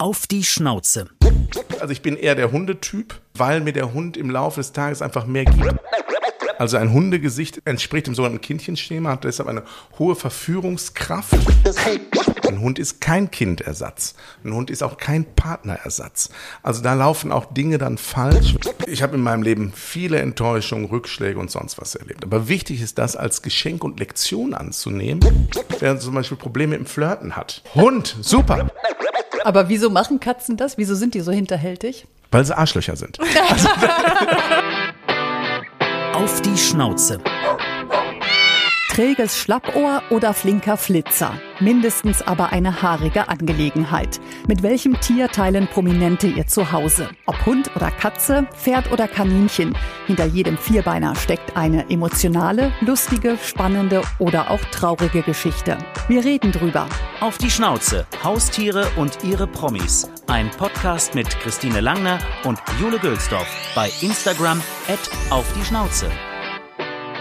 Auf 0.00 0.26
die 0.26 0.44
Schnauze. 0.44 1.10
Also 1.78 1.92
ich 1.92 2.00
bin 2.00 2.16
eher 2.16 2.34
der 2.34 2.52
Hundetyp, 2.52 3.20
weil 3.34 3.60
mir 3.60 3.74
der 3.74 3.92
Hund 3.92 4.16
im 4.16 4.30
Laufe 4.30 4.60
des 4.60 4.72
Tages 4.72 5.02
einfach 5.02 5.26
mehr 5.26 5.44
gibt. 5.44 5.74
Also 6.58 6.78
ein 6.78 6.94
Hundegesicht 6.94 7.60
entspricht 7.66 8.06
dem 8.06 8.14
sogenannten 8.14 8.40
Kindchenschema, 8.40 9.10
hat 9.10 9.24
deshalb 9.24 9.50
eine 9.50 9.62
hohe 9.98 10.16
Verführungskraft. 10.16 11.34
Ein 12.48 12.60
Hund 12.60 12.78
ist 12.78 13.02
kein 13.02 13.30
Kindersatz. 13.30 14.14
Ein 14.42 14.54
Hund 14.54 14.70
ist 14.70 14.82
auch 14.82 14.96
kein 14.96 15.26
Partnerersatz. 15.34 16.30
Also 16.62 16.82
da 16.82 16.94
laufen 16.94 17.30
auch 17.30 17.52
Dinge 17.52 17.76
dann 17.76 17.98
falsch. 17.98 18.54
Ich 18.86 19.02
habe 19.02 19.16
in 19.16 19.22
meinem 19.22 19.42
Leben 19.42 19.70
viele 19.74 20.18
Enttäuschungen, 20.18 20.86
Rückschläge 20.86 21.38
und 21.38 21.50
sonst 21.50 21.78
was 21.78 21.94
erlebt. 21.94 22.24
Aber 22.24 22.48
wichtig 22.48 22.80
ist 22.80 22.96
das 22.96 23.16
als 23.16 23.42
Geschenk 23.42 23.84
und 23.84 24.00
Lektion 24.00 24.54
anzunehmen, 24.54 25.48
wer 25.78 26.00
zum 26.00 26.14
Beispiel 26.14 26.38
Probleme 26.38 26.76
im 26.76 26.86
Flirten 26.86 27.36
hat. 27.36 27.62
Hund, 27.74 28.16
super. 28.22 28.70
Aber 29.44 29.68
wieso 29.68 29.90
machen 29.90 30.20
Katzen 30.20 30.56
das? 30.56 30.78
Wieso 30.78 30.94
sind 30.94 31.14
die 31.14 31.20
so 31.20 31.32
hinterhältig? 31.32 32.06
Weil 32.30 32.44
sie 32.44 32.56
Arschlöcher 32.56 32.96
sind. 32.96 33.18
Auf 36.14 36.40
die 36.42 36.56
Schnauze. 36.56 37.18
Träges 38.90 39.38
Schlappohr 39.38 40.02
oder 40.10 40.34
flinker 40.34 40.76
Flitzer. 40.76 41.40
Mindestens 41.60 42.22
aber 42.22 42.52
eine 42.52 42.82
haarige 42.82 43.28
Angelegenheit. 43.28 44.20
Mit 44.48 44.64
welchem 44.64 45.00
Tier 45.00 45.28
teilen 45.28 45.68
Prominente 45.68 46.26
ihr 46.26 46.48
Zuhause? 46.48 47.08
Ob 47.26 47.46
Hund 47.46 47.70
oder 47.76 47.92
Katze, 47.92 48.48
Pferd 48.52 48.90
oder 48.90 49.06
Kaninchen. 49.06 49.78
Hinter 50.08 50.24
jedem 50.24 50.58
Vierbeiner 50.58 51.14
steckt 51.14 51.56
eine 51.56 51.88
emotionale, 51.88 52.72
lustige, 52.80 53.38
spannende 53.40 54.02
oder 54.18 54.50
auch 54.50 54.64
traurige 54.72 55.22
Geschichte. 55.22 55.78
Wir 56.08 56.24
reden 56.24 56.50
drüber. 56.50 56.88
Auf 57.20 57.38
die 57.38 57.50
Schnauze. 57.50 58.06
Haustiere 58.24 58.88
und 58.96 59.22
ihre 59.22 59.46
Promis. 59.46 60.10
Ein 60.26 60.50
Podcast 60.50 61.14
mit 61.14 61.28
Christine 61.38 61.80
Langner 61.80 62.18
und 62.42 62.58
Jule 62.80 62.98
Gülsdorf. 62.98 63.46
Bei 63.76 63.88
Instagram 64.02 64.60
at 64.88 65.30
auf 65.30 65.46
die 65.56 65.64
Schnauze. 65.64 66.10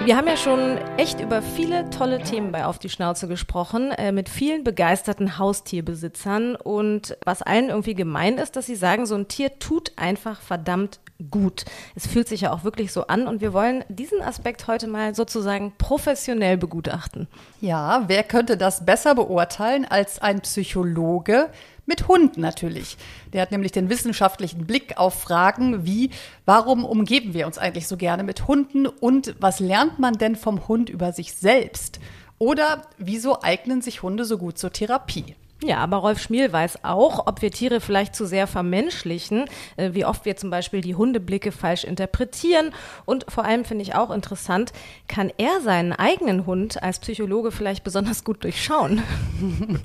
Wir 0.06 0.16
haben 0.16 0.28
ja 0.28 0.38
schon 0.38 0.78
echt 0.98 1.20
über 1.20 1.42
viele 1.42 1.90
tolle 1.90 2.20
Themen 2.20 2.54
bei 2.54 2.66
Auf 2.66 2.80
die 2.80 2.90
Schnauze 2.90 3.28
gesprochen, 3.28 3.92
äh, 3.92 4.14
mit 4.14 4.30
vielen 4.30 4.64
begeisterten 4.64 5.38
Haustierbesitzern. 5.38 6.56
Und 6.56 7.18
was 7.26 7.42
allen 7.42 7.70
irgendwie 7.70 7.96
gemein 7.96 8.38
ist, 8.38 8.56
dass 8.56 8.66
sie 8.66 8.76
sagen, 8.76 9.06
so 9.06 9.16
ein 9.16 9.28
Tier 9.28 9.60
tut 9.60 9.92
einfach 9.98 10.40
verdammt 10.42 11.00
gut. 11.30 11.66
Es 11.96 12.08
fühlt 12.08 12.30
sich 12.30 12.42
ja 12.42 12.54
auch 12.54 12.64
wirklich 12.64 12.94
so 12.94 13.08
an 13.08 13.28
und 13.28 13.42
wir 13.42 13.52
wollen 13.52 13.84
diesen 13.90 14.22
Aspekt 14.22 14.68
heute 14.68 14.88
mal 14.88 15.14
sozusagen 15.14 15.74
professionell 15.78 16.58
begutachten. 16.58 17.28
Ja, 17.60 18.06
wer 18.08 18.24
könnte 18.24 18.56
das 18.56 18.86
besser 18.86 19.16
beurteilen 19.16 19.86
als 19.86 20.22
ein 20.22 20.40
Psychologe? 20.42 21.50
Mit 21.90 22.08
Hund 22.08 22.38
natürlich. 22.38 22.98
Der 23.34 23.42
hat 23.42 23.50
nämlich 23.50 23.72
den 23.72 23.90
wissenschaftlichen 23.90 24.68
Blick 24.68 25.00
auf 25.00 25.24
Fragen 25.24 25.88
wie, 25.88 26.12
warum 26.46 26.86
umgeben 26.86 27.34
wir 27.34 27.48
uns 27.48 27.58
eigentlich 27.58 27.88
so 27.88 27.98
gerne 27.98 28.22
mit 28.22 28.48
Hunden 28.48 28.86
und 28.86 29.34
was 29.40 29.60
lernt 29.60 29.98
man 29.98 30.14
denn 30.14 30.36
vom 30.36 30.68
Hund 30.68 30.92
über 30.92 31.14
sich 31.14 31.34
selbst? 31.34 32.00
Oder 32.38 32.84
wieso 33.00 33.42
eignen 33.42 33.82
sich 33.82 34.04
Hunde 34.04 34.24
so 34.24 34.38
gut 34.38 34.60
zur 34.60 34.72
Therapie? 34.72 35.34
Ja, 35.64 35.78
aber 35.78 35.98
Rolf 35.98 36.22
Schmiel 36.22 36.54
weiß 36.54 36.84
auch, 36.84 37.26
ob 37.26 37.42
wir 37.42 37.50
Tiere 37.50 37.82
vielleicht 37.82 38.16
zu 38.16 38.28
sehr 38.28 38.46
vermenschlichen, 38.46 39.46
äh, 39.76 39.90
wie 39.94 40.06
oft 40.06 40.26
wir 40.26 40.38
zum 40.38 40.52
Beispiel 40.52 40.82
die 40.82 40.94
Hundeblicke 40.94 41.52
falsch 41.52 41.86
interpretieren. 41.86 42.72
Und 43.06 43.26
vor 43.30 43.46
allem 43.46 43.66
finde 43.66 43.82
ich 43.82 43.96
auch 43.96 44.12
interessant, 44.12 44.74
kann 45.08 45.32
er 45.40 45.60
seinen 45.62 45.92
eigenen 45.92 46.46
Hund 46.46 46.84
als 46.84 47.00
Psychologe 47.00 47.52
vielleicht 47.52 47.84
besonders 47.84 48.24
gut 48.24 48.44
durchschauen? 48.44 49.02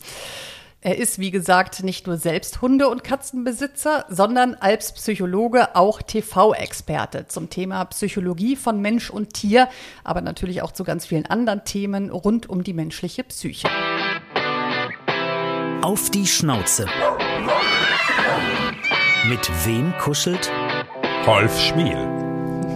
Er 0.86 0.98
ist, 0.98 1.18
wie 1.18 1.30
gesagt, 1.30 1.82
nicht 1.82 2.06
nur 2.06 2.18
selbst 2.18 2.60
Hunde- 2.60 2.90
und 2.90 3.02
Katzenbesitzer, 3.02 4.04
sondern 4.10 4.52
als 4.52 4.92
Psychologe 4.92 5.74
auch 5.74 6.02
TV-Experte 6.02 7.26
zum 7.26 7.48
Thema 7.48 7.86
Psychologie 7.86 8.54
von 8.54 8.82
Mensch 8.82 9.08
und 9.08 9.32
Tier, 9.32 9.70
aber 10.04 10.20
natürlich 10.20 10.60
auch 10.60 10.72
zu 10.72 10.84
ganz 10.84 11.06
vielen 11.06 11.24
anderen 11.24 11.64
Themen 11.64 12.10
rund 12.10 12.50
um 12.50 12.62
die 12.62 12.74
menschliche 12.74 13.24
Psyche. 13.24 13.66
Auf 15.80 16.10
die 16.10 16.26
Schnauze. 16.26 16.84
Mit 19.26 19.50
wem 19.64 19.94
kuschelt? 19.96 20.52
Rolf 21.26 21.58
Schmiel. 21.58 22.23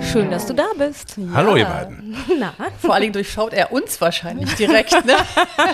Schön, 0.03 0.31
dass 0.31 0.47
du 0.47 0.55
da 0.55 0.67
bist. 0.77 1.17
Hallo 1.35 1.57
ihr 1.57 1.65
beiden. 1.65 2.17
Na, 2.39 2.55
Vor 2.79 2.95
allen 2.95 3.03
Dingen 3.03 3.13
durchschaut 3.13 3.53
er 3.53 3.73
uns 3.73 4.01
wahrscheinlich 4.01 4.55
direkt. 4.55 4.93
Ne? 5.05 5.15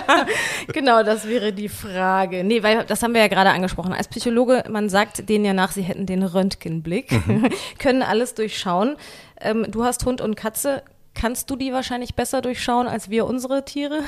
genau, 0.73 1.03
das 1.03 1.27
wäre 1.27 1.53
die 1.53 1.69
Frage. 1.69 2.43
Nee, 2.43 2.63
weil 2.63 2.83
das 2.85 3.01
haben 3.03 3.13
wir 3.13 3.21
ja 3.21 3.27
gerade 3.27 3.51
angesprochen. 3.51 3.93
Als 3.93 4.07
Psychologe, 4.07 4.63
man 4.69 4.89
sagt 4.89 5.29
denen 5.29 5.45
ja 5.45 5.53
nach, 5.53 5.71
sie 5.71 5.83
hätten 5.83 6.05
den 6.05 6.23
Röntgenblick, 6.23 7.09
können 7.79 8.01
alles 8.01 8.33
durchschauen. 8.33 8.97
Ähm, 9.39 9.67
du 9.69 9.83
hast 9.83 10.05
Hund 10.05 10.21
und 10.21 10.35
Katze. 10.35 10.83
Kannst 11.13 11.49
du 11.49 11.55
die 11.55 11.71
wahrscheinlich 11.71 12.15
besser 12.15 12.41
durchschauen 12.41 12.87
als 12.87 13.09
wir 13.09 13.25
unsere 13.25 13.63
Tiere? 13.63 14.01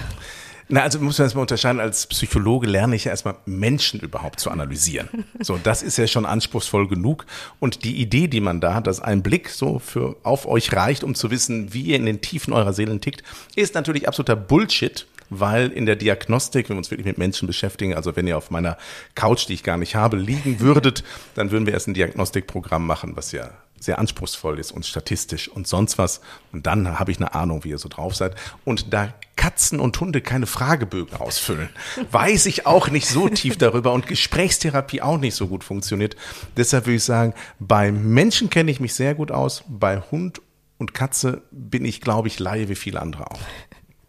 Na, 0.70 0.82
also 0.82 1.00
muss 1.00 1.18
man 1.18 1.26
erstmal 1.26 1.44
unterscheiden, 1.44 1.80
als 1.80 2.08
Psychologe 2.08 2.68
lerne 2.68 2.96
ich 2.96 3.06
ja 3.06 3.12
erstmal 3.12 3.36
Menschen 3.46 4.02
überhaupt 4.02 4.40
zu 4.40 4.52
analysieren. 4.52 5.08
So, 5.40 5.58
das 5.62 5.84
ist 5.84 5.98
ja 5.98 6.08
schon 6.08 6.26
anspruchsvoll 6.26 6.88
genug. 6.88 7.26
Und 7.60 7.84
die 7.84 8.02
Idee, 8.02 8.28
die 8.28 8.42
man 8.42 8.60
da 8.60 8.74
hat, 8.74 8.88
dass 8.88 9.00
ein 9.00 9.22
Blick 9.22 9.50
so 9.50 9.80
für 9.80 10.18
auf 10.24 10.46
euch 10.48 10.74
reicht, 10.74 11.04
um 11.04 11.16
zu 11.16 11.32
wissen, 11.32 11.74
wie 11.74 11.84
ihr 11.84 11.96
in 11.96 12.06
den 12.06 12.22
Tiefen 12.22 12.54
eurer 12.54 12.74
Seelen 12.74 13.00
tickt, 13.00 13.24
ist 13.56 13.76
natürlich 13.76 14.08
absoluter 14.08 14.36
Bullshit 14.36 15.08
weil 15.30 15.72
in 15.72 15.86
der 15.86 15.98
Diagnostik, 15.98 16.70
wenn 16.70 16.76
wir 16.76 16.80
uns 16.80 16.90
wirklich 16.90 17.06
mit 17.06 17.18
Menschen 17.18 17.48
beschäftigen, 17.48 17.94
also 17.94 18.16
wenn 18.16 18.28
ihr 18.28 18.38
auf 18.38 18.50
meiner 18.50 18.78
Couch, 19.14 19.48
die 19.50 19.54
ich 19.56 19.64
gar 19.64 19.78
nicht 19.78 19.96
habe, 19.96 20.16
liegen 20.16 20.60
würdet, 20.62 21.04
dann 21.36 21.52
würden 21.52 21.66
wir 21.66 21.74
erst 21.74 21.88
ein 21.88 21.94
Diagnostikprogramm 21.94 22.86
machen, 22.86 23.16
was 23.16 23.34
ja 23.34 23.50
sehr 23.80 24.00
anspruchsvoll 24.00 24.58
ist 24.58 24.72
und 24.72 24.86
statistisch 24.86 25.50
und 25.50 25.68
sonst 25.68 25.98
was. 25.98 26.22
Und 26.52 26.66
dann 26.66 26.98
habe 26.98 27.12
ich 27.12 27.18
eine 27.18 27.36
Ahnung, 27.36 27.64
wie 27.64 27.70
ihr 27.70 27.78
so 27.78 27.90
drauf 27.90 28.16
seid. 28.16 28.36
Und 28.66 28.94
da 28.94 29.14
Katzen 29.38 29.80
und 29.80 29.98
Hunde 30.02 30.20
keine 30.20 30.48
Fragebögen 30.48 31.16
ausfüllen, 31.16 31.70
weiß 32.12 32.48
ich 32.48 32.66
auch 32.66 32.90
nicht 32.90 33.08
so 33.08 33.30
tief 33.30 33.58
darüber 33.58 33.94
und 33.94 34.08
Gesprächstherapie 34.08 35.02
auch 35.02 35.18
nicht 35.18 35.36
so 35.36 35.48
gut 35.48 35.64
funktioniert. 35.64 36.18
Deshalb 36.58 36.88
würde 36.88 36.98
ich 36.98 37.04
sagen, 37.06 37.34
bei 37.60 37.94
Menschen 37.94 38.50
kenne 38.50 38.70
ich 38.72 38.82
mich 38.82 38.94
sehr 38.94 39.16
gut 39.16 39.32
aus, 39.32 39.64
bei 39.70 40.02
Hund 40.12 40.42
und 40.78 40.94
Katze 40.94 41.42
bin 41.52 41.86
ich, 41.86 42.02
glaube 42.02 42.28
ich, 42.28 42.40
Laie 42.40 42.70
wie 42.70 42.76
viele 42.76 43.02
andere 43.02 43.32
auch. 43.32 43.40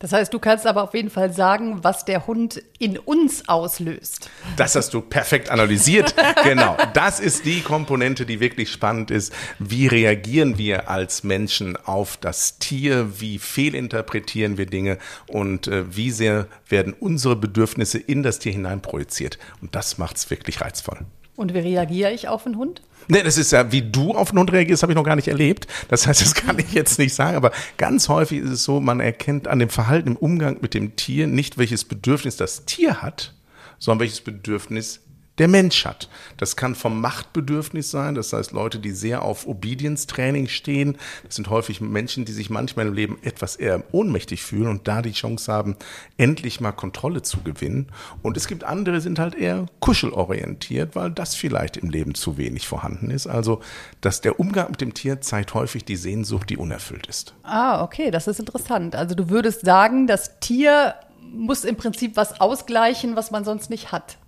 Das 0.01 0.13
heißt, 0.13 0.33
du 0.33 0.39
kannst 0.39 0.65
aber 0.67 0.85
auf 0.85 0.95
jeden 0.95 1.11
Fall 1.11 1.33
sagen, 1.33 1.83
was 1.83 2.05
der 2.05 2.29
Hund 2.29 2.63
in 2.79 2.99
uns 2.99 3.49
auslöst. 3.49 4.31
Das 4.57 4.77
hast 4.77 4.95
du 4.95 5.01
perfekt 5.01 5.51
analysiert. 5.51 6.15
genau. 6.45 6.77
Das 6.95 7.19
ist 7.19 7.45
die 7.45 7.63
Komponente, 7.63 8.25
die 8.25 8.39
wirklich 8.39 8.71
spannend 8.71 9.11
ist. 9.11 9.33
Wie 9.59 9.89
reagieren 9.89 10.57
wir 10.57 10.89
als 10.89 11.25
Menschen 11.25 11.77
auf 11.77 12.17
das 12.17 12.59
Tier? 12.59 13.21
Wie 13.21 13.41
fehlinterpretieren 13.41 14.57
wir 14.57 14.67
Dinge? 14.67 14.99
Und 15.27 15.67
äh, 15.67 15.97
wie 15.97 16.13
sehr 16.13 16.47
werden 16.69 16.93
unsere 16.93 17.35
Bedürfnisse 17.35 17.99
in 17.99 18.23
das 18.23 18.39
Tier 18.39 18.53
hineinprojiziert? 18.53 19.39
Und 19.61 19.75
das 19.75 19.99
macht 19.99 20.17
es 20.17 20.31
wirklich 20.31 20.61
reizvoll. 20.61 20.99
Und 21.35 21.55
wie 21.55 21.59
reagiere 21.59 22.13
ich 22.13 22.29
auf 22.29 22.47
einen 22.47 22.57
Hund? 22.57 22.83
Nee, 23.09 23.23
das 23.23 23.39
ist 23.39 23.53
ja, 23.53 23.73
wie 23.73 23.83
du 23.83 24.13
auf 24.13 24.33
Hund 24.33 24.53
reagierst, 24.53 24.83
habe 24.83 24.93
ich 24.93 24.97
noch 24.97 25.05
gar 25.05 25.17
nicht 25.17 25.29
erlebt. 25.29 25.67
Das 25.89 26.07
heißt, 26.07 26.21
das 26.21 26.35
kann 26.35 26.59
ich 26.59 26.73
jetzt 26.73 26.99
nicht 26.99 27.15
sagen. 27.15 27.37
Aber 27.37 27.53
ganz 27.79 28.09
häufig 28.09 28.41
ist 28.41 28.51
es 28.51 28.65
so, 28.65 28.81
man 28.81 29.01
erkennt 29.01 29.49
an 29.49 29.59
dem 29.59 29.71
Verhalten 29.71 30.11
im 30.11 30.17
Umgang 30.17 30.59
mit 30.61 30.75
dem 30.75 30.95
Tier 30.97 31.27
nicht, 31.27 31.57
welches 31.57 31.85
Bedürfnis 31.85 32.37
das 32.37 32.67
Tier 32.67 33.01
hat, 33.01 33.35
sondern 33.79 34.01
welches 34.01 34.21
Bedürfnis 34.21 35.01
der 35.39 35.49
Mensch 35.49 35.85
hat. 35.85 36.09
Das 36.37 36.57
kann 36.57 36.75
vom 36.75 37.01
Machtbedürfnis 37.01 37.91
sein, 37.91 38.15
das 38.15 38.33
heißt 38.33 38.53
Leute, 38.53 38.79
die 38.79 38.91
sehr 38.91 39.23
auf 39.23 39.47
Obedience-Training 39.47 40.49
stehen. 40.49 40.97
Das 41.25 41.37
sind 41.37 41.51
häufig 41.51 41.81
Menschen, 41.81 42.25
die 42.25 42.33
sich 42.33 42.51
manchmal 42.51 42.89
im 42.89 42.95
Leben 42.95 43.19
etwas 43.23 43.57
eher 43.57 43.83
ohnmächtig 43.93 44.43
fühlen 44.43 44.69
und 44.69 44.89
da 44.89 45.03
die 45.03 45.13
Chance 45.13 45.53
haben, 45.53 45.77
endlich 46.17 46.61
mal 46.61 46.73
Kontrolle 46.73 47.23
zu 47.23 47.43
gewinnen. 47.43 47.89
Und 48.23 48.37
es 48.37 48.49
gibt 48.49 48.65
andere, 48.65 49.01
sind 49.01 49.19
halt 49.19 49.35
eher 49.35 49.67
kuschelorientiert, 49.81 50.97
weil 50.97 51.11
das 51.11 51.35
vielleicht 51.35 51.77
im 51.77 51.91
Leben 51.91 52.15
zu 52.15 52.37
wenig 52.37 52.67
vorhanden 52.67 53.11
ist. 53.11 53.27
Also, 53.27 53.61
dass 54.01 54.21
der 54.21 54.41
Umgang 54.41 54.71
mit 54.71 54.81
dem 54.81 54.95
Tier 54.95 55.21
zeigt 55.21 55.55
häufig 55.55 55.85
die 55.85 55.97
Sehnsucht, 55.97 56.51
die 56.51 56.57
unerfüllt 56.57 57.07
ist. 57.07 57.35
Ah, 57.43 57.83
okay, 57.83 58.11
das 58.11 58.27
ist 58.27 58.41
interessant. 58.41 58.95
Also 58.95 59.15
du 59.15 59.31
würdest 59.31 59.65
sagen, 59.65 60.07
das 60.07 60.41
Tier 60.41 60.95
muss 61.33 61.65
im 61.65 61.77
Prinzip 61.77 62.17
was 62.17 62.41
ausgleichen, 62.41 63.17
was 63.17 63.31
man 63.31 63.45
sonst 63.45 63.71
nicht 63.71 63.93
hat. 63.93 64.19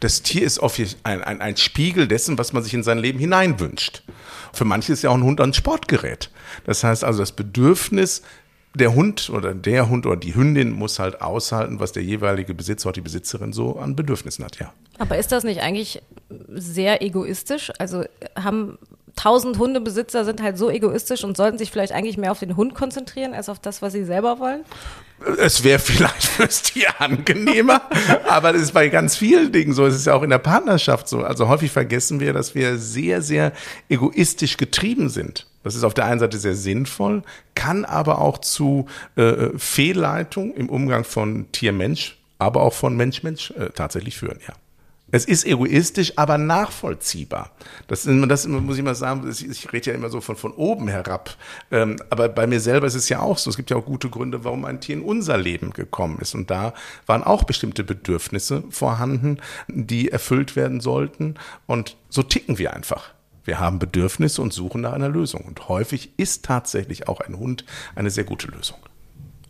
Das 0.00 0.22
Tier 0.22 0.42
ist 0.42 0.58
oft 0.58 0.80
ein, 1.02 1.22
ein, 1.22 1.40
ein 1.40 1.56
Spiegel 1.56 2.08
dessen, 2.08 2.38
was 2.38 2.52
man 2.52 2.62
sich 2.62 2.74
in 2.74 2.82
sein 2.82 2.98
Leben 2.98 3.18
hineinwünscht. 3.18 4.02
Für 4.52 4.64
manche 4.64 4.92
ist 4.92 5.02
ja 5.02 5.10
auch 5.10 5.14
ein 5.14 5.22
Hund 5.24 5.40
ein 5.40 5.52
Sportgerät. 5.52 6.30
Das 6.64 6.84
heißt 6.84 7.04
also, 7.04 7.20
das 7.20 7.32
Bedürfnis, 7.32 8.22
der 8.74 8.94
Hund 8.94 9.30
oder 9.30 9.54
der 9.54 9.88
Hund 9.88 10.06
oder 10.06 10.16
die 10.16 10.34
Hündin 10.34 10.72
muss 10.72 10.98
halt 10.98 11.20
aushalten, 11.20 11.80
was 11.80 11.92
der 11.92 12.02
jeweilige 12.02 12.54
Besitzer 12.54 12.88
oder 12.88 12.94
die 12.94 13.00
Besitzerin 13.02 13.52
so 13.52 13.78
an 13.78 13.96
Bedürfnissen 13.96 14.44
hat, 14.44 14.58
ja. 14.58 14.72
Aber 14.98 15.16
ist 15.16 15.32
das 15.32 15.44
nicht 15.44 15.60
eigentlich 15.60 16.02
sehr 16.48 17.02
egoistisch? 17.02 17.72
Also 17.78 18.04
haben 18.36 18.78
tausend 19.18 19.58
Hundebesitzer 19.58 20.24
sind 20.24 20.40
halt 20.40 20.56
so 20.56 20.70
egoistisch 20.70 21.24
und 21.24 21.36
sollten 21.36 21.58
sich 21.58 21.72
vielleicht 21.72 21.92
eigentlich 21.92 22.16
mehr 22.16 22.30
auf 22.30 22.38
den 22.38 22.56
Hund 22.56 22.74
konzentrieren 22.74 23.34
als 23.34 23.48
auf 23.48 23.58
das, 23.58 23.82
was 23.82 23.92
sie 23.92 24.04
selber 24.04 24.38
wollen? 24.38 24.64
Es 25.38 25.64
wäre 25.64 25.78
vielleicht 25.80 26.24
fürs 26.24 26.62
Tier 26.62 26.88
angenehmer, 27.00 27.82
aber 28.28 28.52
das 28.52 28.62
ist 28.62 28.74
bei 28.74 28.88
ganz 28.88 29.16
vielen 29.16 29.50
Dingen 29.50 29.72
so. 29.72 29.86
Es 29.86 29.96
ist 29.96 30.06
ja 30.06 30.14
auch 30.14 30.22
in 30.22 30.30
der 30.30 30.38
Partnerschaft 30.38 31.08
so. 31.08 31.22
Also 31.24 31.48
häufig 31.48 31.72
vergessen 31.72 32.20
wir, 32.20 32.32
dass 32.32 32.54
wir 32.54 32.78
sehr, 32.78 33.20
sehr 33.20 33.52
egoistisch 33.88 34.56
getrieben 34.56 35.08
sind. 35.08 35.48
Das 35.64 35.74
ist 35.74 35.82
auf 35.82 35.94
der 35.94 36.04
einen 36.04 36.20
Seite 36.20 36.38
sehr 36.38 36.54
sinnvoll, 36.54 37.24
kann 37.56 37.84
aber 37.84 38.20
auch 38.20 38.38
zu 38.38 38.86
äh, 39.16 39.48
Fehlleitung 39.56 40.54
im 40.54 40.68
Umgang 40.68 41.02
von 41.02 41.50
Tier-Mensch, 41.50 42.18
aber 42.38 42.62
auch 42.62 42.72
von 42.72 42.96
Mensch-Mensch 42.96 43.50
äh, 43.50 43.70
tatsächlich 43.74 44.16
führen, 44.16 44.38
ja. 44.46 44.54
Es 45.10 45.24
ist 45.24 45.46
egoistisch, 45.46 46.12
aber 46.16 46.36
nachvollziehbar. 46.36 47.50
Das, 47.86 48.02
das 48.02 48.46
muss 48.46 48.76
ich 48.76 48.82
mal 48.82 48.94
sagen, 48.94 49.28
ich 49.28 49.72
rede 49.72 49.90
ja 49.90 49.96
immer 49.96 50.10
so 50.10 50.20
von, 50.20 50.36
von 50.36 50.52
oben 50.52 50.88
herab. 50.88 51.34
Ähm, 51.70 51.96
aber 52.10 52.28
bei 52.28 52.46
mir 52.46 52.60
selber 52.60 52.86
ist 52.86 52.94
es 52.94 53.08
ja 53.08 53.20
auch 53.20 53.38
so. 53.38 53.48
Es 53.48 53.56
gibt 53.56 53.70
ja 53.70 53.76
auch 53.78 53.86
gute 53.86 54.10
Gründe, 54.10 54.44
warum 54.44 54.66
ein 54.66 54.82
Tier 54.82 54.96
in 54.96 55.02
unser 55.02 55.38
Leben 55.38 55.70
gekommen 55.70 56.18
ist. 56.20 56.34
Und 56.34 56.50
da 56.50 56.74
waren 57.06 57.22
auch 57.22 57.44
bestimmte 57.44 57.84
Bedürfnisse 57.84 58.64
vorhanden, 58.68 59.38
die 59.68 60.10
erfüllt 60.10 60.56
werden 60.56 60.80
sollten. 60.80 61.36
Und 61.66 61.96
so 62.10 62.22
ticken 62.22 62.58
wir 62.58 62.74
einfach. 62.74 63.14
Wir 63.44 63.60
haben 63.60 63.78
Bedürfnisse 63.78 64.42
und 64.42 64.52
suchen 64.52 64.82
nach 64.82 64.92
einer 64.92 65.08
Lösung. 65.08 65.40
Und 65.46 65.70
häufig 65.70 66.10
ist 66.18 66.44
tatsächlich 66.44 67.08
auch 67.08 67.20
ein 67.20 67.38
Hund 67.38 67.64
eine 67.94 68.10
sehr 68.10 68.24
gute 68.24 68.48
Lösung. 68.48 68.76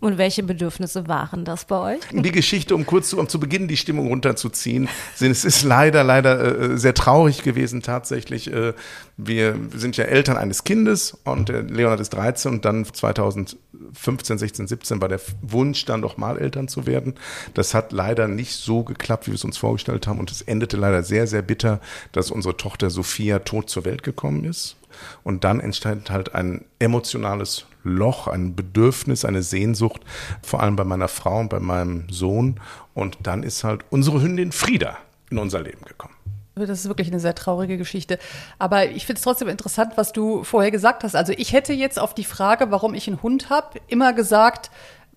Und 0.01 0.19
welche 0.19 0.43
Bedürfnisse 0.43 1.09
waren 1.09 1.45
das 1.45 1.65
bei 1.65 1.97
euch? 1.97 2.01
Die 2.13 2.33
Geschichte, 2.33 2.75
um 2.75 2.87
kurz 2.87 3.11
zu, 3.11 3.19
um 3.19 3.29
zu 3.29 3.41
Beginn 3.41 3.67
die 3.67 3.77
Stimmung 3.77 4.09
runterzuziehen, 4.09 4.89
es 5.21 5.45
ist 5.45 5.65
leider, 5.65 6.05
leider 6.05 6.73
äh, 6.73 6.79
sehr 6.79 6.95
traurig 6.95 7.43
gewesen 7.43 7.83
tatsächlich. 7.83 8.53
Äh, 8.53 8.75
wir 9.17 9.57
sind 9.75 9.97
ja 9.97 10.05
Eltern 10.05 10.37
eines 10.37 10.63
Kindes 10.63 11.19
und 11.25 11.49
der 11.49 11.63
Leonard 11.63 11.99
ist 12.01 12.11
13 12.11 12.53
und 12.53 12.65
dann 12.65 12.85
2015, 12.85 14.39
16, 14.39 14.69
17 14.69 15.01
war 15.01 15.09
der 15.09 15.21
Wunsch, 15.43 15.85
dann 15.85 16.03
doch 16.03 16.17
mal 16.17 16.39
Eltern 16.39 16.69
zu 16.69 16.87
werden. 16.87 17.15
Das 17.55 17.75
hat 17.75 17.91
leider 17.91 18.29
nicht 18.29 18.55
so 18.55 18.85
geklappt, 18.85 19.27
wie 19.27 19.33
wir 19.33 19.37
es 19.37 19.45
uns 19.45 19.59
vorgestellt 19.59 20.07
haben 20.07 20.21
und 20.21 20.31
es 20.31 20.43
endete 20.43 20.77
leider 20.77 21.03
sehr, 21.03 21.27
sehr 21.27 21.43
bitter, 21.43 21.81
dass 22.13 22.31
unsere 22.31 22.57
Tochter 22.57 22.91
Sophia 22.91 23.41
tot 23.41 23.69
zur 23.69 23.85
Welt 23.85 24.05
gekommen 24.05 24.45
ist. 24.45 24.77
Und 25.23 25.45
dann 25.45 25.61
entsteht 25.61 26.11
halt 26.11 26.35
ein 26.35 26.65
emotionales 26.79 27.67
Loch, 27.89 28.29
ein 28.29 28.55
Bedürfnis, 28.55 29.25
eine 29.25 29.43
Sehnsucht, 29.43 30.03
vor 30.43 30.63
allem 30.63 30.77
bei 30.77 30.85
meiner 30.85 31.09
Frau 31.09 31.41
und 31.41 31.51
bei 31.51 31.61
meinem 31.61 32.07
Sohn. 32.11 32.61
Und 32.95 33.19
dann 33.23 33.43
ist 33.43 33.65
halt 33.65 33.83
unsere 33.91 34.23
Hündin 34.23 34.53
Frieda 34.53 34.99
in 35.31 35.39
unser 35.39 35.61
Leben 35.61 35.85
gekommen. 35.85 36.15
Das 36.55 36.81
ist 36.81 36.89
wirklich 36.89 37.09
eine 37.09 37.21
sehr 37.21 37.35
traurige 37.35 37.79
Geschichte. 37.79 38.19
Aber 38.59 38.91
ich 38.91 39.07
finde 39.07 39.19
es 39.19 39.25
trotzdem 39.25 39.49
interessant, 39.49 39.93
was 39.97 40.13
du 40.13 40.43
vorher 40.45 40.71
gesagt 40.71 41.05
hast. 41.05 41.15
Also 41.15 41.33
ich 41.37 41.53
hätte 41.53 41.73
jetzt 41.73 41.99
auf 41.99 42.15
die 42.15 42.25
Frage, 42.25 42.71
warum 42.71 42.95
ich 42.95 43.07
einen 43.07 43.23
Hund 43.23 43.51
habe, 43.51 43.79
immer 43.87 44.13
gesagt, 44.13 44.71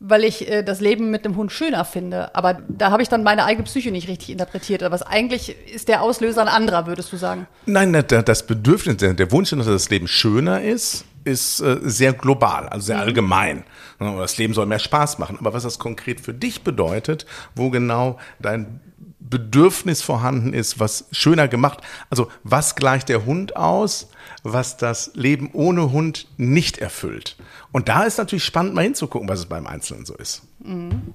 weil 0.04 0.24
ich 0.24 0.50
äh, 0.50 0.64
das 0.64 0.82
Leben 0.82 1.12
mit 1.12 1.26
dem 1.26 1.36
Hund 1.38 1.52
schöner 1.52 1.86
finde. 1.86 2.36
Aber 2.36 2.60
da 2.68 2.92
habe 2.92 3.04
ich 3.04 3.10
dann 3.10 3.24
meine 3.24 3.46
eigene 3.46 3.66
Psyche 3.66 3.92
nicht 3.92 4.08
richtig 4.08 4.32
interpretiert. 4.32 4.84
Aber 4.84 5.00
eigentlich 5.08 5.56
ist 5.74 5.88
der 5.88 6.02
Auslöser 6.02 6.42
ein 6.42 6.48
anderer, 6.48 6.88
würdest 6.88 7.14
du 7.14 7.18
sagen? 7.18 7.48
Nein, 7.66 7.94
das 8.08 8.46
Bedürfnis, 8.46 8.98
der 8.98 9.32
Wunsch, 9.32 9.52
dass 9.52 9.66
das 9.66 9.90
Leben 9.90 10.08
schöner 10.08 10.62
ist, 10.62 11.06
ist 11.24 11.60
äh, 11.60 11.78
sehr 11.82 12.14
global, 12.14 12.68
also 12.70 12.88
sehr 12.88 12.98
mhm. 12.98 13.02
allgemein. 13.04 13.64
Das 14.00 14.38
Leben 14.38 14.54
soll 14.54 14.66
mehr 14.66 14.80
Spaß 14.80 15.20
machen. 15.20 15.38
Aber 15.40 15.54
was 15.54 15.64
das 15.64 15.80
konkret 15.80 16.22
für 16.22 16.34
dich 16.34 16.64
bedeutet, 16.64 17.26
wo 17.56 17.70
genau 17.70 18.18
dein 18.40 18.80
Bedürfnis 19.20 20.02
vorhanden 20.02 20.54
ist, 20.54 20.80
was 20.80 21.06
schöner 21.12 21.48
gemacht. 21.48 21.82
Also 22.10 22.28
was 22.44 22.76
gleicht 22.76 23.10
der 23.10 23.26
Hund 23.26 23.56
aus, 23.56 24.10
was 24.44 24.78
das 24.78 25.12
Leben 25.16 25.50
ohne 25.54 25.92
Hund 25.92 26.28
nicht 26.38 26.80
erfüllt? 26.80 27.38
Und 27.72 27.88
da 27.88 28.04
ist 28.04 28.18
natürlich 28.18 28.44
spannend, 28.44 28.76
mal 28.76 28.84
hinzugucken, 28.84 29.30
was 29.30 29.40
es 29.40 29.46
beim 29.46 29.66
Einzelnen 29.66 30.06
so 30.06 30.16
ist. 30.16 30.44
Mhm. 30.64 31.14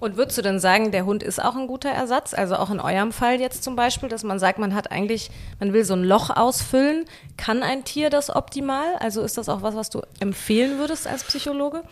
Und 0.00 0.16
würdest 0.16 0.38
du 0.38 0.42
denn 0.42 0.60
sagen, 0.60 0.90
der 0.90 1.04
Hund 1.04 1.22
ist 1.22 1.42
auch 1.42 1.56
ein 1.56 1.66
guter 1.66 1.90
Ersatz? 1.90 2.34
Also 2.34 2.56
auch 2.56 2.70
in 2.70 2.80
eurem 2.80 3.12
Fall 3.12 3.40
jetzt 3.40 3.64
zum 3.64 3.76
Beispiel, 3.76 4.08
dass 4.08 4.22
man 4.22 4.38
sagt, 4.38 4.58
man 4.58 4.74
hat 4.74 4.90
eigentlich, 4.90 5.30
man 5.58 5.72
will 5.72 5.84
so 5.84 5.94
ein 5.94 6.04
Loch 6.04 6.30
ausfüllen. 6.30 7.04
Kann 7.36 7.62
ein 7.62 7.84
Tier 7.84 8.10
das 8.10 8.34
optimal? 8.34 8.96
Also 9.00 9.22
ist 9.22 9.38
das 9.38 9.48
auch 9.48 9.62
was, 9.62 9.74
was 9.74 9.90
du 9.90 10.02
empfehlen 10.20 10.78
würdest 10.78 11.06
als 11.06 11.24
Psychologe? 11.24 11.82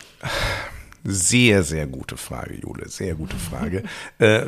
Sehr, 1.03 1.63
sehr 1.63 1.87
gute 1.87 2.17
Frage, 2.17 2.55
Jule. 2.55 2.89
Sehr 2.89 3.15
gute 3.15 3.37
Frage. 3.37 3.83
äh, 4.19 4.41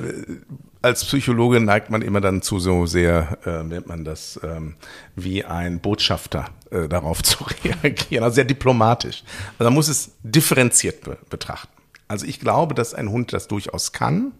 als 0.82 1.06
Psychologe 1.06 1.60
neigt 1.60 1.90
man 1.90 2.02
immer 2.02 2.22
dann 2.22 2.42
zu 2.42 2.60
so 2.60 2.86
sehr, 2.86 3.38
äh, 3.46 3.64
nennt 3.64 3.88
man 3.88 4.06
das, 4.06 4.40
ähm, 4.44 4.76
wie 5.16 5.44
ein 5.44 5.80
Botschafter 5.80 6.50
äh, 6.72 6.88
darauf 6.88 7.22
zu 7.24 7.44
reagieren, 7.64 8.24
also 8.24 8.36
sehr 8.36 8.46
diplomatisch. 8.46 9.24
Also 9.58 9.66
man 9.66 9.74
muss 9.74 9.90
es 9.90 10.12
differenziert 10.24 11.02
be 11.02 11.18
betrachten. 11.30 11.79
Also 12.10 12.26
ich 12.26 12.40
glaube, 12.40 12.74
dass 12.74 12.96
ein 12.96 13.10
Hund 13.10 13.32
das 13.34 13.48
durchaus 13.48 13.94
kann, 13.94 14.34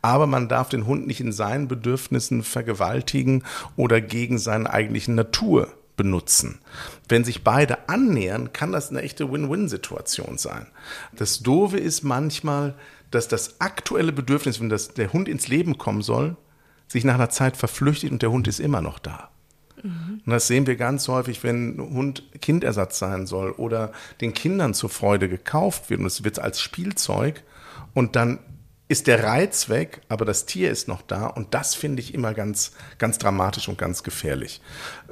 aber 0.00 0.28
man 0.28 0.48
darf 0.48 0.68
den 0.68 0.86
Hund 0.86 1.06
nicht 1.06 1.20
in 1.20 1.32
seinen 1.32 1.66
Bedürfnissen 1.66 2.44
vergewaltigen 2.44 3.42
oder 3.76 4.00
gegen 4.00 4.38
seine 4.38 4.72
eigentlichen 4.72 5.16
Natur 5.16 5.68
benutzen. 5.96 6.60
Wenn 7.08 7.24
sich 7.24 7.42
beide 7.42 7.88
annähern, 7.88 8.52
kann 8.52 8.70
das 8.70 8.90
eine 8.90 9.02
echte 9.02 9.32
Win-Win-Situation 9.32 10.38
sein. 10.38 10.68
Das 11.12 11.40
Doofe 11.40 11.76
ist 11.76 12.04
manchmal, 12.04 12.74
dass 13.10 13.26
das 13.26 13.60
aktuelle 13.60 14.12
Bedürfnis, 14.12 14.60
wenn 14.60 14.68
das, 14.68 14.94
der 14.94 15.12
Hund 15.12 15.28
ins 15.28 15.48
Leben 15.48 15.76
kommen 15.76 16.02
soll, 16.02 16.36
sich 16.86 17.02
nach 17.02 17.14
einer 17.14 17.30
Zeit 17.30 17.56
verflüchtigt 17.56 18.12
und 18.12 18.22
der 18.22 18.30
Hund 18.30 18.46
ist 18.46 18.60
immer 18.60 18.80
noch 18.80 19.00
da. 19.00 19.28
Mhm. 19.82 20.22
Und 20.24 20.32
das 20.32 20.46
sehen 20.46 20.66
wir 20.66 20.76
ganz 20.76 21.08
häufig, 21.08 21.42
wenn 21.44 21.78
Hund 21.78 22.22
Kindersatz 22.40 22.98
sein 22.98 23.26
soll 23.26 23.52
oder 23.52 23.92
den 24.20 24.34
Kindern 24.34 24.74
zur 24.74 24.90
Freude 24.90 25.28
gekauft 25.28 25.90
wird 25.90 26.00
und 26.00 26.06
es 26.06 26.24
wird 26.24 26.38
als 26.38 26.60
Spielzeug 26.60 27.42
und 27.94 28.16
dann 28.16 28.38
ist 28.88 29.06
der 29.06 29.22
Reiz 29.22 29.68
weg, 29.68 30.00
aber 30.08 30.24
das 30.24 30.46
Tier 30.46 30.70
ist 30.70 30.88
noch 30.88 31.02
da 31.02 31.26
und 31.26 31.52
das 31.52 31.74
finde 31.74 32.00
ich 32.00 32.14
immer 32.14 32.32
ganz, 32.32 32.72
ganz 32.96 33.18
dramatisch 33.18 33.68
und 33.68 33.76
ganz 33.76 34.02
gefährlich. 34.02 34.62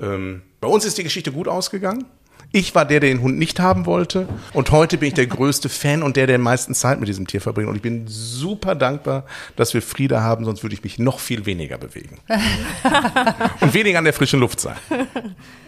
Ähm, 0.00 0.42
bei 0.60 0.68
uns 0.68 0.84
ist 0.84 0.96
die 0.96 1.04
Geschichte 1.04 1.30
gut 1.30 1.46
ausgegangen. 1.46 2.06
Ich 2.52 2.74
war 2.74 2.84
der, 2.84 3.00
der 3.00 3.10
den 3.10 3.20
Hund 3.20 3.38
nicht 3.38 3.60
haben 3.60 3.86
wollte. 3.86 4.28
Und 4.52 4.70
heute 4.70 4.98
bin 4.98 5.08
ich 5.08 5.14
der 5.14 5.26
größte 5.26 5.68
Fan 5.68 6.02
und 6.02 6.16
der, 6.16 6.26
der 6.26 6.36
am 6.36 6.42
meisten 6.42 6.74
Zeit 6.74 7.00
mit 7.00 7.08
diesem 7.08 7.26
Tier 7.26 7.40
verbringt. 7.40 7.68
Und 7.68 7.76
ich 7.76 7.82
bin 7.82 8.06
super 8.06 8.74
dankbar, 8.74 9.24
dass 9.56 9.74
wir 9.74 9.82
Frieda 9.82 10.22
haben, 10.22 10.44
sonst 10.44 10.62
würde 10.62 10.74
ich 10.74 10.82
mich 10.82 10.98
noch 10.98 11.18
viel 11.18 11.46
weniger 11.46 11.78
bewegen. 11.78 12.18
und 13.60 13.74
weniger 13.74 13.98
an 13.98 14.04
der 14.04 14.12
frischen 14.12 14.40
Luft 14.40 14.60
sein. 14.60 14.76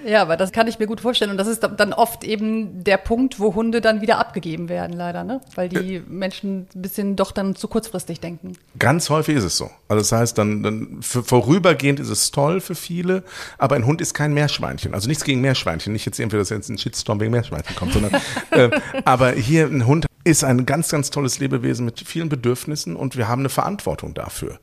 Ja, 0.06 0.22
aber 0.22 0.36
das 0.36 0.52
kann 0.52 0.66
ich 0.68 0.78
mir 0.78 0.86
gut 0.86 1.00
vorstellen. 1.00 1.30
Und 1.30 1.36
das 1.36 1.48
ist 1.48 1.60
dann 1.76 1.92
oft 1.92 2.24
eben 2.24 2.84
der 2.84 2.96
Punkt, 2.96 3.38
wo 3.38 3.54
Hunde 3.54 3.80
dann 3.80 4.00
wieder 4.00 4.18
abgegeben 4.18 4.68
werden, 4.68 4.96
leider, 4.96 5.24
ne? 5.24 5.40
Weil 5.54 5.68
die 5.68 6.02
Menschen 6.06 6.68
ein 6.74 6.82
bisschen 6.82 7.16
doch 7.16 7.32
dann 7.32 7.54
zu 7.56 7.68
kurzfristig 7.68 8.20
denken. 8.20 8.54
Ganz 8.78 9.10
häufig 9.10 9.36
ist 9.36 9.44
es 9.44 9.56
so. 9.56 9.70
Also 9.88 10.00
das 10.00 10.12
heißt, 10.12 10.38
dann, 10.38 10.62
dann 10.62 10.98
vorübergehend 11.00 12.00
ist 12.00 12.08
es 12.08 12.30
toll 12.30 12.60
für 12.60 12.74
viele, 12.74 13.24
aber 13.58 13.76
ein 13.76 13.84
Hund 13.84 14.00
ist 14.00 14.14
kein 14.14 14.32
Meerschweinchen. 14.32 14.94
Also 14.94 15.08
nichts 15.08 15.24
gegen 15.24 15.40
Meerschweinchen. 15.40 15.92
Nicht 15.92 16.06
jetzt 16.06 16.18
irgendwie, 16.18 16.36
dass 16.36 16.50
jetzt 16.50 16.67
ein 16.68 16.78
Shitstorm 16.78 17.20
wegen 17.20 17.32
Meerschweinchen 17.32 17.76
kommt, 17.76 17.92
sondern 17.92 18.20
äh, 18.50 18.70
aber 19.04 19.32
hier 19.32 19.66
ein 19.66 19.86
Hund 19.86 20.06
ist 20.24 20.44
ein 20.44 20.66
ganz, 20.66 20.90
ganz 20.90 21.10
tolles 21.10 21.38
Lebewesen 21.38 21.84
mit 21.84 22.00
vielen 22.00 22.28
Bedürfnissen 22.28 22.96
und 22.96 23.16
wir 23.16 23.28
haben 23.28 23.40
eine 23.40 23.48
Verantwortung 23.48 24.14
dafür. 24.14 24.58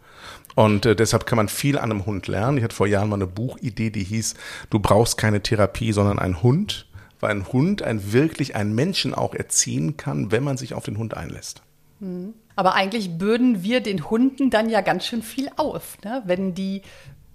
Und 0.56 0.86
äh, 0.86 0.96
deshalb 0.96 1.26
kann 1.26 1.38
man 1.38 1.50
viel 1.50 1.78
an 1.78 1.92
einem 1.92 2.06
Hund 2.06 2.28
lernen. 2.28 2.58
Ich 2.58 2.64
hatte 2.64 2.76
vor 2.76 2.88
Jahren 2.88 3.10
mal 3.10 3.16
eine 3.16 3.28
Buchidee, 3.28 3.90
die 3.90 4.04
hieß, 4.04 4.36
du 4.70 4.80
brauchst 4.80 5.18
keine 5.18 5.42
Therapie, 5.42 5.92
sondern 5.92 6.20
einen 6.20 6.42
Hund, 6.42 6.88
weil 7.20 7.32
ein 7.32 7.52
Hund 7.52 7.82
ein 7.82 8.14
wirklich 8.14 8.56
einen 8.56 8.74
Menschen 8.74 9.14
auch 9.14 9.34
erziehen 9.34 9.98
kann, 9.98 10.32
wenn 10.32 10.44
man 10.44 10.58
sich 10.58 10.74
auf 10.74 10.86
den 10.86 10.98
Hund 10.98 11.16
einlässt. 11.16 11.62
Mhm. 12.00 12.34
Aber 12.56 12.74
eigentlich 12.76 13.18
bürden 13.18 13.64
wir 13.64 13.82
den 13.82 14.10
Hunden 14.10 14.50
dann 14.50 14.70
ja 14.70 14.82
ganz 14.82 15.06
schön 15.06 15.22
viel 15.22 15.50
auf, 15.58 15.98
ne? 16.04 16.24
wenn 16.26 16.54
die 16.54 16.84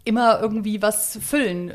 immer 0.04 0.40
irgendwie 0.40 0.82
was 0.82 1.18
füllen 1.22 1.70
äh, 1.70 1.74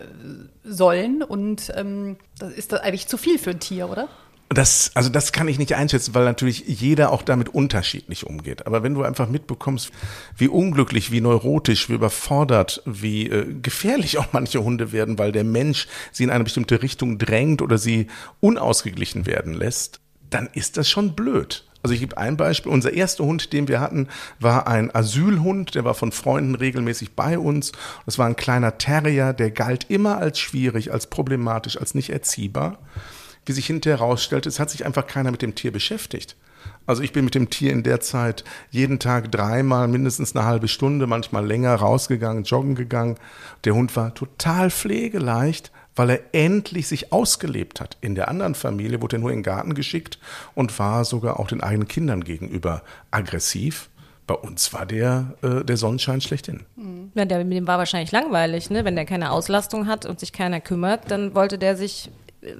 sollen. 0.63 1.24
Und 1.24 1.72
ähm, 1.75 2.17
das 2.39 2.53
ist 2.53 2.72
das 2.72 2.82
eigentlich 2.82 3.08
zu 3.08 3.17
viel 3.17 3.39
für 3.39 3.51
ein 3.51 3.60
Tier, 3.60 3.89
oder? 3.89 4.08
Das, 4.50 4.91
also 4.94 5.10
das 5.10 5.32
kann 5.32 5.48
ich 5.48 5.58
nicht 5.58 5.74
einschätzen, 5.74 6.13
weil 6.13 6.24
natürlich 6.24 6.65
jeder 6.67 7.12
auch 7.12 7.24
damit 7.24 7.50
unterschiedlich 7.50 8.27
umgeht. 8.27 8.67
Aber 8.67 8.84
wenn 8.84 8.94
du 8.94 9.01
einfach 9.03 9.27
mitbekommst, 9.27 9.91
wie 10.38 10.48
unglücklich, 10.48 11.12
wie 11.12 11.20
neurotisch, 11.20 11.89
wie 11.89 11.94
überfordert, 11.94 12.84
wie 12.86 13.27
äh, 13.27 13.53
gefährlich 13.62 14.20
auch 14.20 14.27
manche 14.34 14.63
Hunde 14.63 14.91
werden, 14.91 15.17
weil 15.17 15.32
der 15.32 15.44
Mensch 15.44 15.88
sie 16.12 16.24
in 16.24 16.29
eine 16.29 16.44
bestimmte 16.44 16.84
Richtung 16.84 17.17
drängt 17.17 17.62
oder 17.63 17.79
sie 17.79 18.08
unausgeglichen 18.39 19.25
werden 19.25 19.53
lässt, 19.53 20.00
dann 20.29 20.48
ist 20.53 20.77
das 20.77 20.89
schon 20.89 21.15
blöd. 21.15 21.65
Also 21.86 21.94
ich 21.94 22.00
gebe 22.00 22.18
ein 22.18 22.36
Beispiel. 22.36 22.72
Unser 22.72 22.94
erster 22.94 23.25
Hund, 23.25 23.54
den 23.54 23.68
wir 23.68 23.80
hatten, 23.80 24.08
war 24.39 24.65
ein 24.65 24.89
Asylhund. 24.96 25.75
Der 25.75 25.86
war 25.86 25.94
von 25.94 26.12
Freunden 26.12 26.56
regelmäßig 26.56 27.12
bei 27.12 27.38
uns. 27.38 27.74
Das 28.08 28.18
war 28.18 28.25
ein 28.25 28.36
kleiner 28.36 28.80
Terrier, 28.80 29.34
der 29.34 29.51
galt 29.51 29.86
immer 29.92 30.18
als 30.18 30.39
schwierig, 30.39 30.92
als 30.92 31.06
problematisch, 31.06 31.80
als 31.80 31.94
nicht 31.94 32.10
erziehbar. 32.10 32.80
Wie 33.46 33.51
sich 33.51 33.68
hinterher 33.68 34.00
herausstellte, 34.00 34.50
es 34.50 34.60
hat 34.60 34.72
sich 34.72 34.84
einfach 34.84 35.06
keiner 35.06 35.30
mit 35.30 35.44
dem 35.44 35.54
Tier 35.54 35.72
beschäftigt. 35.72 36.36
Also 36.88 37.04
ich 37.04 37.13
bin 37.13 37.24
mit 37.24 37.36
dem 37.36 37.51
Tier 37.51 37.72
in 37.72 37.84
der 37.84 38.00
Zeit 38.00 38.44
jeden 38.72 38.98
Tag 38.98 39.32
dreimal 39.32 39.88
mindestens 39.88 40.36
eine 40.36 40.44
halbe 40.44 40.68
Stunde, 40.68 41.06
manchmal 41.06 41.46
länger 41.46 41.75
rausgegangen, 41.75 42.46
joggen 42.46 42.74
gegangen. 42.74 43.18
Der 43.63 43.75
Hund 43.75 43.96
war 43.96 44.15
total 44.15 44.72
pflegeleicht, 44.72 45.72
weil 45.96 46.10
er 46.10 46.20
endlich 46.34 46.88
sich 46.88 47.12
ausgelebt 47.12 47.80
hat. 47.82 47.98
In 48.02 48.16
der 48.16 48.28
anderen 48.28 48.56
Familie 48.56 49.02
wurde 49.02 49.18
er 49.18 49.20
nur 49.20 49.32
in 49.32 49.38
den 49.38 49.44
Garten 49.44 49.74
geschickt 49.74 50.20
und 50.54 50.78
war 50.80 51.06
sogar 51.06 51.40
auch 51.40 51.48
den 51.48 51.62
eigenen 51.62 51.88
Kindern 51.88 52.24
gegenüber 52.24 52.84
aggressiv. 53.12 53.90
Bei 54.28 54.36
uns 54.36 54.74
war 54.74 54.86
der 54.86 55.36
äh, 55.44 55.64
der 55.64 55.78
Sonnenschein 55.78 56.20
schlechthin. 56.20 56.66
Ja, 57.14 57.25
der, 57.25 57.44
dem 57.44 57.68
war 57.68 57.78
wahrscheinlich 57.78 58.12
langweilig, 58.12 58.72
ne? 58.72 58.84
Wenn 58.84 58.96
der 58.96 59.06
keine 59.06 59.32
Auslastung 59.32 59.88
hat 59.88 60.06
und 60.08 60.20
sich 60.20 60.34
keiner 60.34 60.62
kümmert, 60.62 61.12
dann 61.12 61.36
wollte 61.36 61.60
der 61.60 61.78
sich 61.78 62.10
äh, 62.42 62.54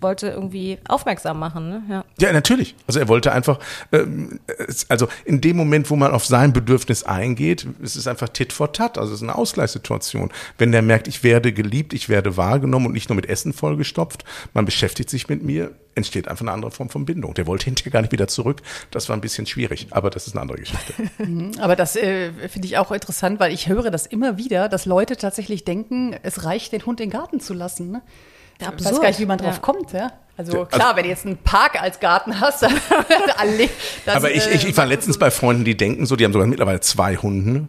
wollte 0.00 0.28
irgendwie 0.28 0.78
aufmerksam 0.88 1.38
machen. 1.38 1.68
Ne? 1.68 1.82
Ja. 1.88 2.04
Ja, 2.20 2.32
natürlich. 2.32 2.74
Also 2.86 3.00
er 3.00 3.08
wollte 3.08 3.32
einfach, 3.32 3.58
ähm, 3.92 4.40
also 4.88 5.08
in 5.24 5.40
dem 5.40 5.56
Moment, 5.56 5.90
wo 5.90 5.96
man 5.96 6.12
auf 6.12 6.24
sein 6.26 6.52
Bedürfnis 6.52 7.04
eingeht, 7.04 7.66
es 7.82 7.96
ist 7.96 8.06
einfach 8.06 8.28
tit 8.28 8.52
for 8.52 8.72
tat. 8.72 8.98
Also 8.98 9.12
es 9.12 9.20
ist 9.20 9.22
eine 9.22 9.36
Ausgleichssituation. 9.36 10.30
Wenn 10.58 10.72
der 10.72 10.82
merkt, 10.82 11.08
ich 11.08 11.24
werde 11.24 11.52
geliebt, 11.52 11.94
ich 11.94 12.08
werde 12.08 12.36
wahrgenommen 12.36 12.86
und 12.86 12.92
nicht 12.92 13.08
nur 13.08 13.16
mit 13.16 13.28
Essen 13.28 13.52
vollgestopft, 13.52 14.24
man 14.54 14.64
beschäftigt 14.64 15.10
sich 15.10 15.28
mit 15.28 15.42
mir, 15.42 15.72
entsteht 15.94 16.28
einfach 16.28 16.42
eine 16.42 16.52
andere 16.52 16.70
Form 16.70 16.90
von 16.90 17.06
Bindung. 17.06 17.34
Der 17.34 17.46
wollte 17.46 17.64
hinterher 17.64 17.90
gar 17.90 18.02
nicht 18.02 18.12
wieder 18.12 18.28
zurück. 18.28 18.62
Das 18.90 19.08
war 19.08 19.16
ein 19.16 19.22
bisschen 19.22 19.46
schwierig, 19.46 19.88
aber 19.90 20.10
das 20.10 20.26
ist 20.26 20.34
eine 20.34 20.42
andere 20.42 20.58
Geschichte. 20.58 20.94
Aber 21.60 21.74
das 21.74 21.96
äh, 21.96 22.32
finde 22.48 22.68
ich 22.68 22.76
auch 22.76 22.92
interessant, 22.92 23.40
weil 23.40 23.52
ich 23.52 23.68
höre 23.68 23.90
das 23.90 24.06
immer 24.06 24.36
wieder, 24.36 24.68
dass 24.68 24.84
Leute 24.84 25.16
tatsächlich 25.16 25.64
denken, 25.64 26.14
es 26.22 26.44
reicht, 26.44 26.72
den 26.72 26.84
Hund 26.84 27.00
in 27.00 27.08
den 27.08 27.18
Garten 27.18 27.40
zu 27.40 27.54
lassen. 27.54 27.90
Ne? 27.90 28.02
Ich 28.58 28.66
weiß 28.66 28.72
absurd. 28.86 29.02
gar 29.02 29.08
nicht, 29.08 29.20
wie 29.20 29.26
man 29.26 29.38
drauf 29.38 29.54
Ja. 29.54 29.60
kommt. 29.60 29.92
Ja? 29.92 30.12
Also 30.36 30.52
Ja, 30.52 30.58
also- 30.60 30.70
klar, 30.70 30.96
wenn 30.96 31.02
du 31.04 31.08
jetzt 31.10 31.26
einen 31.26 31.36
Park 31.38 31.80
als 31.80 32.00
Garten 32.00 32.40
hast, 32.40 32.62
dann, 32.62 32.72
alle, 33.36 33.68
das, 34.04 34.16
Aber 34.16 34.30
ich, 34.30 34.46
ich, 34.48 34.66
ich 34.66 34.76
war 34.76 34.84
äh, 34.84 34.88
letztens 34.88 35.18
bei 35.18 35.30
Freunden, 35.30 35.64
die 35.64 35.76
denken 35.76 36.06
so, 36.06 36.16
die 36.16 36.24
haben 36.24 36.32
sogar 36.32 36.46
mittlerweile 36.46 36.80
zwei 36.80 37.16
Hunde. 37.16 37.68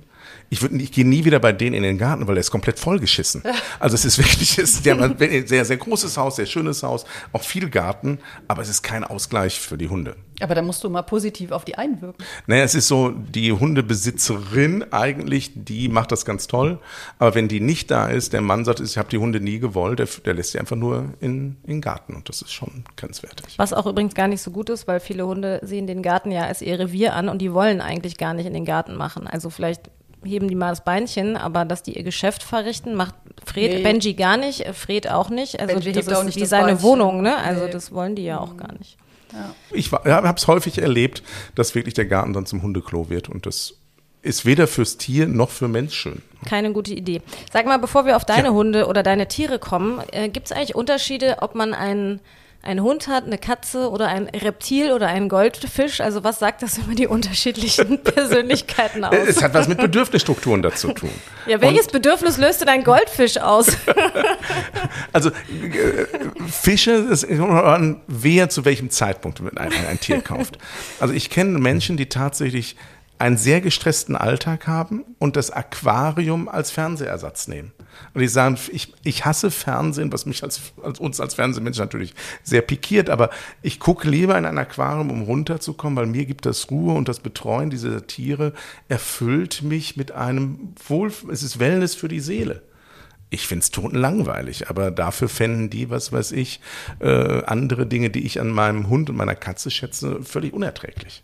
Ich, 0.50 0.62
würd, 0.62 0.74
ich 0.74 0.92
gehe 0.92 1.06
nie 1.06 1.25
wieder 1.25 1.39
bei 1.39 1.51
denen 1.51 1.75
in 1.75 1.84
den 1.84 1.98
Garten, 1.98 2.27
weil 2.27 2.36
der 2.36 2.42
ist 2.42 2.51
komplett 2.51 2.80
vollgeschissen. 2.80 3.44
Also 3.80 3.96
es 3.96 4.06
ist 4.06 4.18
wirklich, 4.18 4.58
es 4.58 4.75
ist, 4.75 4.86
die 4.86 4.92
haben 4.92 5.01
ein 5.20 5.48
sehr, 5.48 5.66
sehr 5.66 5.77
großes 5.77 6.18
Haus, 6.18 6.38
sehr 6.38 6.46
schönes 6.46 6.84
Haus, 6.84 7.06
auch 7.34 7.44
viel 7.44 7.70
Garten, 7.70 8.20
aber 8.48 8.62
es 8.62 8.70
ist 8.70 8.82
kein 8.82 9.04
Ausgleich 9.04 9.60
für 9.60 9.77
die 9.77 9.89
Hunde. 9.89 10.16
Aber 10.39 10.54
da 10.54 10.62
musst 10.62 10.84
du 10.84 10.89
mal 10.89 11.01
positiv 11.01 11.51
auf 11.51 11.66
die 11.66 11.77
einwirken. 11.77 12.24
Naja, 12.46 12.63
es 12.63 12.75
ist 12.75 12.88
so, 12.88 13.10
die 13.10 13.51
Hundebesitzerin 13.51 14.86
eigentlich, 14.92 15.51
die 15.56 15.89
macht 15.89 16.12
das 16.12 16.25
ganz 16.25 16.48
toll. 16.48 16.80
Aber 17.18 17.34
wenn 17.34 17.48
die 17.48 17.60
nicht 17.60 17.89
da 17.89 18.08
ist, 18.08 18.34
der 18.34 18.42
Mann 18.42 18.63
sagt, 18.63 18.80
ich 18.80 18.98
habe 18.98 19.10
die 19.10 19.18
Hunde 19.18 19.39
nie 19.39 19.60
gewollt, 19.60 20.00
der, 20.00 20.08
der 20.25 20.36
lässt 20.36 20.51
sie 20.51 20.60
einfach 20.60 20.75
nur 20.75 21.13
in, 21.20 21.58
in 21.63 21.77
den 21.77 21.82
Garten. 21.82 22.16
Und 22.16 22.30
das 22.30 22.42
ist 22.42 22.54
schon 22.54 22.84
grenzwertig. 22.98 23.58
Was 23.58 23.74
auch 23.74 23.88
übrigens 23.88 24.13
gar 24.13 24.27
nicht 24.27 24.42
so 24.42 24.51
gut 24.51 24.70
ist, 24.70 24.88
weil 24.88 25.00
viele 25.00 25.25
Hunde 25.25 25.60
sehen 25.63 25.88
den 25.88 26.04
Garten 26.04 26.32
ja 26.32 26.44
als 26.44 26.62
ihr 26.62 26.77
Revier 26.77 27.16
an 27.16 27.30
und 27.30 27.42
die 27.42 27.54
wollen 27.54 27.82
eigentlich 27.82 28.18
gar 28.18 28.34
nicht 28.36 28.46
in 28.46 28.54
den 28.54 28.66
Garten 28.66 28.96
machen. 28.96 29.25
Also 29.25 29.50
vielleicht 29.50 29.89
heben 30.24 30.48
die 30.48 30.56
mal 30.56 30.70
das 30.70 30.84
Beinchen, 30.84 31.38
aber 31.38 31.66
dass 31.66 31.84
die 31.84 31.94
ihr 31.98 32.04
Geschäft 32.04 32.44
verrichten, 32.44 32.96
macht 32.96 33.16
Fred, 33.46 33.72
Nee. 33.72 33.84
Benji 33.84 34.14
gar 34.14 34.38
nicht, 34.38 34.66
Fred 34.76 35.10
auch 35.10 35.30
nicht. 35.30 35.60
Also 35.60 35.76
Benji 35.76 35.92
das 35.92 36.06
hebt 36.06 36.16
auch 36.16 36.20
ist 36.22 36.26
nicht 36.26 36.36
wie 36.38 36.42
das 36.42 36.50
seine 36.50 36.66
Beinchen. 36.68 36.84
Wohnung, 36.84 37.22
ne? 37.22 37.38
Also 37.38 37.66
Nee. 37.66 37.72
das 37.72 37.92
wollen 37.92 38.16
die 38.16 38.24
ja 38.26 38.40
auch 38.40 38.58
gar 38.58 38.74
nicht. 38.74 38.98
Ich 39.72 39.92
ja, 39.92 40.24
habe 40.24 40.38
es 40.38 40.48
häufig 40.48 40.80
erlebt, 40.82 41.22
dass 41.54 41.76
wirklich 41.76 41.94
der 41.94 42.06
Garten 42.06 42.34
dann 42.34 42.46
zum 42.46 42.62
Hundeklo 42.64 43.10
wird. 43.10 43.30
Und 43.30 43.46
das 43.46 43.76
ist 44.24 44.46
weder 44.46 44.68
fürs 44.68 44.98
Tier 44.98 45.28
noch 45.28 45.50
für 45.50 45.68
Mensch 45.68 45.94
schön. 45.96 46.22
Keine 46.46 46.72
gute 46.74 46.94
Idee. 46.94 47.22
Sag 47.52 47.66
mal, 47.66 47.78
bevor 47.78 48.06
wir 48.06 48.16
auf 48.16 48.26
deine 48.26 48.48
Ja. 48.48 48.54
Hunde 48.54 48.88
oder 48.88 49.04
deine 49.04 49.28
Tiere 49.28 49.60
kommen, 49.60 50.02
äh, 50.12 50.30
gibt 50.30 50.48
es 50.48 50.52
eigentlich 50.52 50.76
Unterschiede, 50.76 51.38
ob 51.42 51.56
man 51.56 51.74
einen, 51.74 52.20
einen 52.62 52.82
Hund 52.82 53.08
hat, 53.08 53.26
eine 53.26 53.38
Katze 53.38 53.90
oder 53.90 54.08
ein 54.08 54.28
Reptil 54.28 54.92
oder 54.92 55.08
einen 55.08 55.30
Goldfisch? 55.30 56.02
Also 56.02 56.24
was 56.24 56.40
sagt 56.40 56.62
das 56.64 56.78
über 56.78 56.96
die 56.96 57.08
unterschiedlichen 57.08 58.04
Persönlichkeiten 58.04 59.04
aus? 59.04 59.16
Es 59.26 59.42
hat 59.42 59.54
was 59.54 59.68
mit 59.68 59.78
Bedürfnisstrukturen 59.78 60.62
dazu 60.62 60.92
tun. 60.92 61.10
Ja, 61.46 61.62
welches 61.62 61.88
Bedürfnis 61.88 62.38
löst 62.38 62.62
denn 62.62 62.70
ein 62.70 62.84
Goldfisch 62.84 63.38
aus? 63.38 63.68
Also 65.14 65.30
äh, 65.30 66.06
Fische, 66.48 66.92
es 66.92 67.28
kommt 67.28 67.52
an, 67.52 68.02
wer 68.08 68.50
zu 68.50 68.66
welchem 68.66 68.90
Zeitpunkt 68.90 69.42
ein, 69.42 69.58
ein 69.58 70.00
Tier 70.00 70.22
kauft. 70.22 70.58
Also 71.00 71.14
ich 71.14 71.30
kenne 71.30 71.58
Menschen, 71.60 71.98
die 71.98 72.08
tatsächlich 72.08 72.76
einen 73.20 73.38
sehr 73.38 73.62
gestressten 73.62 74.16
Alltag 74.16 74.68
haben 74.68 75.04
und 75.20 75.36
das 75.36 75.50
Aquarium 75.52 76.48
als 76.48 76.72
Fernsehersatz 76.72 77.48
nehmen. 77.48 77.72
Und 78.13 78.22
die 78.22 78.27
sagen, 78.27 78.58
ich, 78.72 78.94
ich 79.04 79.25
hasse 79.25 79.51
Fernsehen, 79.51 80.12
was 80.12 80.25
mich 80.25 80.44
als, 80.44 80.74
als 80.82 81.00
uns 81.00 81.20
als 81.20 81.36
Fernsehmensch 81.36 81.77
natürlich 81.77 82.13
sehr 82.44 82.62
pikiert, 82.62 83.10
aber 83.10 83.30
ich 83.62 83.80
gucke 83.80 84.10
lieber 84.10 84.38
in 84.38 84.46
ein 84.46 84.58
Aquarium, 84.58 85.12
um 85.12 85.22
runterzukommen, 85.24 85.98
weil 85.98 86.08
mir 86.08 86.25
gibt 86.25 86.46
das 86.46 86.72
Ruhe 86.72 86.94
und 86.94 87.08
das 87.08 87.20
Betreuen 87.20 87.70
dieser 87.70 88.08
Tiere 88.08 88.54
erfüllt 88.88 89.62
mich 89.62 89.98
mit 89.98 90.12
einem 90.12 90.74
Wohl, 90.88 91.12
es 91.32 91.44
ist 91.44 91.60
Wellness 91.60 91.96
für 91.96 92.08
die 92.08 92.20
Seele. 92.20 92.63
Ich 93.30 93.46
find's 93.46 93.72
totenlangweilig, 93.72 94.70
aber 94.70 94.89
dafür 94.89 95.27
fänden 95.27 95.70
die, 95.70 95.89
was 95.89 96.13
weiß 96.13 96.32
ich, 96.32 96.62
äh, 97.00 97.44
andere 97.44 97.86
Dinge, 97.86 98.10
die 98.10 98.25
ich 98.25 98.39
an 98.39 98.50
meinem 98.50 98.88
Hund 98.88 99.10
und 99.10 99.18
meiner 99.18 99.36
Katze 99.36 99.70
schätze, 99.70 100.24
völlig 100.24 100.54
unerträglich. 100.54 101.24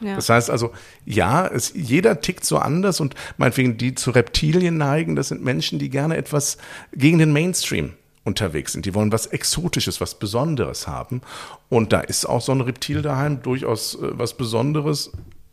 Ja. 0.00 0.16
Das 0.16 0.28
heißt 0.28 0.50
also, 0.50 0.72
ja, 1.04 1.46
es, 1.46 1.72
jeder 1.74 2.20
tickt 2.20 2.44
so 2.44 2.58
anders 2.58 3.00
und 3.00 3.14
meinetwegen 3.36 3.76
die 3.76 3.94
zu 3.94 4.10
Reptilien 4.10 4.76
neigen, 4.76 5.16
das 5.16 5.28
sind 5.28 5.42
Menschen, 5.42 5.78
die 5.78 5.90
gerne 5.90 6.16
etwas 6.16 6.58
gegen 6.92 7.18
den 7.18 7.32
Mainstream 7.32 7.94
unterwegs 8.24 8.72
sind. 8.72 8.86
Die 8.86 8.94
wollen 8.94 9.12
was 9.12 9.26
Exotisches, 9.26 10.00
was 10.00 10.18
Besonderes 10.18 10.88
haben. 10.88 11.20
Und 11.68 11.92
da 11.92 12.00
ist 12.00 12.26
auch 12.26 12.40
so 12.40 12.52
ein 12.52 12.60
Reptil 12.60 13.02
daheim 13.02 13.42
durchaus 13.42 13.94
äh, 13.94 14.18
was 14.18 14.36
Besonderes. 14.36 15.12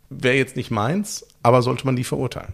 Wäre 0.10 0.36
jetzt 0.36 0.56
nicht 0.56 0.72
meins, 0.72 1.26
aber 1.44 1.62
sollte 1.62 1.86
man 1.86 1.96
nie 1.96 2.04
verurteilen. 2.04 2.54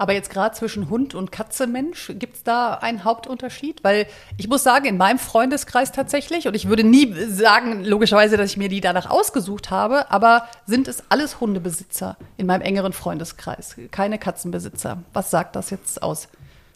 Aber 0.00 0.14
jetzt 0.14 0.30
gerade 0.30 0.54
zwischen 0.54 0.88
Hund 0.88 1.14
und 1.14 1.30
Katze 1.30 1.66
Mensch, 1.66 2.10
gibt 2.14 2.36
es 2.36 2.42
da 2.42 2.72
einen 2.72 3.04
Hauptunterschied? 3.04 3.84
Weil 3.84 4.06
ich 4.38 4.48
muss 4.48 4.62
sagen, 4.62 4.86
in 4.86 4.96
meinem 4.96 5.18
Freundeskreis 5.18 5.92
tatsächlich, 5.92 6.48
und 6.48 6.56
ich 6.56 6.70
würde 6.70 6.84
nie 6.84 7.12
sagen, 7.28 7.84
logischerweise, 7.84 8.38
dass 8.38 8.52
ich 8.52 8.56
mir 8.56 8.70
die 8.70 8.80
danach 8.80 9.10
ausgesucht 9.10 9.70
habe, 9.70 10.10
aber 10.10 10.48
sind 10.64 10.88
es 10.88 11.02
alles 11.10 11.38
Hundebesitzer 11.38 12.16
in 12.38 12.46
meinem 12.46 12.62
engeren 12.62 12.94
Freundeskreis, 12.94 13.76
keine 13.90 14.18
Katzenbesitzer. 14.18 15.02
Was 15.12 15.30
sagt 15.30 15.54
das 15.54 15.68
jetzt 15.68 16.02
aus? 16.02 16.28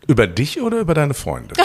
Über 0.06 0.26
dich 0.26 0.60
oder 0.60 0.80
über 0.80 0.94
deine 0.94 1.14
Freunde? 1.14 1.54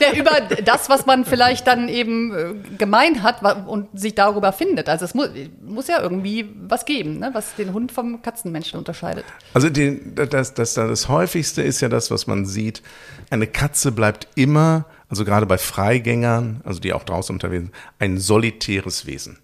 Ja, 0.00 0.12
über 0.12 0.30
das, 0.64 0.88
was 0.88 1.06
man 1.06 1.24
vielleicht 1.24 1.66
dann 1.66 1.88
eben 1.88 2.32
äh, 2.32 2.54
gemein 2.76 3.22
hat 3.22 3.42
und 3.66 3.88
sich 3.98 4.14
darüber 4.14 4.52
findet. 4.52 4.88
Also 4.88 5.04
es 5.04 5.14
mu 5.14 5.24
muss 5.60 5.88
ja 5.88 6.00
irgendwie 6.00 6.48
was 6.68 6.84
geben, 6.84 7.18
ne, 7.18 7.30
was 7.32 7.54
den 7.56 7.72
Hund 7.72 7.90
vom 7.90 8.22
Katzenmenschen 8.22 8.78
unterscheidet. 8.78 9.24
Also 9.54 9.70
die, 9.70 10.00
das, 10.14 10.54
das, 10.54 10.74
das 10.74 11.08
häufigste 11.08 11.62
ist 11.62 11.80
ja 11.80 11.88
das, 11.88 12.10
was 12.10 12.26
man 12.26 12.46
sieht. 12.46 12.82
Eine 13.30 13.46
Katze 13.46 13.90
bleibt 13.90 14.28
immer, 14.36 14.84
also 15.08 15.24
gerade 15.24 15.46
bei 15.46 15.58
Freigängern, 15.58 16.60
also 16.64 16.80
die 16.80 16.92
auch 16.92 17.04
draußen 17.04 17.34
unterwegs 17.34 17.64
sind, 17.64 17.74
ein 17.98 18.18
solitäres 18.18 19.06
Wesen. 19.06 19.38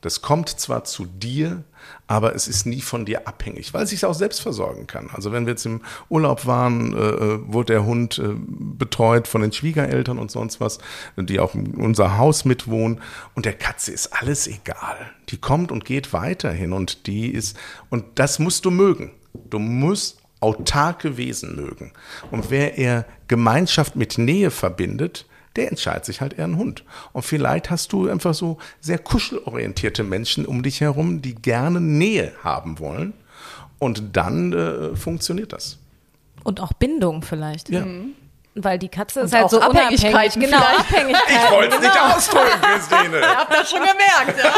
Das 0.00 0.20
kommt 0.20 0.48
zwar 0.48 0.84
zu 0.84 1.06
dir, 1.06 1.64
aber 2.06 2.34
es 2.34 2.48
ist 2.48 2.66
nie 2.66 2.82
von 2.82 3.06
dir 3.06 3.26
abhängig, 3.26 3.72
weil 3.72 3.84
es 3.84 3.90
sich 3.90 4.04
auch 4.04 4.14
selbst 4.14 4.40
versorgen 4.40 4.86
kann. 4.86 5.08
Also 5.12 5.32
wenn 5.32 5.46
wir 5.46 5.52
jetzt 5.52 5.64
im 5.64 5.80
Urlaub 6.08 6.46
waren, 6.46 6.94
äh, 6.94 6.98
äh, 6.98 7.40
wurde 7.46 7.72
der 7.72 7.86
Hund 7.86 8.18
äh, 8.18 8.34
betreut 8.36 9.26
von 9.26 9.40
den 9.40 9.52
Schwiegereltern 9.52 10.18
und 10.18 10.30
sonst 10.30 10.60
was, 10.60 10.78
die 11.16 11.40
auch 11.40 11.54
in 11.54 11.74
unser 11.74 12.18
Haus 12.18 12.44
mitwohnen. 12.44 13.00
Und 13.34 13.46
der 13.46 13.54
Katze 13.54 13.92
ist 13.92 14.12
alles 14.12 14.46
egal. 14.46 15.10
Die 15.30 15.38
kommt 15.38 15.72
und 15.72 15.84
geht 15.84 16.12
weiterhin 16.12 16.72
und 16.72 17.06
die 17.06 17.28
ist, 17.28 17.56
und 17.88 18.04
das 18.16 18.38
musst 18.38 18.66
du 18.66 18.70
mögen. 18.70 19.12
Du 19.48 19.58
musst 19.58 20.18
autarke 20.40 21.16
Wesen 21.16 21.56
mögen. 21.56 21.92
Und 22.30 22.50
wer 22.50 22.76
er 22.76 23.06
Gemeinschaft 23.28 23.96
mit 23.96 24.18
Nähe 24.18 24.50
verbindet, 24.50 25.26
der 25.56 25.70
entscheidet 25.70 26.04
sich 26.04 26.20
halt 26.20 26.38
eher 26.38 26.46
ein 26.46 26.56
Hund. 26.56 26.84
Und 27.12 27.22
vielleicht 27.22 27.70
hast 27.70 27.92
du 27.92 28.08
einfach 28.08 28.34
so 28.34 28.58
sehr 28.80 28.98
kuschelorientierte 28.98 30.02
Menschen 30.02 30.46
um 30.46 30.62
dich 30.62 30.80
herum, 30.80 31.22
die 31.22 31.34
gerne 31.34 31.80
Nähe 31.80 32.32
haben 32.42 32.78
wollen. 32.78 33.14
Und 33.78 34.16
dann 34.16 34.52
äh, 34.52 34.96
funktioniert 34.96 35.52
das. 35.52 35.78
Und 36.42 36.60
auch 36.60 36.72
Bindung 36.72 37.22
vielleicht. 37.22 37.68
Ja. 37.70 37.84
Weil 38.56 38.78
die 38.78 38.88
Katze 38.88 39.20
Und 39.20 39.26
ist 39.26 39.34
halt 39.34 39.46
auch 39.46 39.50
so 39.50 39.56
unabhängig. 39.56 39.98
Abhängigkeiten 40.06 40.40
Genau, 40.42 40.58
vielleicht. 40.58 40.80
Abhängigkeiten. 40.80 41.36
Ich 41.44 41.50
wollte 41.50 41.74
es 41.76 41.80
nicht 41.82 42.00
ausdrücken, 42.00 42.60
Christine. 42.62 43.20
Habt 43.36 43.52
das 43.52 43.70
schon 43.70 43.80
gemerkt? 43.80 44.38
Ja. 44.38 44.50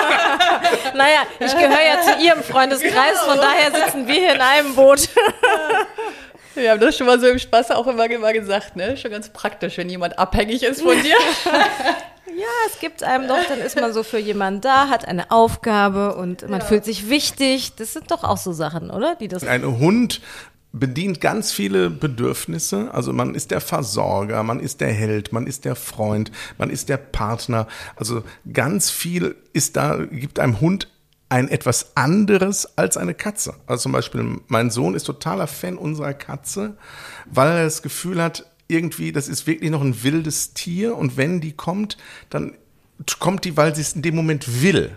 Naja, 0.95 1.21
ich 1.41 1.53
gehöre 1.53 1.83
ja 1.83 2.01
zu 2.01 2.25
ihrem 2.25 2.43
Freundeskreis, 2.43 3.21
von 3.21 3.37
daher 3.37 3.71
sitzen 3.71 4.07
wir 4.07 4.15
hier 4.15 4.35
in 4.35 4.41
einem 4.41 4.75
Boot. 4.75 5.01
Wir 6.57 6.71
haben 6.71 6.81
das 6.81 6.97
schon 6.97 7.07
mal 7.07 7.21
so 7.21 7.27
im 7.27 7.39
Spaß 7.39 7.71
auch 7.73 7.87
immer, 7.87 8.11
immer 8.11 8.33
gesagt, 8.33 8.77
ne? 8.77 8.97
Schon 8.97 9.11
ganz 9.11 9.29
praktisch, 9.29 9.77
wenn 9.79 9.89
jemand 9.89 10.19
abhängig 10.19 10.63
ist 10.63 10.83
von 10.83 11.01
dir. 11.03 11.17
Ja, 12.39 12.45
es 12.67 12.79
gibt 12.81 13.03
einem 13.03 13.29
doch, 13.29 13.43
dann 13.49 13.61
ist 13.61 13.81
man 13.81 13.95
so 13.95 14.03
für 14.03 14.19
jemanden 14.19 14.61
da, 14.61 14.89
hat 14.89 15.09
eine 15.09 15.31
Aufgabe 15.31 16.17
und 16.17 16.47
man 16.51 16.61
fühlt 16.61 16.85
sich 16.85 17.09
wichtig. 17.09 17.77
Das 17.77 17.95
sind 17.95 18.11
doch 18.11 18.25
auch 18.25 18.37
so 18.37 18.53
Sachen, 18.53 18.91
oder? 18.91 19.15
Die 19.15 19.27
das 19.27 19.43
Ein 19.43 19.65
Hund 19.79 20.21
bedient 20.73 21.23
ganz 21.23 21.53
viele 21.53 21.89
Bedürfnisse. 21.89 22.91
Also 22.93 23.15
man 23.15 23.35
ist 23.35 23.51
der 23.51 23.63
Versorger, 23.63 24.43
man 24.43 24.61
ist 24.61 24.83
der 24.83 24.93
Held, 24.93 25.33
man 25.33 25.47
ist 25.47 25.65
der 25.65 25.77
Freund, 25.77 26.31
man 26.59 26.69
ist 26.69 26.91
der 26.91 26.99
Partner. 26.99 27.67
Also 27.97 28.23
ganz 28.53 28.91
viel 28.91 29.37
ist 29.55 29.77
da, 29.77 29.97
gibt 29.97 30.39
einem 30.39 30.61
Hund 30.61 30.89
ein 31.29 31.49
etwas 31.49 31.97
anderes 31.97 32.79
als 32.79 32.97
eine 32.97 33.15
Katze. 33.15 33.55
Also 33.67 33.83
zum 33.83 33.93
Beispiel 33.93 34.41
mein 34.47 34.71
Sohn 34.71 34.95
ist 34.95 35.05
totaler 35.05 35.47
Fan 35.47 35.77
unserer 35.77 36.15
Katze, 36.15 36.77
weil 37.27 37.49
er 37.49 37.65
das 37.65 37.83
Gefühl 37.83 38.23
hat, 38.23 38.47
irgendwie, 38.69 39.13
das 39.13 39.29
ist 39.29 39.47
wirklich 39.47 39.71
noch 39.71 39.83
ein 39.83 40.03
wildes 40.03 40.55
Tier 40.55 40.97
und 40.97 41.17
wenn 41.17 41.41
die 41.41 41.53
kommt, 41.53 41.97
dann 42.31 42.57
kommt 43.21 43.45
die, 43.45 43.57
weil 43.57 43.75
sie 43.75 43.83
es 43.83 43.95
in 43.95 44.03
dem 44.03 44.15
Moment 44.15 44.63
will. 44.63 44.97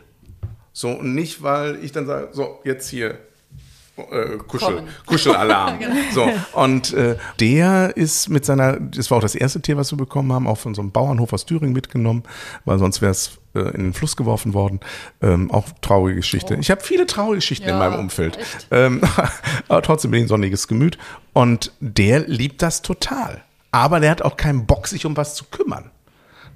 So, 0.74 0.92
und 0.92 1.14
nicht, 1.14 1.44
weil 1.44 1.84
ich 1.84 1.92
dann 1.92 2.08
sage, 2.08 2.30
so, 2.32 2.60
jetzt 2.64 2.90
hier, 2.90 3.20
äh, 4.12 4.38
Kuschel, 4.48 4.76
Kommen. 4.76 4.88
Kuschelalarm. 5.06 5.80
So, 6.14 6.28
und 6.54 6.94
äh, 6.94 7.18
der 7.40 7.96
ist 7.96 8.30
mit 8.30 8.46
seiner, 8.46 8.80
das 8.80 9.12
war 9.12 9.18
auch 9.18 9.22
das 9.22 9.36
erste 9.36 9.62
Tier, 9.62 9.78
was 9.78 9.92
wir 9.92 9.98
bekommen 9.98 10.34
haben, 10.34 10.48
auch 10.48 10.58
von 10.58 10.74
so 10.74 10.82
einem 10.82 10.92
Bauernhof 10.92 11.34
aus 11.34 11.46
Thüringen 11.46 11.74
mitgenommen, 11.74 12.24
weil 12.66 12.80
sonst 12.80 13.02
wäre 13.02 13.12
es 13.12 13.40
äh, 13.54 13.60
in 13.60 13.84
den 13.84 13.94
Fluss 13.94 14.16
geworfen 14.16 14.54
worden. 14.54 14.80
Ähm, 15.22 15.52
auch 15.52 15.66
traurige 15.82 16.18
Geschichte. 16.18 16.56
Ich 16.56 16.72
habe 16.72 16.82
viele 16.82 17.06
traurige 17.06 17.38
Geschichten 17.38 17.68
in 17.68 17.76
Oh. 17.76 17.80
Ja, 17.80 17.90
meinem 17.90 18.00
Umfeld. 18.00 18.38
Ähm, 18.72 19.02
aber 19.68 19.82
trotzdem 19.82 20.12
bin 20.12 20.20
ich 20.20 20.26
ein 20.26 20.30
sonniges 20.30 20.68
Gemüt. 20.68 20.98
Und 21.34 21.72
der 21.80 22.22
liebt 22.28 22.62
das 22.62 22.82
total. 22.82 23.44
Aber 23.72 24.00
der 24.00 24.12
hat 24.12 24.22
auch 24.22 24.36
keinen 24.38 24.66
Bock, 24.66 24.88
sich 24.88 25.06
um 25.06 25.16
was 25.16 25.36
zu 25.36 25.46
kümmern. 25.46 25.92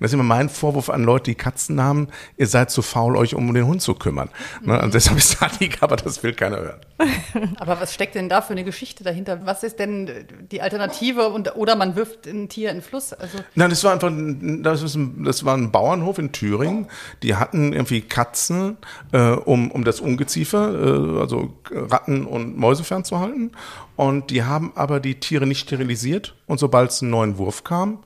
Das 0.04 0.12
ist 0.12 0.16
immer 0.16 0.24
mein 0.24 0.50
Vorwurf 0.50 0.90
an 0.90 1.06
Leute, 1.06 1.32
die 1.32 1.36
Katzen 1.36 1.82
haben. 1.82 2.10
Ihr 2.36 2.48
seid 2.48 2.70
zu 2.72 2.82
faul, 2.82 3.16
euch 3.16 3.36
um 3.36 3.54
den 3.54 3.66
Hund 3.66 3.82
zu 3.82 3.94
kümmern. 3.94 4.28
Ne? 4.62 4.82
Und 4.82 4.94
deshalb 4.94 5.18
ist 5.18 5.32
Sadik, 5.40 5.78
aber 5.82 5.96
das 5.96 6.22
will 6.24 6.34
keiner 6.34 6.58
hören. 6.58 6.80
Aber 7.58 7.80
was 7.80 7.94
steckt 7.94 8.16
denn 8.16 8.28
da 8.30 8.42
für 8.42 8.52
eine 8.52 8.64
Geschichte 8.64 9.04
dahinter? 9.04 9.46
Was 9.46 9.64
ist 9.64 9.80
denn 9.80 10.10
die 10.52 10.62
Alternative? 10.62 11.30
Und, 11.30 11.56
oder 11.56 11.76
man 11.76 11.96
wirft 11.96 12.28
ein 12.28 12.50
Tier 12.50 12.70
in 12.70 12.78
den 12.78 12.82
Fluss? 12.84 13.14
Also, 13.14 13.38
Nein, 13.56 13.70
das 13.70 13.84
war 13.84 13.94
einfach, 13.94 14.10
ein- 14.10 14.62
das, 14.62 14.82
ist 14.82 14.96
ein, 14.96 15.24
das 15.24 15.46
war 15.46 15.56
ein 15.56 15.72
Bauernhof 15.72 16.18
in 16.20 16.32
Thüringen. 16.34 16.88
Die 17.24 17.36
hatten 17.36 17.72
irgendwie 17.74 18.02
Katzen, 18.02 18.78
äh, 19.14 19.32
um, 19.32 19.72
um 19.72 19.84
das 19.86 20.02
Ungeziefer, 20.02 20.74
äh, 21.16 21.20
also 21.20 21.54
Ratten 21.72 22.26
und 22.26 22.58
Mäuse 22.58 22.84
fernzuhalten. 22.84 23.52
Und 23.96 24.30
die 24.32 24.44
haben 24.44 24.74
aber 24.76 25.00
die 25.00 25.20
Tiere 25.20 25.48
nicht 25.48 25.62
sterilisiert. 25.62 26.36
Und 26.46 26.60
sobald 26.60 26.92
es 26.92 27.02
einen 27.02 27.12
neuen 27.12 27.38
Wurf 27.38 27.64
kam, 27.64 28.00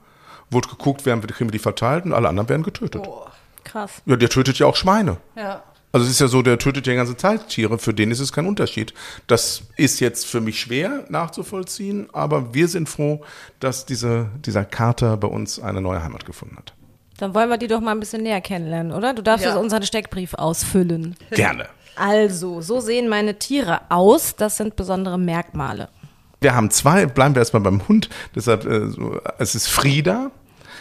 wurde 0.51 0.69
geguckt, 0.69 1.05
werden 1.05 1.21
wir, 1.21 1.29
kriegen 1.29 1.49
wir 1.49 1.53
die 1.53 1.59
verteilt 1.59 2.05
und 2.05 2.13
alle 2.13 2.29
anderen 2.29 2.49
werden 2.49 2.63
getötet. 2.63 3.07
Krass. 3.63 4.01
Ja, 4.05 4.15
der 4.15 4.29
tötet 4.29 4.59
ja 4.59 4.65
auch 4.67 4.75
Schweine. 4.75 5.17
ja. 5.35 5.63
Also 5.93 6.05
es 6.05 6.11
ist 6.11 6.19
ja 6.19 6.27
so, 6.27 6.41
der 6.41 6.59
tötet 6.59 6.85
ja 6.85 6.91
die 6.93 6.97
ganze 6.97 7.15
Zeit 7.15 7.47
Tiere, 7.47 7.79
für 7.79 7.93
den 7.93 8.11
ist 8.11 8.19
es 8.19 8.33
kein 8.33 8.45
Unterschied. 8.45 8.93
Das 9.25 9.63
ist 9.77 9.99
jetzt 10.01 10.25
für 10.27 10.41
mich 10.41 10.59
schwer 10.59 11.05
nachzuvollziehen, 11.07 12.09
aber 12.13 12.53
wir 12.53 12.67
sind 12.67 12.89
froh, 12.89 13.23
dass 13.61 13.85
diese, 13.85 14.29
dieser 14.45 14.65
Kater 14.65 15.15
bei 15.17 15.29
uns 15.29 15.59
eine 15.59 15.79
neue 15.81 16.03
Heimat 16.03 16.25
gefunden 16.25 16.57
hat. 16.57 16.73
Dann 17.17 17.33
wollen 17.33 17.49
wir 17.49 17.57
die 17.57 17.67
doch 17.67 17.79
mal 17.79 17.91
ein 17.91 17.99
bisschen 18.01 18.21
näher 18.21 18.41
kennenlernen, 18.41 18.91
oder? 18.91 19.13
Du 19.13 19.23
darfst 19.23 19.45
Ja. 19.45 19.53
jetzt 19.53 19.59
unseren 19.59 19.81
Steckbrief 19.83 20.33
ausfüllen. 20.35 21.15
Gerne. 21.31 21.67
Also, 21.95 22.61
so 22.61 22.79
sehen 22.79 23.07
meine 23.07 23.39
Tiere 23.39 23.79
aus. 23.89 24.35
Das 24.35 24.57
sind 24.57 24.75
besondere 24.75 25.17
Merkmale. 25.17 25.89
Wir 26.41 26.53
haben 26.53 26.69
zwei, 26.69 27.07
bleiben 27.07 27.33
wir 27.33 27.39
erstmal 27.39 27.63
beim 27.63 27.87
Hund. 27.87 28.09
Deshalb, 28.35 28.65
äh, 28.65 28.81
es 29.39 29.55
ist 29.55 29.67
Frieda. 29.67 30.29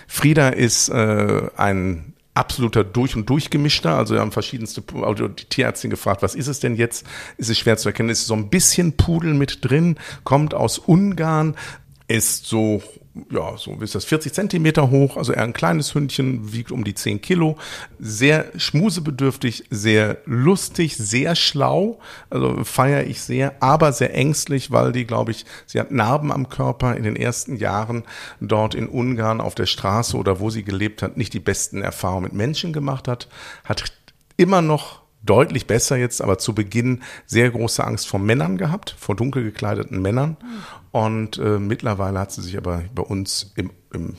Frieda 0.07 0.51
ist 0.51 0.89
äh, 0.89 1.49
ein 1.57 2.15
absoluter 2.37 2.85
durch 2.85 3.17
und 3.17 3.29
durch 3.29 3.51
gemischter. 3.51 3.97
Also 3.97 4.15
wir 4.15 4.21
haben 4.21 4.33
verschiedenste, 4.33 4.83
also 5.03 5.29
die 5.29 5.45
Tierärztin 5.45 5.91
gefragt, 5.91 6.23
was 6.23 6.35
ist 6.35 6.47
es 6.47 6.61
denn 6.61 6.77
jetzt? 6.77 7.07
Ist 7.39 7.51
es 7.51 7.59
schwer 7.59 7.77
zu 7.77 7.89
erkennen. 7.89 8.11
Ist 8.11 8.27
so 8.27 8.35
ein 8.35 8.51
bisschen 8.51 8.97
Pudel 8.97 9.35
mit 9.35 9.65
drin, 9.65 9.97
kommt 10.23 10.55
aus 10.55 10.79
Ungarn, 10.79 11.57
ist 12.09 12.47
so, 12.47 12.83
ja, 13.31 13.57
so 13.57 13.73
ist 13.81 13.95
das, 13.95 14.05
40 14.05 14.33
Zentimeter 14.33 14.91
hoch, 14.91 15.17
also 15.17 15.33
eher 15.33 15.43
ein 15.43 15.53
kleines 15.53 15.95
Hündchen, 15.95 16.53
wiegt 16.53 16.71
um 16.71 16.85
die 16.85 16.95
10 16.95 17.21
Kilo, 17.21 17.57
sehr 17.99 18.47
schmusebedürftig, 18.57 19.65
sehr 19.71 20.19
lustig, 20.27 20.97
sehr 20.97 21.35
schlau, 21.35 21.99
also 22.31 22.65
feiere 22.65 23.05
ich 23.05 23.23
sehr, 23.23 23.55
aber 23.61 23.93
sehr 23.93 24.15
ängstlich, 24.15 24.71
weil 24.71 24.93
die, 24.93 25.07
glaube 25.07 25.31
ich, 25.31 25.45
sie 25.67 25.81
hat 25.81 25.91
Narben 25.91 26.33
am 26.33 26.49
Körper 26.49 26.97
in 26.97 27.05
den 27.05 27.17
ersten 27.17 27.57
Jahren 27.57 28.05
dort 28.41 28.75
in 28.75 28.89
Ungarn 28.89 29.41
auf 29.41 29.55
der 29.55 29.67
Straße 29.67 30.17
oder 30.17 30.41
wo 30.41 30.51
sie 30.51 30.63
gelebt 30.63 31.03
hat, 31.03 31.17
nicht 31.17 31.33
die 31.33 31.41
besten 31.41 31.83
Erfahrungen 31.83 32.25
mit 32.25 32.33
Menschen 32.35 32.73
gemacht 32.73 33.09
hat, 33.09 33.29
hat 33.65 33.85
immer 34.37 34.63
noch 34.63 35.06
deutlich 35.27 35.67
besser 35.67 35.97
jetzt, 35.97 36.23
aber 36.23 36.39
zu 36.39 36.55
Beginn 36.55 37.03
sehr 37.27 37.51
große 37.51 37.85
Angst 37.85 38.09
vor 38.09 38.21
Männern 38.21 38.57
gehabt, 38.57 38.95
vor 38.99 39.17
dunkel 39.17 39.45
gekleideten 39.45 40.01
Männern. 40.01 40.37
Und 40.93 41.39
äh, 41.39 41.59
mittlerweile 41.59 42.19
hat 42.19 42.33
sie 42.33 42.43
sich 42.43 42.57
aber 42.57 42.85
bei 42.95 43.03
uns 43.03 43.53
im, 43.57 43.71
im, 43.93 44.15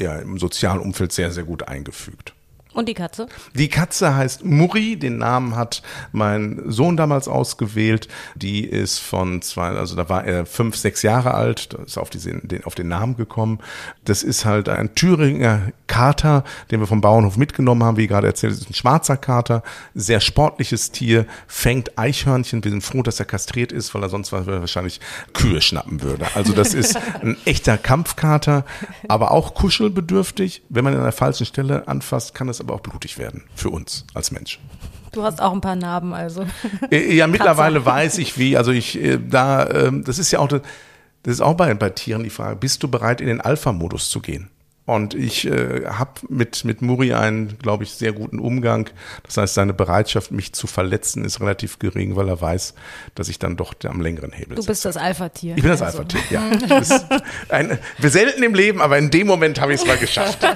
ja, 0.00 0.16
im 0.18 0.38
sozialen 0.38 0.80
Umfeld 0.80 1.12
sehr, 1.12 1.32
sehr 1.32 1.44
gut 1.44 1.68
eingefügt. 1.68 2.34
Und 2.74 2.88
die 2.88 2.94
Katze? 2.94 3.26
Die 3.54 3.68
Katze 3.68 4.16
heißt 4.16 4.44
Muri, 4.44 4.96
den 4.96 5.18
Namen 5.18 5.56
hat 5.56 5.82
mein 6.12 6.62
Sohn 6.66 6.96
damals 6.96 7.28
ausgewählt. 7.28 8.08
Die 8.34 8.64
ist 8.64 8.98
von 8.98 9.42
zwei, 9.42 9.68
also 9.68 9.94
da 9.94 10.08
war 10.08 10.24
er 10.24 10.46
fünf, 10.46 10.76
sechs 10.76 11.02
Jahre 11.02 11.34
alt, 11.34 11.74
da 11.74 11.82
ist 11.82 11.98
auf, 11.98 12.08
diese, 12.08 12.32
den, 12.40 12.64
auf 12.64 12.74
den 12.74 12.88
Namen 12.88 13.16
gekommen. 13.16 13.58
Das 14.04 14.22
ist 14.22 14.44
halt 14.44 14.68
ein 14.68 14.94
Thüringer 14.94 15.72
Kater, 15.86 16.44
den 16.70 16.80
wir 16.80 16.86
vom 16.86 17.02
Bauernhof 17.02 17.36
mitgenommen 17.36 17.84
haben, 17.84 17.98
wie 17.98 18.06
gerade 18.06 18.26
erzählt, 18.26 18.54
ist 18.54 18.70
ein 18.70 18.74
schwarzer 18.74 19.18
Kater, 19.18 19.62
sehr 19.94 20.20
sportliches 20.20 20.90
Tier, 20.90 21.26
fängt 21.46 21.98
Eichhörnchen. 21.98 22.64
Wir 22.64 22.70
sind 22.70 22.82
froh, 22.82 23.02
dass 23.02 23.20
er 23.20 23.26
kastriert 23.26 23.72
ist, 23.72 23.94
weil 23.94 24.02
er 24.02 24.08
sonst 24.08 24.32
wahrscheinlich 24.32 25.00
Kühe 25.34 25.60
schnappen 25.60 26.00
würde. 26.00 26.26
Also 26.34 26.54
das 26.54 26.72
ist 26.72 26.96
ein 27.20 27.36
echter 27.44 27.76
Kampfkater, 27.76 28.64
aber 29.08 29.32
auch 29.32 29.52
kuschelbedürftig. 29.52 30.62
Wenn 30.70 30.84
man 30.84 30.94
ihn 30.94 30.98
an 30.98 31.04
der 31.04 31.12
falschen 31.12 31.44
Stelle 31.44 31.86
anfasst, 31.86 32.34
kann 32.34 32.48
es 32.48 32.61
aber 32.62 32.74
auch 32.74 32.80
blutig 32.80 33.18
werden 33.18 33.44
für 33.54 33.70
uns 33.70 34.04
als 34.14 34.30
Mensch. 34.30 34.58
Du 35.12 35.22
hast 35.22 35.42
auch 35.42 35.52
ein 35.52 35.60
paar 35.60 35.76
Narben, 35.76 36.14
also. 36.14 36.46
Äh, 36.90 37.14
Ja, 37.14 37.26
mittlerweile 37.26 37.84
weiß 37.84 38.16
ich 38.18 38.38
wie. 38.38 38.56
Also 38.56 38.72
ich 38.72 38.98
äh, 38.98 39.18
da, 39.18 39.68
ähm, 39.68 40.04
das 40.04 40.18
ist 40.18 40.30
ja 40.30 40.38
auch, 40.38 40.48
das 40.48 40.62
ist 41.24 41.40
auch 41.42 41.54
bei, 41.54 41.72
bei 41.74 41.90
Tieren 41.90 42.22
die 42.24 42.30
Frage, 42.30 42.56
bist 42.56 42.82
du 42.82 42.88
bereit 42.88 43.20
in 43.20 43.26
den 43.26 43.40
Alpha-Modus 43.40 44.08
zu 44.10 44.20
gehen? 44.20 44.48
Und 44.84 45.14
ich 45.14 45.46
äh, 45.46 45.84
habe 45.86 46.10
mit, 46.28 46.64
mit 46.64 46.82
Muri 46.82 47.14
einen, 47.14 47.56
glaube 47.58 47.84
ich, 47.84 47.92
sehr 47.92 48.12
guten 48.12 48.40
Umgang. 48.40 48.90
Das 49.22 49.36
heißt, 49.36 49.54
seine 49.54 49.72
Bereitschaft, 49.72 50.32
mich 50.32 50.54
zu 50.54 50.66
verletzen, 50.66 51.24
ist 51.24 51.40
relativ 51.40 51.78
gering, 51.78 52.16
weil 52.16 52.28
er 52.28 52.40
weiß, 52.40 52.74
dass 53.14 53.28
ich 53.28 53.38
dann 53.38 53.56
doch 53.56 53.74
am 53.84 54.00
längeren 54.00 54.32
Hebel 54.32 54.56
Du 54.56 54.62
sitze. 54.62 54.72
bist 54.72 54.84
das 54.84 54.96
Alpha-Tier. 54.96 55.54
Ich 55.56 55.62
bin 55.62 55.70
das 55.70 55.82
Also. 55.82 55.98
Alpha-Tier, 55.98 56.20
ja. 56.30 57.20
Ein, 57.48 57.78
wir 57.98 58.10
selten 58.10 58.42
im 58.42 58.54
Leben, 58.54 58.80
aber 58.82 58.98
in 58.98 59.10
dem 59.10 59.28
Moment 59.28 59.60
habe 59.60 59.72
ich 59.72 59.80
es 59.80 59.86
mal 59.86 59.98
geschafft. 59.98 60.38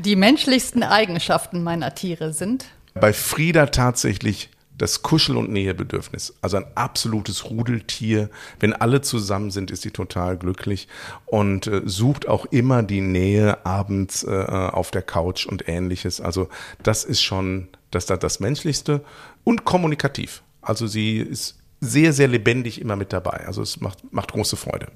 Die 0.00 0.16
menschlichsten 0.16 0.82
Eigenschaften 0.82 1.62
meiner 1.62 1.94
Tiere 1.94 2.32
sind. 2.32 2.66
Bei 2.94 3.12
Frieda 3.12 3.66
tatsächlich 3.66 4.50
das 4.80 5.02
Kuschel- 5.02 5.36
und 5.36 5.50
Nähebedürfnis. 5.50 6.34
Also 6.40 6.56
ein 6.56 6.64
absolutes 6.74 7.50
Rudeltier. 7.50 8.30
Wenn 8.58 8.72
alle 8.72 9.02
zusammen 9.02 9.50
sind, 9.50 9.70
ist 9.70 9.82
sie 9.82 9.90
total 9.90 10.38
glücklich 10.38 10.88
und 11.26 11.66
äh, 11.66 11.82
sucht 11.84 12.26
auch 12.26 12.46
immer 12.46 12.82
die 12.82 13.02
Nähe 13.02 13.64
abends 13.66 14.24
äh, 14.24 14.30
auf 14.30 14.90
der 14.90 15.02
Couch 15.02 15.44
und 15.44 15.68
ähnliches. 15.68 16.22
Also 16.22 16.48
das 16.82 17.04
ist 17.04 17.20
schon 17.20 17.68
das, 17.90 18.06
das, 18.06 18.20
das 18.20 18.40
Menschlichste 18.40 19.04
und 19.44 19.66
kommunikativ. 19.66 20.42
Also 20.62 20.86
sie 20.86 21.18
ist 21.18 21.58
sehr, 21.80 22.14
sehr 22.14 22.28
lebendig 22.28 22.80
immer 22.80 22.96
mit 22.96 23.12
dabei. 23.12 23.46
Also 23.46 23.60
es 23.60 23.80
macht, 23.80 24.12
macht 24.12 24.32
große 24.32 24.56
Freude. 24.56 24.86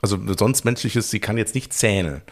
Also 0.00 0.18
sonst 0.36 0.64
menschliches, 0.64 1.10
sie 1.10 1.20
kann 1.20 1.36
jetzt 1.38 1.54
nicht 1.54 1.72
zähnen 1.72 2.22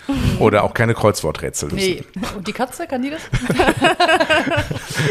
oder 0.40 0.64
auch 0.64 0.74
keine 0.74 0.92
Kreuzworträtsel 0.94 1.70
lösen. 1.70 1.78
Nee. 1.78 2.04
Und 2.36 2.48
die 2.48 2.52
Katze, 2.52 2.86
kann 2.88 3.02
die 3.02 3.10
das? 3.10 3.20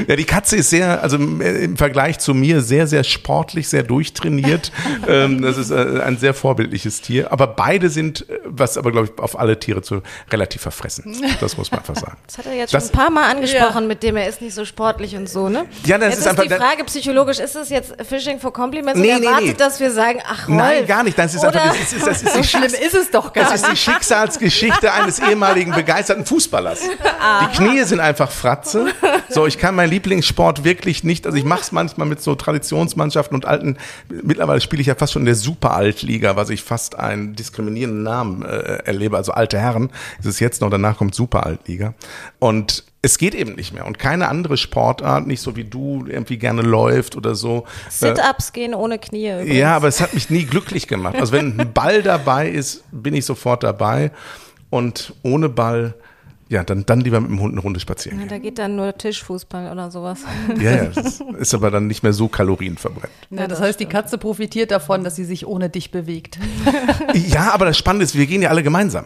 Ja, 0.07 0.15
die 0.15 0.25
Katze 0.25 0.55
ist 0.57 0.69
sehr, 0.69 1.01
also 1.01 1.17
im 1.17 1.77
Vergleich 1.77 2.19
zu 2.19 2.33
mir 2.33 2.62
sehr, 2.62 2.85
sehr 2.88 3.03
sportlich, 3.03 3.67
sehr 3.69 3.83
durchtrainiert. 3.83 4.71
ähm, 5.07 5.41
das 5.41 5.57
ist 5.57 5.71
äh, 5.71 6.01
ein 6.03 6.17
sehr 6.17 6.33
vorbildliches 6.33 7.01
Tier. 7.01 7.31
Aber 7.31 7.47
beide 7.47 7.89
sind, 7.89 8.29
äh, 8.29 8.39
was 8.45 8.77
aber 8.77 8.91
glaube 8.91 9.09
ich 9.13 9.21
auf 9.21 9.38
alle 9.39 9.59
Tiere 9.59 9.81
zu 9.81 10.01
relativ 10.31 10.62
verfressen. 10.62 11.15
Das 11.39 11.57
muss 11.57 11.71
man 11.71 11.79
einfach 11.79 11.95
sagen. 11.99 12.17
Das 12.27 12.38
hat 12.38 12.45
er 12.45 12.53
jetzt 12.55 12.73
Das- 12.73 12.83
schon 12.88 12.93
ein 12.93 12.97
paar 12.97 13.09
Mal 13.09 13.29
angesprochen, 13.31 13.88
mit 13.88 14.03
dem 14.03 14.15
er 14.15 14.27
ist 14.29 14.41
nicht 14.41 14.53
so 14.53 14.63
sportlich 14.65 15.15
und 15.15 15.27
so, 15.29 15.49
ne? 15.49 15.65
Ja, 15.85 15.97
das 15.97 16.09
jetzt 16.09 16.13
ist 16.13 16.19
ist, 16.21 16.27
einfach- 16.27 16.43
die 16.43 16.49
Frage 16.49 16.83
psychologisch, 16.85 17.39
ist 17.39 17.55
es 17.55 17.69
jetzt 17.69 17.93
Fishing 18.07 18.39
for 18.39 18.53
Compliments 18.53 18.99
Nee, 18.99 19.13
und 19.13 19.21
nee, 19.21 19.25
erwartet, 19.25 19.47
nee. 19.49 19.53
dass 19.57 19.79
wir 19.79 19.91
sagen, 19.91 20.19
ach 20.27 20.47
Rolf, 20.47 20.57
Nein, 20.57 20.85
gar 20.88 21.03
nicht. 21.03 21.17
Das 21.17 21.33
ist 21.33 21.41
oder, 21.43 21.62
einfach, 21.62 21.75
das 21.77 21.93
ist, 21.93 22.05
das 22.07 22.21
ist 22.23 22.35
So 22.43 22.58
schlimm 22.58 22.63
ist 22.63 22.95
es 22.95 23.12
doch 23.12 23.34
gar 23.34 23.45
Das 23.45 23.56
ist 23.56 23.65
die 23.65 23.71
nicht. 23.71 23.84
Schicksalsgeschichte 23.84 24.91
eines 24.91 25.19
ehemaligen 25.19 25.71
begeisterten 25.71 26.25
Fußballers. 26.25 26.82
Die 26.82 27.58
Knie 27.58 27.84
sind 27.84 27.99
einfach 27.99 28.32
Fratze. 28.32 28.88
So, 29.30 29.45
ich 29.45 29.58
kann 29.58 29.75
meinen 29.75 29.89
Lieblingssport 29.89 30.63
wirklich 30.63 31.04
nicht, 31.04 31.25
also 31.25 31.38
ich 31.38 31.43
mache 31.43 31.62
es 31.62 31.71
manchmal 31.71 32.08
mit 32.08 32.21
so 32.21 32.36
Traditionsmannschaften 32.36 33.36
und 33.36 33.45
alten, 33.45 33.78
mittlerweile 34.10 34.62
spiele 34.62 34.82
ich 34.82 34.88
ja 34.88 34.95
fast 34.95 35.13
schon 35.13 35.21
in 35.21 35.28
der 35.28 35.36
Super-Altliga, 35.36 36.36
was 36.36 36.49
ich 36.49 36.63
fast 36.63 36.97
einen 36.97 37.36
diskriminierenden 37.36 38.04
Namen 38.04 38.43
äh, 38.43 38.84
erlebe, 38.86 39.17
also 39.17 39.32
alte 39.32 39.60
Herren, 39.60 39.91
ist 40.19 40.25
es 40.25 40.39
jetzt 40.39 40.62
noch, 40.62 40.69
danach 40.69 40.97
kommt 40.97 41.13
Super-Altliga. 41.13 41.93
Und 42.39 42.84
es 43.01 43.17
geht 43.17 43.33
eben 43.35 43.53
nicht 43.55 43.73
mehr. 43.73 43.85
Und 43.85 43.97
keine 43.97 44.27
andere 44.27 44.57
Sportart, 44.57 45.25
nicht 45.25 45.41
so 45.41 45.55
wie 45.55 45.63
du 45.63 46.05
irgendwie 46.07 46.38
gerne 46.38 46.62
läuft 46.62 47.15
oder 47.15 47.33
so. 47.35 47.63
äh, 47.88 47.91
Sit-Ups 47.91 48.51
gehen 48.51 48.73
ohne 48.73 48.99
Knie. 48.99 49.29
Übrigens. 49.31 49.55
ja, 49.57 49.75
aber 49.75 49.88
es 49.88 50.01
hat 50.01 50.13
mich 50.13 50.29
nie 50.29 50.43
glücklich 50.45 50.88
gemacht. 50.88 51.15
Also 51.15 51.31
wenn 51.31 51.59
ein 51.59 51.73
Ball 51.73 52.01
dabei 52.03 52.49
ist, 52.49 52.83
bin 52.91 53.13
ich 53.13 53.25
sofort 53.25 53.63
dabei. 53.63 54.12
Und 54.69 55.13
ohne 55.23 55.49
Ball 55.49 55.95
Ja, 56.49 56.63
dann, 56.63 56.85
dann 56.85 56.99
lieber 57.01 57.21
mit 57.21 57.29
dem 57.29 57.39
Hund 57.39 57.53
eine 57.53 57.62
Runde 57.62 57.79
spazieren 57.79 58.17
Na, 58.19 58.25
gehen. 58.25 58.29
da 58.29 58.38
geht 58.39 58.57
dann 58.59 58.75
nur 58.75 58.97
Tischfußball 58.97 59.71
oder 59.71 59.89
sowas. 59.91 60.19
Ja, 60.59 60.71
ja, 60.71 60.85
das 60.88 61.21
ist 61.39 61.53
aber 61.53 61.71
dann 61.71 61.88
nicht 61.88 62.03
mehr 62.03 62.12
so 62.13 62.27
kalorienverbrennend. 62.27 63.15
Ja, 63.29 63.47
das 63.47 63.62
heißt, 63.62 63.79
die 63.79 63.85
Katze 63.85 64.17
profitiert 64.17 64.71
davon, 64.71 65.03
dass 65.03 65.15
sie 65.15 65.25
sich 65.25 65.45
ohne 65.47 65.69
dich 65.69 65.91
bewegt. 65.91 66.38
Ja, 67.13 67.51
aber 67.53 67.65
das 67.65 67.77
Spannende 67.77 68.03
ist, 68.03 68.15
wir 68.17 68.25
gehen 68.25 68.41
ja 68.41 68.49
alle 68.49 68.63
gemeinsam. 68.63 69.05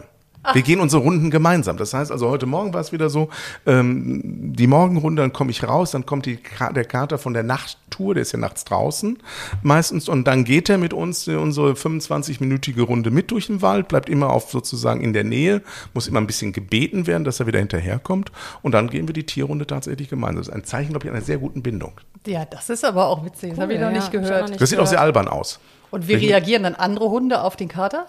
Wir 0.52 0.62
gehen 0.62 0.80
unsere 0.80 1.02
Runden 1.02 1.30
gemeinsam. 1.30 1.76
Das 1.76 1.94
heißt, 1.94 2.12
also 2.12 2.28
heute 2.28 2.46
Morgen 2.46 2.74
war 2.74 2.80
es 2.80 2.92
wieder 2.92 3.08
so, 3.08 3.28
ähm, 3.66 4.20
die 4.24 4.66
Morgenrunde, 4.66 5.22
dann 5.22 5.32
komme 5.32 5.50
ich 5.50 5.62
raus, 5.62 5.92
dann 5.92 6.06
kommt 6.06 6.26
die, 6.26 6.38
der 6.74 6.84
Kater 6.84 7.18
von 7.18 7.32
der 7.32 7.42
Nachttour, 7.42 8.14
der 8.14 8.22
ist 8.22 8.32
ja 8.32 8.38
nachts 8.38 8.64
draußen 8.64 9.18
meistens, 9.62 10.08
und 10.08 10.26
dann 10.26 10.44
geht 10.44 10.68
er 10.68 10.78
mit 10.78 10.92
uns 10.92 11.26
in 11.26 11.38
unsere 11.38 11.72
25-minütige 11.72 12.82
Runde 12.82 13.10
mit 13.10 13.30
durch 13.30 13.46
den 13.46 13.62
Wald, 13.62 13.88
bleibt 13.88 14.08
immer 14.08 14.30
auf 14.30 14.50
sozusagen 14.50 15.00
in 15.00 15.12
der 15.12 15.24
Nähe, 15.24 15.62
muss 15.94 16.08
immer 16.08 16.20
ein 16.20 16.26
bisschen 16.26 16.52
gebeten 16.52 17.06
werden, 17.06 17.24
dass 17.24 17.40
er 17.40 17.46
wieder 17.46 17.58
hinterherkommt, 17.58 18.30
und 18.62 18.72
dann 18.72 18.90
gehen 18.90 19.08
wir 19.08 19.14
die 19.14 19.26
Tierrunde 19.26 19.66
tatsächlich 19.66 20.08
gemeinsam. 20.08 20.38
Das 20.38 20.48
ist 20.48 20.54
ein 20.54 20.64
Zeichen, 20.64 20.90
glaube 20.90 21.06
ich, 21.06 21.12
einer 21.12 21.22
sehr 21.22 21.38
guten 21.38 21.62
Bindung. 21.62 21.92
Ja, 22.26 22.44
das 22.44 22.70
ist 22.70 22.84
aber 22.84 23.06
auch 23.06 23.24
witzig. 23.24 23.50
Das 23.50 23.60
habe 23.60 23.74
ich 23.74 23.80
noch 23.80 23.88
ja, 23.88 23.92
nicht 23.92 24.10
gehört. 24.10 24.42
noch 24.42 24.48
nicht 24.48 24.60
Das 24.60 24.70
sieht 24.70 24.78
auch 24.78 24.86
sehr 24.86 24.98
gehört. 24.98 25.16
albern 25.16 25.28
aus. 25.28 25.60
Und 25.90 26.08
wie 26.08 26.14
reagieren 26.14 26.64
dann 26.64 26.74
andere 26.74 27.08
Hunde 27.10 27.42
auf 27.42 27.54
den 27.56 27.68
Kater? 27.68 28.06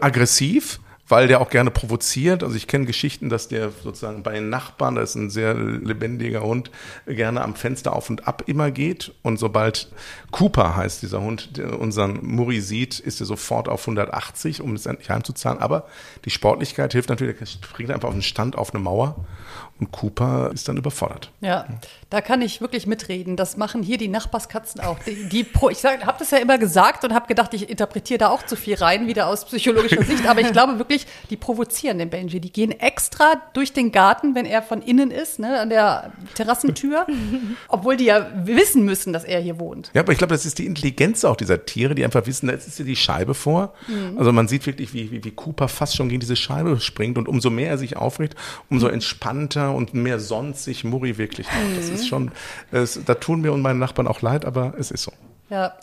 aggressiv, 0.00 0.80
weil 1.12 1.28
der 1.28 1.42
auch 1.42 1.50
gerne 1.50 1.70
provoziert. 1.70 2.42
Also 2.42 2.56
ich 2.56 2.66
kenne 2.66 2.86
Geschichten, 2.86 3.28
dass 3.28 3.46
der 3.46 3.70
sozusagen 3.84 4.22
bei 4.22 4.32
den 4.32 4.48
Nachbarn, 4.48 4.94
das 4.94 5.10
ist 5.10 5.16
ein 5.16 5.28
sehr 5.28 5.52
lebendiger 5.52 6.40
Hund, 6.40 6.70
gerne 7.06 7.42
am 7.42 7.54
Fenster 7.54 7.94
auf 7.94 8.08
und 8.08 8.26
ab 8.26 8.44
immer 8.46 8.70
geht. 8.70 9.12
Und 9.20 9.36
sobald 9.36 9.92
Cooper 10.30 10.74
heißt 10.74 11.02
dieser 11.02 11.20
Hund, 11.20 11.60
unseren 11.78 12.24
Muri 12.24 12.62
sieht, 12.62 12.98
ist 12.98 13.20
er 13.20 13.26
sofort 13.26 13.68
auf 13.68 13.82
180, 13.82 14.62
um 14.62 14.72
es 14.72 14.86
endlich 14.86 15.10
heimzuzahlen. 15.10 15.60
Aber 15.60 15.86
die 16.24 16.30
Sportlichkeit 16.30 16.92
hilft 16.92 17.10
natürlich, 17.10 17.38
er 17.38 17.46
springt 17.46 17.90
einfach 17.90 18.08
auf 18.08 18.14
den 18.14 18.22
Stand, 18.22 18.56
auf 18.56 18.72
eine 18.72 18.82
Mauer. 18.82 19.26
Und 19.82 19.90
Cooper 19.90 20.52
ist 20.54 20.68
dann 20.68 20.76
überfordert. 20.76 21.32
Ja, 21.40 21.66
da 22.08 22.20
kann 22.20 22.40
ich 22.40 22.60
wirklich 22.60 22.86
mitreden. 22.86 23.36
Das 23.36 23.56
machen 23.56 23.82
hier 23.82 23.98
die 23.98 24.06
Nachbarskatzen 24.06 24.80
auch. 24.80 24.96
Die, 25.00 25.28
die 25.28 25.42
pro, 25.42 25.70
ich 25.70 25.84
habe 25.84 26.14
das 26.20 26.30
ja 26.30 26.38
immer 26.38 26.56
gesagt 26.56 27.02
und 27.04 27.12
habe 27.12 27.26
gedacht, 27.26 27.52
ich 27.52 27.68
interpretiere 27.68 28.18
da 28.18 28.28
auch 28.28 28.46
zu 28.46 28.54
viel 28.54 28.76
rein, 28.76 29.08
wieder 29.08 29.26
aus 29.26 29.44
psychologischer 29.44 30.04
Sicht. 30.04 30.28
Aber 30.28 30.40
ich 30.40 30.52
glaube 30.52 30.78
wirklich, 30.78 31.08
die 31.30 31.36
provozieren 31.36 31.98
den 31.98 32.10
Benji. 32.10 32.38
Die 32.38 32.52
gehen 32.52 32.70
extra 32.70 33.42
durch 33.54 33.72
den 33.72 33.90
Garten, 33.90 34.36
wenn 34.36 34.46
er 34.46 34.62
von 34.62 34.82
innen 34.82 35.10
ist, 35.10 35.40
ne, 35.40 35.58
an 35.58 35.68
der 35.68 36.12
Terrassentür, 36.36 37.04
obwohl 37.66 37.96
die 37.96 38.04
ja 38.04 38.30
wissen 38.44 38.84
müssen, 38.84 39.12
dass 39.12 39.24
er 39.24 39.40
hier 39.40 39.58
wohnt. 39.58 39.90
Ja, 39.94 40.02
aber 40.02 40.12
ich 40.12 40.18
glaube, 40.18 40.32
das 40.32 40.46
ist 40.46 40.60
die 40.60 40.66
Intelligenz 40.66 41.24
auch 41.24 41.34
dieser 41.34 41.66
Tiere, 41.66 41.96
die 41.96 42.04
einfach 42.04 42.24
wissen, 42.26 42.46
da 42.46 42.52
ist 42.52 42.76
hier 42.76 42.86
die 42.86 42.94
Scheibe 42.94 43.34
vor. 43.34 43.74
Also 44.16 44.30
man 44.30 44.46
sieht 44.46 44.64
wirklich, 44.64 44.94
wie, 44.94 45.10
wie, 45.10 45.24
wie 45.24 45.30
Cooper 45.32 45.66
fast 45.66 45.96
schon 45.96 46.08
gegen 46.08 46.20
diese 46.20 46.36
Scheibe 46.36 46.78
springt 46.78 47.18
und 47.18 47.26
umso 47.26 47.50
mehr 47.50 47.70
er 47.70 47.78
sich 47.78 47.96
aufregt, 47.96 48.36
umso 48.70 48.86
entspannter 48.86 49.71
und 49.74 49.94
mehr 49.94 50.18
sonst 50.18 50.64
sich 50.64 50.84
Muri 50.84 51.18
wirklich 51.18 51.48
auch. 51.48 51.76
Das 51.76 51.88
ist 51.88 52.06
schon, 52.06 52.30
es, 52.70 53.00
da 53.04 53.14
tun 53.14 53.40
mir 53.40 53.52
und 53.52 53.62
meinen 53.62 53.78
Nachbarn 53.78 54.06
auch 54.06 54.22
leid, 54.22 54.44
aber 54.44 54.74
es 54.78 54.90
ist 54.90 55.02
so. 55.02 55.12
Ja. 55.50 55.74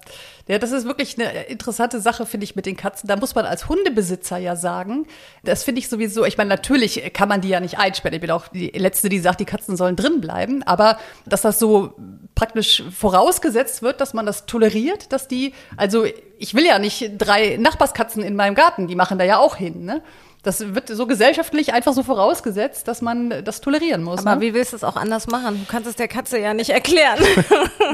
Ja, 0.48 0.58
das 0.58 0.72
ist 0.72 0.86
wirklich 0.86 1.16
eine 1.20 1.44
interessante 1.44 2.02
Sache, 2.02 2.26
finde 2.26 2.44
ich, 2.44 2.56
mit 2.56 2.66
den 2.66 2.76
Katzen. 2.76 3.08
Da 3.08 3.16
muss 3.16 3.36
man 3.36 3.46
als 3.46 3.70
Hundebesitzer 3.70 4.40
ja 4.40 4.56
sagen, 4.56 5.06
das 5.44 5.64
finde 5.64 5.78
ich 5.78 5.90
sowieso, 5.90 6.26
ich 6.26 6.40
meine, 6.40 6.50
natürlich 6.50 7.14
kann 7.14 7.30
man 7.30 7.42
die 7.42 7.50
ja 7.50 7.60
nicht 7.60 7.78
einsperren. 7.78 8.16
Ich 8.16 8.22
bin 8.22 8.32
auch 8.32 8.48
die 8.48 8.70
Letzte, 8.70 9.10
die 9.10 9.20
sagt, 9.20 9.40
die 9.42 9.46
Katzen 9.46 9.78
sollen 9.78 9.96
drin 9.96 10.22
bleiben. 10.22 10.64
Aber 10.64 10.98
dass 11.28 11.44
das 11.44 11.60
so 11.60 11.94
praktisch 12.34 12.82
vorausgesetzt 12.90 13.84
wird, 13.84 14.02
dass 14.02 14.16
man 14.16 14.26
das 14.26 14.48
toleriert, 14.48 15.14
dass 15.14 15.28
die, 15.28 15.54
also 15.78 16.04
ich 16.40 16.56
will 16.56 16.66
ja 16.66 16.80
nicht 16.80 17.12
drei 17.20 17.58
Nachbarskatzen 17.58 18.24
in 18.24 18.36
meinem 18.36 18.56
Garten, 18.56 18.88
die 18.88 18.96
machen 18.96 19.20
da 19.20 19.26
ja 19.26 19.38
auch 19.38 19.56
hin, 19.56 19.86
ne? 19.86 20.02
Das 20.42 20.74
wird 20.74 20.88
so 20.88 21.06
gesellschaftlich 21.06 21.74
einfach 21.74 21.92
so 21.92 22.02
vorausgesetzt, 22.02 22.88
dass 22.88 23.02
man 23.02 23.44
das 23.44 23.60
tolerieren 23.60 24.04
muss. 24.04 24.22
Aber 24.22 24.36
ne? 24.36 24.42
wie 24.42 24.54
willst 24.54 24.72
du 24.72 24.78
es 24.78 24.86
auch 24.86 24.96
anders 24.96 25.28
machen? 25.28 25.60
Du 25.60 25.70
kannst 25.70 25.90
es 25.90 25.98
der 25.98 26.08
Katze 26.08 26.40
ja 26.40 26.54
nicht 26.54 26.70
erklären. 26.70 27.20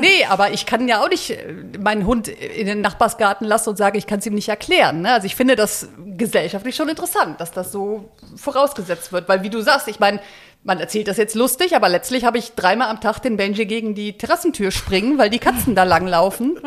Nee, 0.01 0.25
aber 0.27 0.51
ich 0.51 0.65
kann 0.65 0.89
ja 0.89 1.01
auch 1.01 1.07
nicht 1.07 1.29
äh, 1.31 1.53
meinen 1.79 2.05
Hund 2.05 2.27
in 2.27 2.67
den 2.67 2.81
Nachbarsgarten 2.81 3.47
lassen 3.47 3.69
und 3.69 3.77
sage, 3.77 3.97
ich 3.97 4.05
kann 4.05 4.19
es 4.19 4.25
ihm 4.25 4.33
nicht 4.33 4.49
erklären. 4.49 5.01
Ne? 5.01 5.13
Also 5.13 5.25
ich 5.25 5.35
finde 5.35 5.55
das 5.55 5.87
gesellschaftlich 6.17 6.75
schon 6.75 6.89
interessant, 6.89 7.39
dass 7.39 7.51
das 7.53 7.71
so 7.71 8.09
vorausgesetzt 8.35 9.13
wird. 9.13 9.29
Weil 9.29 9.43
wie 9.43 9.49
du 9.49 9.61
sagst, 9.61 9.87
ich 9.87 9.99
meine, 9.99 10.19
man 10.65 10.79
erzählt 10.79 11.07
das 11.07 11.17
jetzt 11.17 11.35
lustig, 11.35 11.75
aber 11.75 11.87
letztlich 11.89 12.25
habe 12.25 12.37
ich 12.39 12.53
dreimal 12.55 12.89
am 12.89 12.99
Tag 12.99 13.19
den 13.19 13.37
Benji 13.37 13.65
gegen 13.67 13.93
die 13.95 14.17
Terrassentür 14.17 14.71
springen, 14.71 15.17
weil 15.19 15.29
die 15.29 15.37
Katzen 15.39 15.75
da 15.75 15.83
langlaufen. 15.83 16.57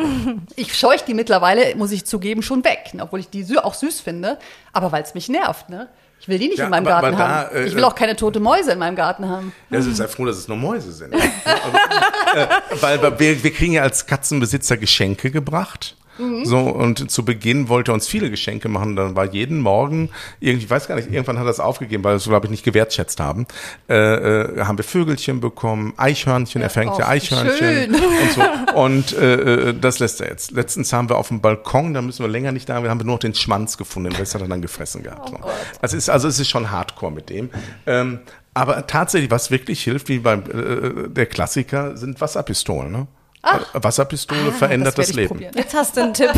Ich 0.57 0.79
scheuche 0.79 1.05
die 1.05 1.15
mittlerweile, 1.15 1.75
muss 1.75 1.91
ich 1.91 2.07
zugeben, 2.07 2.43
schon 2.43 2.65
weg, 2.65 2.95
ne? 2.95 3.03
obwohl 3.03 3.19
ich 3.21 3.29
die 3.29 3.45
auch 3.59 3.75
süß 3.75 4.01
finde, 4.01 4.39
aber 4.73 4.93
weil 4.93 5.03
es 5.03 5.15
mich 5.15 5.29
nervt. 5.29 5.69
Ne? 5.69 5.89
Ich 6.21 6.29
will 6.29 6.39
die 6.39 6.47
nicht 6.49 6.59
Ja, 6.59 6.67
in 6.67 6.71
meinem 6.71 6.87
aber- 6.87 7.01
Garten 7.03 7.07
aber 7.07 7.17
da, 7.17 7.29
haben. 7.51 7.57
äh, 7.57 7.65
ich 7.67 7.75
will 7.75 7.83
auch 7.85 7.95
keine 7.97 8.15
tote 8.15 8.39
Mäuse 8.41 8.73
in 8.73 8.79
meinem 8.79 8.97
Garten 8.97 9.29
haben. 9.29 9.53
Ja, 9.71 9.79
also 9.79 9.93
sei 9.93 10.07
froh, 10.07 10.25
dass 10.27 10.37
es 10.39 10.47
nur 10.49 10.57
Mäuse 10.57 10.93
sind. 10.93 11.13
also, 11.15 11.27
äh, 12.35 12.47
weil 12.81 13.19
wir, 13.19 13.43
wir 13.43 13.53
kriegen 13.53 13.73
ja 13.73 13.83
als 13.83 14.07
Katzenbesitzer 14.07 14.77
Geschenke 14.77 15.31
gebracht. 15.33 15.97
So, 16.45 16.59
und 16.59 17.11
zu 17.11 17.25
Beginn 17.25 17.69
wollte 17.69 17.93
er 17.93 17.95
uns 17.95 18.09
viele 18.09 18.31
Geschenke 18.31 18.69
machen. 18.69 18.97
Dann 18.97 19.15
war 19.15 19.25
jeden 19.25 19.61
Morgen, 19.61 20.11
irgendwie, 20.41 20.65
ich 20.65 20.71
weiß 20.71 20.89
gar 20.89 20.97
nicht, 20.97 21.11
irgendwann 21.11 21.39
hat 21.39 21.47
er 21.47 21.51
es 21.51 21.61
aufgegeben, 21.61 22.03
weil 22.05 22.15
wir 22.15 22.17
es, 22.17 22.25
glaube 22.25 22.47
ich, 22.47 22.51
nicht 22.51 22.65
gewertschätzt 22.65 23.21
haben. 23.21 23.47
Äh, 23.89 23.95
äh, 23.95 24.65
haben 24.65 24.79
wir 24.79 24.85
Vögelchen 24.85 25.41
bekommen, 25.41 25.95
Eichhörnchen, 25.97 26.61
er 26.61 26.71
fängt 26.71 26.99
ja 26.99 27.09
Eichhörnchen 27.09 27.57
schön. 27.57 27.95
und 27.95 28.33
so. 28.33 28.75
Und 28.75 29.13
äh, 29.17 29.71
äh, 29.71 29.75
das 29.79 29.99
lässt 29.99 30.21
er 30.21 30.29
jetzt. 30.29 30.51
Letztens 30.51 30.93
haben 30.93 31.09
wir 31.09 31.17
auf 31.17 31.29
dem 31.29 31.41
Balkon, 31.41 31.95
da 31.95 32.03
müssen 32.03 32.25
wir 32.25 32.29
länger 32.29 32.53
nicht 32.53 32.69
da, 32.69 32.75
haben, 32.75 32.83
wir 32.83 32.91
haben 32.91 32.99
nur 32.99 33.15
noch 33.15 33.21
den 33.21 33.35
Schwanz 33.35 33.77
gefunden, 33.77 34.11
den 34.11 34.19
Rest 34.19 34.35
hat 34.35 34.43
er 34.43 34.49
dann 34.49 34.63
gefressen 34.63 35.03
gehabt. 35.03 35.29
so. 35.29 35.37
also, 35.37 35.49
es 35.83 35.95
ist, 35.95 36.11
also 36.11 36.29
es 36.29 36.41
ist 36.41 36.49
schon 36.49 36.71
hardcore 36.71 37.13
mit 37.13 37.31
dem. 37.31 37.51
Ähm, 37.87 38.21
aber 38.55 38.89
tatsächlich, 38.89 39.31
was 39.31 39.53
wirklich 39.53 39.85
hilft, 39.85 40.09
wie 40.09 40.19
beim 40.19 40.43
äh, 40.43 41.09
der 41.09 41.27
Klassiker, 41.27 41.97
sind 41.97 42.21
Wasserpistolen. 42.21 42.91
Ne? 42.91 43.07
Äh, 43.43 43.59
Wasserpistole 43.75 44.53
verändert 44.53 44.99
das 44.99 45.09
das, 45.09 45.17
Leben. 45.17 45.29
probieren. 45.29 45.53
Jetzt 45.57 45.75
hast 45.75 45.97
du 45.97 46.03
einen 46.03 46.15
Tipp. 46.15 46.31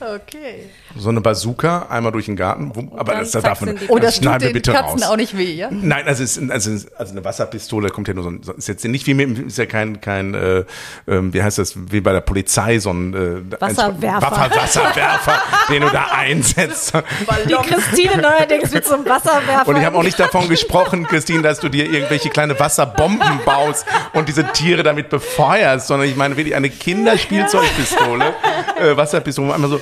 Okay. 0.00 0.70
So 0.96 1.10
eine 1.10 1.20
Bazooka 1.20 1.86
einmal 1.90 2.10
durch 2.12 2.26
den 2.26 2.36
Garten, 2.36 2.72
wo, 2.74 2.96
aber 2.96 3.16
das, 3.16 3.32
da 3.32 3.40
zack, 3.40 3.50
darf 3.50 3.60
man. 3.60 3.76
das 3.76 3.86
tut 3.86 4.14
schneiden 4.14 4.40
wir 4.40 4.48
den 4.48 4.52
bitte 4.54 4.72
Katzen 4.72 5.02
raus. 5.02 5.10
auch 5.10 5.16
nicht 5.16 5.36
weh, 5.36 5.52
ja? 5.52 5.68
Nein, 5.70 6.06
also, 6.06 6.22
es 6.22 6.36
ist, 6.36 6.50
also, 6.50 6.70
also 6.96 7.12
eine 7.12 7.24
Wasserpistole 7.24 7.90
kommt 7.90 8.08
ja 8.08 8.14
nur 8.14 8.24
so 8.24 8.30
ein, 8.30 8.40
ist 8.56 8.68
jetzt 8.68 8.84
nicht 8.84 9.06
wie 9.06 9.14
mit, 9.14 9.38
ist 9.38 9.58
ja 9.58 9.66
kein, 9.66 10.00
kein, 10.00 10.34
äh, 10.34 10.64
ähm, 11.06 11.34
wie 11.34 11.42
heißt 11.42 11.58
das, 11.58 11.74
wie 11.76 12.00
bei 12.00 12.12
der 12.12 12.22
Polizei, 12.22 12.78
so 12.78 12.90
ein 12.90 13.14
äh, 13.14 13.60
Wasserwerfer. 13.60 14.30
Wasser, 14.30 14.56
Wasserwerfer, 14.56 15.42
den 15.68 15.82
du 15.82 15.90
da 15.90 16.06
einsetzt. 16.12 16.94
Die 17.48 17.54
Christine 17.54 18.22
neuerdings 18.22 18.70
so 18.86 18.94
einem 18.94 19.04
Wasserwerfer. 19.04 19.68
Und 19.68 19.76
ich 19.76 19.84
habe 19.84 19.96
auch 19.96 20.02
nicht 20.02 20.18
davon 20.18 20.48
gesprochen, 20.48 21.06
Christine, 21.06 21.42
dass 21.42 21.60
du 21.60 21.68
dir 21.68 21.90
irgendwelche 21.90 22.30
kleine 22.30 22.58
Wasserbomben 22.58 23.40
baust 23.44 23.86
und 24.12 24.28
diese 24.28 24.44
Tiere 24.52 24.82
damit 24.82 25.10
befeuerst, 25.10 25.86
sondern 25.86 26.08
ich 26.08 26.16
meine 26.16 26.36
wirklich 26.36 26.54
eine 26.54 26.70
Kinderspielzeugpistole, 26.70 28.34
äh, 28.80 28.96
Wasserpistole, 28.96 29.48
wo 29.48 29.52
man 29.52 29.62
einmal 29.62 29.78
so 29.78 29.80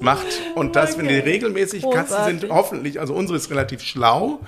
macht. 0.00 0.26
Und 0.54 0.76
das, 0.76 0.98
wenn 0.98 1.08
die 1.08 1.18
regelmäßig 1.18 1.82
Katzen 1.82 2.24
sind, 2.24 2.40
Großartig. 2.40 2.50
hoffentlich, 2.50 3.00
also 3.00 3.14
unsere 3.14 3.36
ist 3.36 3.50
relativ 3.50 3.82
schlau, 3.82 4.40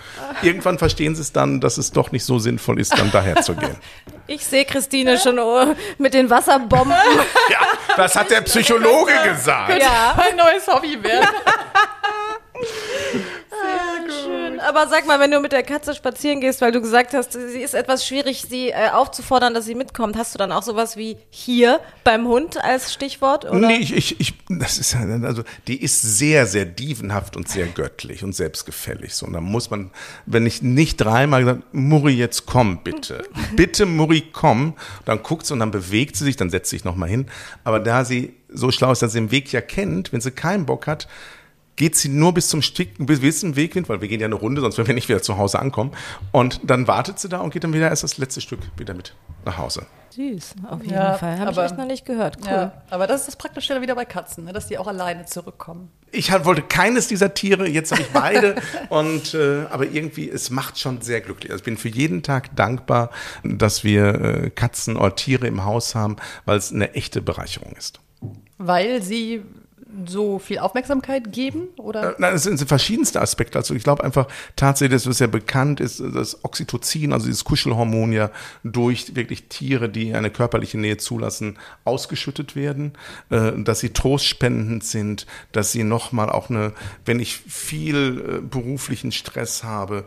irgendwann 0.43 0.79
verstehen 0.79 1.15
sie 1.15 1.23
es 1.23 1.33
dann, 1.33 1.61
dass 1.61 1.79
es 1.79 1.91
doch 1.91 2.13
nicht 2.13 2.25
so 2.25 2.39
sinnvoll 2.39 2.81
ist, 2.81 2.99
dann 2.99 3.11
daher 3.11 3.43
zu 3.43 3.55
gehen. 3.55 3.77
Ich 4.31 4.45
sehe 4.45 4.67
Christine 4.67 5.19
schon 5.19 5.39
oh, 5.39 5.75
mit 5.97 6.13
den 6.13 6.29
Wasserbomben. 6.29 6.93
Ja, 7.51 7.61
das 7.97 8.15
hat 8.15 8.31
der 8.31 8.43
Psychologe 8.43 9.13
gesagt. 9.25 9.81
ja. 9.81 10.19
Ein 10.19 10.37
neues 10.37 10.67
Hobby 10.67 11.03
werden. 11.03 11.27
Aber 14.69 14.87
sag 14.89 15.07
mal, 15.07 15.19
wenn 15.19 15.31
du 15.31 15.41
mit 15.41 15.53
der 15.53 15.63
Katze 15.63 15.95
spazieren 15.95 16.43
gehst, 16.43 16.61
weil 16.61 16.73
du 16.73 16.83
gesagt 16.83 17.15
hast, 17.15 17.33
sie 17.33 17.63
ist 17.63 17.73
etwas 17.73 18.07
schwierig, 18.07 18.45
sie 18.49 18.69
äh, 18.69 18.91
aufzufordern, 18.93 19.55
dass 19.55 19.65
sie 19.65 19.75
mitkommt, 19.75 20.17
hast 20.19 20.35
du 20.35 20.39
dann 20.39 20.53
auch 20.53 20.63
sowas 20.63 20.99
wie 20.99 21.17
hier 21.31 21.81
beim 22.05 22.27
Hund 22.27 22.63
als 22.63 22.93
Stichwort? 22.93 23.47
Oder? 23.47 23.67
Nee, 23.67 23.79
ich, 23.79 23.97
ich, 23.97 24.21
ich, 24.21 24.35
das 24.51 24.79
ist 24.79 24.95
also, 24.95 25.43
die 25.67 25.83
ist 25.83 26.03
sehr, 26.03 26.45
sehr 26.45 26.67
dievenhaft 26.67 27.35
und 27.35 27.49
sehr 27.49 27.67
göttlich 27.67 28.23
und 28.23 28.35
selbstgefällig. 28.35 29.15
So, 29.15 29.25
und 29.25 29.33
da 29.33 29.41
muss 29.41 29.71
man, 29.71 29.91
wenn 30.27 30.45
ich 30.45 30.61
nicht 30.61 30.99
dreimal 30.99 31.45
gesagt, 31.45 31.63
Muri, 31.73 32.13
jetzt 32.13 32.45
komm, 32.45 32.83
bitte. 32.85 33.25
Bitte, 33.57 33.87
Muri, 33.87 34.23
komm. 34.33 34.75
Dann 35.07 35.23
guckt 35.23 35.47
sie 35.47 35.55
und 35.55 35.61
dann 35.61 35.71
bewegt 35.71 36.17
sie 36.17 36.25
sich, 36.25 36.37
dann 36.37 36.51
setzt 36.51 36.69
sie 36.69 36.77
sich 36.77 36.85
nochmal 36.85 37.09
hin. 37.09 37.27
Aber 37.65 37.81
da 37.81 38.05
sie 38.05 38.35
so 38.51 38.71
schlau 38.71 38.93
ist, 38.93 39.01
dass 39.01 39.13
sie 39.13 39.21
den 39.21 39.31
Weg 39.31 39.51
ja 39.53 39.63
kennt, 39.63 40.13
wenn 40.13 40.21
sie 40.21 40.31
keinen 40.31 40.67
Bock 40.67 40.87
hat, 40.87 41.09
geht 41.79 41.97
sie 41.97 42.09
nur 42.09 42.35
bis 42.35 42.49
zum 42.49 42.61
Stück, 42.61 42.89
bis 42.99 43.21
bis 43.21 43.41
zum 43.41 43.57
Wegwind, 43.57 43.89
weil 43.89 44.01
wir 44.01 44.09
gehen 44.09 44.21
ja 44.21 44.27
eine 44.27 44.35
Runde, 44.35 44.61
sonst 44.61 44.77
werden 44.77 44.89
wir 44.89 44.95
nicht 44.95 45.09
wieder 45.09 45.23
zu 45.23 45.39
Hause 45.39 45.61
ankommen. 45.61 45.93
Und 46.33 46.61
dann 46.65 46.89
wartet 46.89 47.21
sie 47.21 47.29
da 47.29 47.39
und 47.39 47.53
geht 47.53 47.65
dann 47.65 47.73
wieder 47.73 47.89
erst 47.89 48.03
das 48.03 48.19
letzte 48.19 48.41
Stück 48.41 48.61
wieder 48.77 48.95
mit 48.95 49.15
nach 49.45 49.59
Hause. 49.59 49.87
Süß, 50.11 50.57
auf 50.69 50.81
jeden 50.83 50.95
Ja, 50.95 51.15
Fall. 51.15 51.39
Habe 51.39 51.53
ich 51.53 51.59
echt 51.59 51.79
noch 51.79 51.87
nicht 51.87 52.05
gehört. 52.05 52.39
Cool. 52.43 52.51
Ja, 52.51 52.83
aber 52.91 53.07
das 53.07 53.21
ist 53.21 53.29
das 53.29 53.37
Praktische 53.37 53.81
wieder 53.81 53.95
bei 53.95 54.05
Katzen, 54.05 54.45
ne? 54.45 54.53
dass 54.53 54.67
die 54.67 54.77
auch 54.77 54.89
alleine 54.89 55.27
zurückkommen. 55.27 55.93
Ich 56.11 56.33
halt 56.33 56.45
wollte 56.45 56.63
keines 56.63 57.07
dieser 57.07 57.33
Tiere, 57.35 57.69
jetzt 57.69 57.93
habe 57.93 58.03
ich 58.03 58.09
beide. 58.09 58.57
und 58.89 59.35
äh, 59.35 59.67
aber 59.71 59.87
irgendwie, 59.87 60.29
es 60.29 60.51
macht 60.51 60.81
schon 60.81 61.01
sehr 61.01 61.21
glücklich. 61.21 61.53
Also 61.53 61.61
ich 61.61 61.65
bin 61.65 61.77
für 61.77 61.89
jeden 61.89 62.25
Tag 62.25 62.57
dankbar, 62.57 63.11
dass 63.45 63.85
wir 63.85 64.15
äh, 64.15 64.51
Katzen 64.51 64.97
oder 64.97 65.15
Tiere 65.15 65.47
im 65.47 65.65
Haus 65.65 65.95
haben, 65.95 66.17
weil 66.45 66.59
es 66.59 66.73
eine 66.73 66.95
echte 66.95 67.23
Bereicherung 67.23 67.77
ist. 67.77 68.01
Weil 68.57 69.03
sie 69.03 69.45
so 70.07 70.39
viel 70.39 70.59
Aufmerksamkeit 70.59 71.33
geben? 71.33 71.69
Oder? 71.77 72.11
Äh, 72.11 72.15
nein, 72.19 72.35
es 72.35 72.43
sind 72.43 72.59
verschiedenste 72.61 73.21
Aspekte. 73.21 73.59
Also 73.59 73.75
ich 73.75 73.83
glaube 73.83 74.05
einfach 74.05 74.29
tatsächlich, 74.57 75.03
dass 75.03 75.07
es 75.07 75.19
ja 75.19 75.27
bekannt 75.27 75.81
ist, 75.81 76.01
dass 76.01 76.45
Oxytocin, 76.45 77.13
also 77.13 77.27
dieses 77.27 77.45
Kuschelhormon 77.45 78.13
ja 78.13 78.31
durch 78.65 79.15
wirklich 79.15 79.49
Tiere, 79.49 79.89
die 79.89 80.15
eine 80.15 80.31
körperliche 80.31 80.79
Nähe 80.79 80.99
zulassen, 80.99 81.59
ausgeschüttet 81.85 82.57
werden, 82.57 82.93
äh, 83.31 83.53
dass 83.57 83.81
sie 83.81 83.91
trostspendend 83.91 84.85
sind, 84.85 85.27
dass 85.53 85.73
sie 85.73 85.85
nochmal 85.85 86.31
auch 86.31 86.51
eine, 86.51 86.73
wenn 87.05 87.21
ich 87.21 87.37
viel 87.37 88.39
äh, 88.39 88.41
beruflichen 88.41 89.13
Stress 89.13 89.65
habe, 89.65 90.05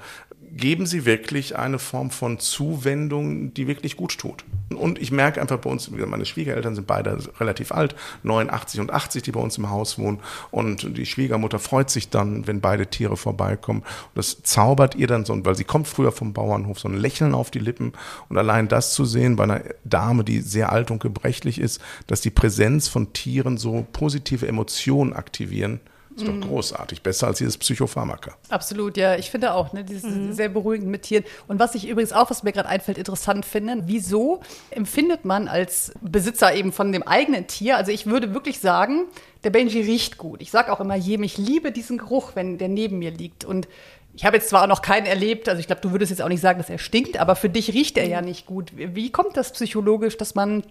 geben 0.54 0.86
sie 0.86 1.06
wirklich 1.06 1.58
eine 1.58 1.80
Form 1.80 2.12
von 2.12 2.40
Zuwendung, 2.40 3.54
die 3.54 3.68
wirklich 3.68 3.96
gut 3.96 4.18
tut. 4.18 4.44
Und 4.70 5.00
ich 5.00 5.12
merke 5.12 5.42
einfach 5.42 5.60
bei 5.60 5.70
uns, 5.70 5.90
meine 5.92 6.26
Schwiegereltern 6.26 6.76
sind 6.76 6.88
beide 6.88 7.18
relativ 7.40 7.72
alt, 7.72 7.96
89 8.24 8.80
und 8.80 8.92
80, 8.92 9.24
die 9.24 9.32
bei 9.32 9.40
uns 9.40 9.58
im 9.58 9.70
Haus 9.70 9.98
wohnen. 9.98 10.20
Und 10.50 10.98
die 10.98 11.06
Schwiegermutter 11.06 11.60
freut 11.60 11.90
sich 11.90 12.10
dann, 12.10 12.48
wenn 12.48 12.62
beide 12.62 12.88
Tiere 12.88 13.18
vorbeikommen. 13.18 13.82
Und 13.82 14.16
das 14.16 14.44
zaubert 14.44 14.96
ihr 14.96 15.08
dann 15.08 15.26
so, 15.26 15.46
weil 15.46 15.56
sie 15.56 15.64
kommt 15.64 15.88
früher 15.88 16.12
vom 16.12 16.34
Bauernhof, 16.34 16.80
so 16.80 16.88
ein 16.88 16.98
Lächeln 16.98 17.34
auf 17.34 17.52
die 17.52 17.60
Lippen. 17.60 17.94
Und 18.30 18.38
allein 18.38 18.68
das 18.68 18.94
zu 18.94 19.06
sehen 19.06 19.36
bei 19.36 19.44
einer 19.44 19.62
Dame, 19.84 20.24
die 20.24 20.42
sehr 20.42 20.72
alt 20.72 20.92
und 20.92 21.02
gebrechlich 21.02 21.60
ist, 21.60 21.82
dass 22.08 22.22
die 22.22 22.30
Präsenz 22.30 22.88
von 22.88 23.14
Tieren 23.14 23.58
so 23.58 23.86
positive 23.92 24.48
Emotionen 24.48 25.14
aktivieren, 25.14 25.80
ist 26.16 26.28
doch 26.28 26.48
großartig. 26.48 27.02
Besser 27.02 27.28
als 27.28 27.38
dieses 27.38 27.58
Psychopharmaka. 27.58 28.36
Absolut, 28.50 28.98
ja. 28.98 29.16
Ich 29.16 29.32
finde 29.32 29.54
auch, 29.54 29.74
ne, 29.74 29.84
dieses 29.84 30.36
sehr 30.36 30.50
beruhigend 30.50 30.90
mit 30.90 31.04
Tieren. 31.04 31.24
Und 31.48 31.60
was 31.60 31.76
ich 31.76 31.88
übrigens 31.88 32.14
auch, 32.14 32.30
was 32.30 32.44
mir 32.44 32.52
gerade 32.52 32.70
einfällt, 32.70 32.98
interessant 32.98 33.46
finde, 33.46 33.84
wieso 33.86 34.42
empfindet 34.70 35.26
man 35.26 35.48
als 35.48 35.94
Besitzer 36.02 36.54
eben 36.54 36.72
von 36.72 36.92
dem 36.92 37.04
eigenen 37.04 37.48
Tier, 37.48 37.78
also 37.78 37.92
ich 37.92 38.06
würde 38.06 38.34
wirklich 38.34 38.60
sagen, 38.60 39.06
der 39.44 39.50
Benji 39.50 39.82
riecht 39.82 40.18
gut. 40.18 40.42
Ich 40.42 40.52
sage 40.52 40.72
auch 40.72 40.80
immer 40.80 40.96
jedem, 40.96 41.24
ich 41.24 41.38
liebe 41.38 41.72
diesen 41.72 41.98
Geruch, 41.98 42.32
wenn 42.36 42.58
der 42.58 42.68
neben 42.68 43.00
mir 43.00 43.12
liegt. 43.12 43.46
Und 43.46 43.68
ich 44.14 44.26
habe 44.26 44.38
jetzt 44.38 44.50
zwar 44.50 44.64
auch 44.64 44.68
noch 44.68 44.82
keinen 44.82 45.06
erlebt, 45.06 45.48
also 45.48 45.60
ich 45.60 45.68
glaube, 45.68 45.82
du 45.82 45.92
würdest 45.92 46.10
jetzt 46.10 46.22
auch 46.22 46.28
nicht 46.28 46.42
sagen, 46.42 46.60
dass 46.60 46.70
er 46.70 46.78
stinkt, 46.78 47.18
aber 47.18 47.36
für 47.36 47.50
dich 47.50 47.74
riecht 47.74 47.98
er 47.98 48.08
ja 48.08 48.22
nicht 48.22 48.46
gut. 48.46 48.74
Wie 48.76 49.12
kommt 49.12 49.38
das 49.38 49.54
psychologisch, 49.54 50.18
dass 50.18 50.36
man 50.36 50.64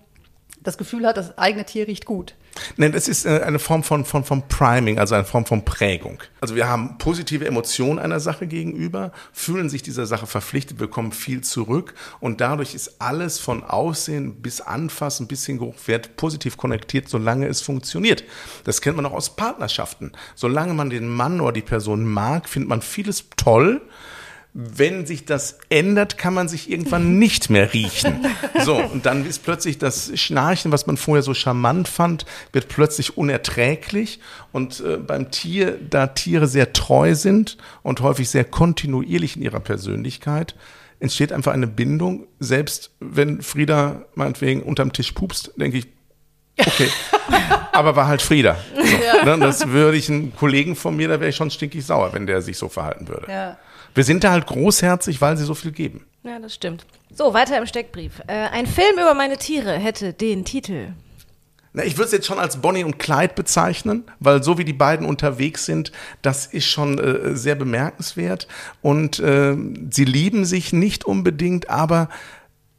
das 0.63 0.77
Gefühl 0.77 1.07
hat, 1.07 1.17
das 1.17 1.37
eigene 1.39 1.65
Tier 1.65 1.87
riecht 1.87 2.05
gut? 2.05 2.35
Nein, 2.77 2.93
das 2.93 3.09
ist 3.09 3.25
äh, 3.25 3.41
eine 3.45 3.59
Form 3.59 3.83
von, 3.83 4.05
von, 4.05 4.25
von 4.25 4.47
Priming, 4.49 4.99
also 4.99 5.15
eine 5.15 5.25
Form 5.25 5.47
von 5.47 5.65
Prägung. 5.65 6.19
Also 6.41 6.57
wir 6.57 6.69
haben 6.69 6.99
positive 6.99 7.47
Emotionen 7.47 7.99
einer 7.99 8.21
Sache 8.21 8.47
gegenüber, 8.47 9.13
fühlen 9.33 9.69
sich 9.69 9.83
dieser 9.83 10.07
Sache 10.07 10.27
verpflichtet, 10.27 10.77
bekommen 10.77 11.13
viel 11.13 11.43
zurück 11.43 11.95
und 12.19 12.41
dadurch 12.41 12.75
ist 12.75 13.01
alles 13.01 13.39
von 13.39 13.63
Aussehen 13.63 14.43
bis 14.43 14.61
Anfassen 14.61 15.29
bis 15.29 15.47
hin 15.47 15.59
Geruchwert 15.59 16.17
positiv 16.17 16.57
konnektiert, 16.57 17.09
solange 17.09 17.47
es 17.47 17.61
funktioniert. 17.61 18.25
Das 18.65 18.81
kennt 18.81 18.97
man 18.97 19.07
auch 19.07 19.13
aus 19.13 19.37
Partnerschaften. 19.37 20.13
Solange 20.35 20.75
man 20.75 20.91
den 20.91 21.09
Mann 21.09 21.41
oder 21.41 21.53
die 21.53 21.63
Person 21.63 22.05
mag, 22.05 22.49
findet 22.49 22.69
man 22.69 22.83
vieles 22.83 23.25
toll 23.37 23.81
wenn 24.53 25.07
sich 25.07 25.25
das 25.25 25.59
ändert, 25.69 26.19
kann 26.19 26.35
man 26.35 26.49
sich 26.49 26.71
irgendwann 26.71 27.19
nicht 27.19 27.51
mehr 27.51 27.73
riechen. 27.73 28.27
So, 28.65 28.77
und 28.77 29.07
dann 29.07 29.25
ist 29.27 29.45
plötzlich 29.45 29.79
das 29.79 30.19
Schnarchen, 30.19 30.73
was 30.73 30.87
man 30.87 30.97
vorher 30.97 31.23
so 31.23 31.35
charmant 31.35 31.89
fand, 31.89 32.27
wird 32.53 32.69
plötzlich 32.69 33.17
unerträglich. 33.17 34.21
Und 34.53 34.81
äh, 34.81 34.97
beim 34.97 35.31
Tier, 35.31 35.79
da 35.79 36.09
Tiere 36.09 36.49
sehr 36.49 36.73
treu 36.73 37.15
sind 37.15 37.59
und 37.83 38.01
häufig 38.01 38.29
sehr 38.29 38.45
kontinuierlich 38.45 39.37
in 39.37 39.43
ihrer 39.43 39.61
Persönlichkeit, 39.61 40.57
entsteht 40.99 41.33
einfach 41.33 41.53
eine 41.53 41.67
Bindung. 41.67 42.27
Selbst 42.41 42.91
wenn 43.01 43.43
Frieda 43.43 44.05
meinetwegen 44.15 44.63
unterm 44.63 44.93
Tisch 44.93 45.13
pupst, 45.13 45.53
denke 45.57 45.79
ich, 45.79 45.87
okay. 46.59 46.89
Aber 47.73 47.95
war 47.97 48.09
halt 48.09 48.21
Frieda. 48.21 48.57
So, 48.75 49.25
ne? 49.25 49.39
Das 49.39 49.69
würde 49.69 49.97
ich 49.97 50.11
einen 50.11 50.35
Kollegen 50.35 50.75
von 50.77 50.97
mir, 50.97 51.09
da 51.09 51.21
wäre 51.21 51.31
ich 51.31 51.37
schon 51.37 51.51
stinkig 51.51 51.87
sauer, 51.87 52.13
wenn 52.13 52.27
der 52.27 52.43
sich 52.43 52.59
so 52.59 52.69
verhalten 52.69 53.09
würde. 53.09 53.31
Ja. 53.31 53.57
Wir 53.95 54.05
sind 54.05 54.25
da 54.25 54.31
halt 54.31 54.47
großherzig, 54.47 55.21
weil 55.21 55.37
sie 55.37 55.45
so 55.45 55.55
viel 55.55 55.73
geben. 55.73 56.07
Ja, 56.23 56.39
das 56.39 56.55
stimmt. 56.55 56.87
So, 57.13 57.35
weiter 57.35 57.59
im 57.59 57.67
Steckbrief. 57.67 58.21
Äh, 58.27 58.33
ein 58.33 58.67
Film 58.67 58.95
über 58.95 59.15
meine 59.15 59.37
Tiere 59.37 59.73
hätte 59.73 60.13
den 60.13 60.45
Titel. 60.45 60.93
Na, 61.73 61.85
ich 61.85 61.97
würde 61.97 62.07
es 62.07 62.13
jetzt 62.13 62.27
schon 62.27 62.41
als 62.41 62.57
Bonnie 62.57 62.83
und 62.83 62.99
Clyde 62.99 63.35
bezeichnen, 63.35 64.05
weil 64.19 64.43
so 64.43 64.59
wie 64.59 64.65
die 64.65 64.73
beiden 64.73 65.07
unterwegs 65.07 65.67
sind, 65.67 65.93
das 66.21 66.47
ist 66.47 66.67
schon 66.67 66.99
äh, 66.99 67.37
sehr 67.37 67.55
bemerkenswert. 67.55 68.49
Und 68.83 69.21
äh, 69.21 69.57
sie 69.91 70.05
lieben 70.05 70.45
sich 70.45 70.73
nicht 70.73 71.05
unbedingt, 71.05 71.71
aber 71.71 72.09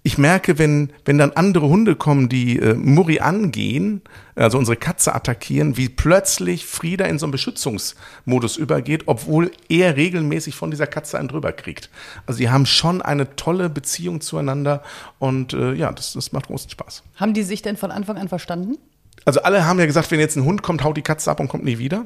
ich 0.03 0.17
merke, 0.17 0.57
wenn, 0.57 0.91
wenn 1.05 1.19
dann 1.19 1.31
andere 1.31 1.67
Hunde 1.67 1.95
kommen, 1.95 2.27
die 2.27 2.57
äh, 2.57 2.73
Muri 2.73 3.19
angehen, 3.19 4.01
also 4.35 4.57
unsere 4.57 4.75
Katze 4.75 5.13
attackieren, 5.13 5.77
wie 5.77 5.89
plötzlich 5.89 6.65
Frieda 6.65 7.05
in 7.05 7.19
so 7.19 7.27
einen 7.27 7.31
Beschützungsmodus 7.31 8.57
übergeht, 8.57 9.03
obwohl 9.05 9.51
er 9.69 9.97
regelmäßig 9.97 10.55
von 10.55 10.71
dieser 10.71 10.87
Katze 10.87 11.19
einen 11.19 11.27
drüber 11.27 11.51
kriegt. 11.51 11.91
Also 12.25 12.39
die 12.39 12.49
haben 12.49 12.65
schon 12.65 13.03
eine 13.03 13.35
tolle 13.35 13.69
Beziehung 13.69 14.21
zueinander 14.21 14.81
und 15.19 15.53
äh, 15.53 15.73
ja, 15.73 15.91
das, 15.91 16.13
das 16.13 16.31
macht 16.31 16.47
großen 16.47 16.71
Spaß. 16.71 17.03
Haben 17.17 17.35
die 17.35 17.43
sich 17.43 17.61
denn 17.61 17.77
von 17.77 17.91
Anfang 17.91 18.17
an 18.17 18.27
verstanden? 18.27 18.77
Also 19.25 19.43
alle 19.43 19.65
haben 19.65 19.79
ja 19.79 19.85
gesagt, 19.85 20.09
wenn 20.09 20.19
jetzt 20.19 20.35
ein 20.35 20.45
Hund 20.45 20.63
kommt, 20.63 20.83
haut 20.83 20.97
die 20.97 21.03
Katze 21.03 21.29
ab 21.29 21.39
und 21.39 21.47
kommt 21.47 21.63
nie 21.63 21.77
wieder. 21.77 22.05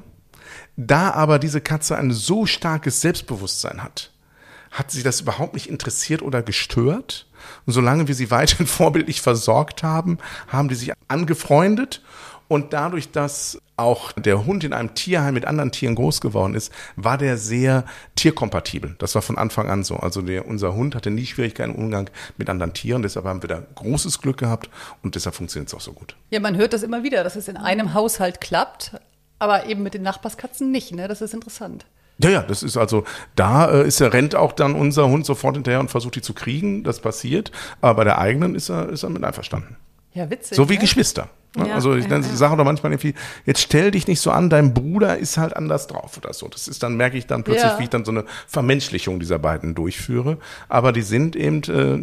Da 0.75 1.11
aber 1.11 1.39
diese 1.39 1.61
Katze 1.61 1.97
ein 1.97 2.11
so 2.11 2.45
starkes 2.45 2.99
Selbstbewusstsein 2.99 3.81
hat, 3.81 4.11
hat 4.71 4.91
sie 4.91 5.03
das 5.03 5.21
überhaupt 5.21 5.53
nicht 5.53 5.69
interessiert 5.69 6.21
oder 6.21 6.43
gestört. 6.43 7.27
Und 7.65 7.73
solange 7.73 8.07
wir 8.07 8.15
sie 8.15 8.31
weiterhin 8.31 8.67
vorbildlich 8.67 9.21
versorgt 9.21 9.83
haben, 9.83 10.17
haben 10.47 10.69
die 10.69 10.75
sich 10.75 10.91
angefreundet. 11.07 12.01
Und 12.47 12.73
dadurch, 12.73 13.11
dass 13.11 13.59
auch 13.75 14.11
der 14.13 14.45
Hund 14.45 14.63
in 14.63 14.71
einem 14.71 14.93
Tierheim 14.93 15.33
mit 15.33 15.45
anderen 15.45 15.71
Tieren 15.71 15.95
groß 15.95 16.21
geworden 16.21 16.53
ist, 16.53 16.71
war 16.95 17.17
der 17.17 17.37
sehr 17.37 17.85
tierkompatibel. 18.15 18.95
Das 18.99 19.15
war 19.15 19.21
von 19.21 19.37
Anfang 19.37 19.69
an 19.69 19.83
so. 19.83 19.97
Also 19.97 20.21
der, 20.21 20.47
unser 20.47 20.75
Hund 20.75 20.95
hatte 20.95 21.09
nie 21.09 21.25
Schwierigkeiten 21.25 21.73
im 21.73 21.77
Umgang 21.77 22.09
mit 22.37 22.49
anderen 22.49 22.73
Tieren. 22.73 23.01
Deshalb 23.01 23.25
haben 23.25 23.41
wir 23.41 23.49
da 23.49 23.63
großes 23.75 24.21
Glück 24.21 24.37
gehabt 24.37 24.69
und 25.01 25.15
deshalb 25.15 25.35
funktioniert 25.35 25.69
es 25.69 25.73
auch 25.73 25.81
so 25.81 25.93
gut. 25.93 26.15
Ja, 26.29 26.39
man 26.39 26.55
hört 26.55 26.73
das 26.73 26.83
immer 26.83 27.03
wieder, 27.03 27.23
dass 27.23 27.35
es 27.35 27.47
in 27.47 27.57
einem 27.57 27.93
Haushalt 27.93 28.41
klappt, 28.41 28.91
aber 29.39 29.65
eben 29.65 29.81
mit 29.81 29.95
den 29.95 30.03
Nachbarskatzen 30.03 30.71
nicht. 30.71 30.93
Ne? 30.93 31.07
Das 31.07 31.21
ist 31.21 31.33
interessant. 31.33 31.85
Ja, 32.17 32.29
ja, 32.29 32.41
das 32.41 32.63
ist 32.63 32.77
also, 32.77 33.03
da 33.35 33.69
äh, 33.69 33.87
ist 33.87 33.99
er, 33.99 34.13
rennt 34.13 34.35
auch 34.35 34.53
dann 34.53 34.73
unser 34.73 35.07
Hund 35.07 35.25
sofort 35.25 35.55
hinterher 35.55 35.79
und 35.81 35.91
versucht 35.91 36.15
die 36.15 36.21
zu 36.21 36.33
kriegen. 36.33 36.83
Das 36.83 36.99
passiert. 37.01 37.51
Aber 37.81 37.95
bei 37.95 38.03
der 38.05 38.19
eigenen 38.19 38.55
ist 38.55 38.69
er, 38.69 38.89
ist 38.89 39.03
er 39.03 39.09
mit 39.09 39.23
einverstanden. 39.23 39.75
Ja, 40.15 40.29
witzig. 40.31 40.55
So 40.57 40.67
wie 40.69 40.73
ne? 40.75 40.79
Geschwister. 40.79 41.29
Ne? 41.57 41.69
Ja, 41.69 41.75
also 41.75 41.95
ich, 41.95 42.05
ja, 42.09 42.21
sage 42.21 42.57
doch 42.57 42.65
manchmal 42.65 42.91
irgendwie, 42.91 43.13
jetzt 43.45 43.61
stell 43.61 43.91
dich 43.91 44.07
nicht 44.07 44.19
so 44.19 44.29
an, 44.31 44.49
dein 44.49 44.73
Bruder 44.73 45.17
ist 45.17 45.37
halt 45.37 45.55
anders 45.55 45.87
drauf 45.87 46.17
oder 46.17 46.33
so. 46.33 46.49
Das 46.49 46.67
ist 46.67 46.83
dann, 46.83 46.97
merke 46.97 47.17
ich 47.17 47.27
dann 47.27 47.45
plötzlich, 47.45 47.63
Ja. 47.71 47.79
wie 47.79 47.83
ich 47.83 47.89
dann 47.89 48.03
so 48.03 48.11
eine 48.11 48.25
Vermenschlichung 48.47 49.21
dieser 49.21 49.39
beiden 49.39 49.73
durchführe. 49.73 50.37
Aber 50.67 50.91
die 50.91 51.01
sind 51.01 51.37
eben 51.37 51.61
äh, 51.63 51.97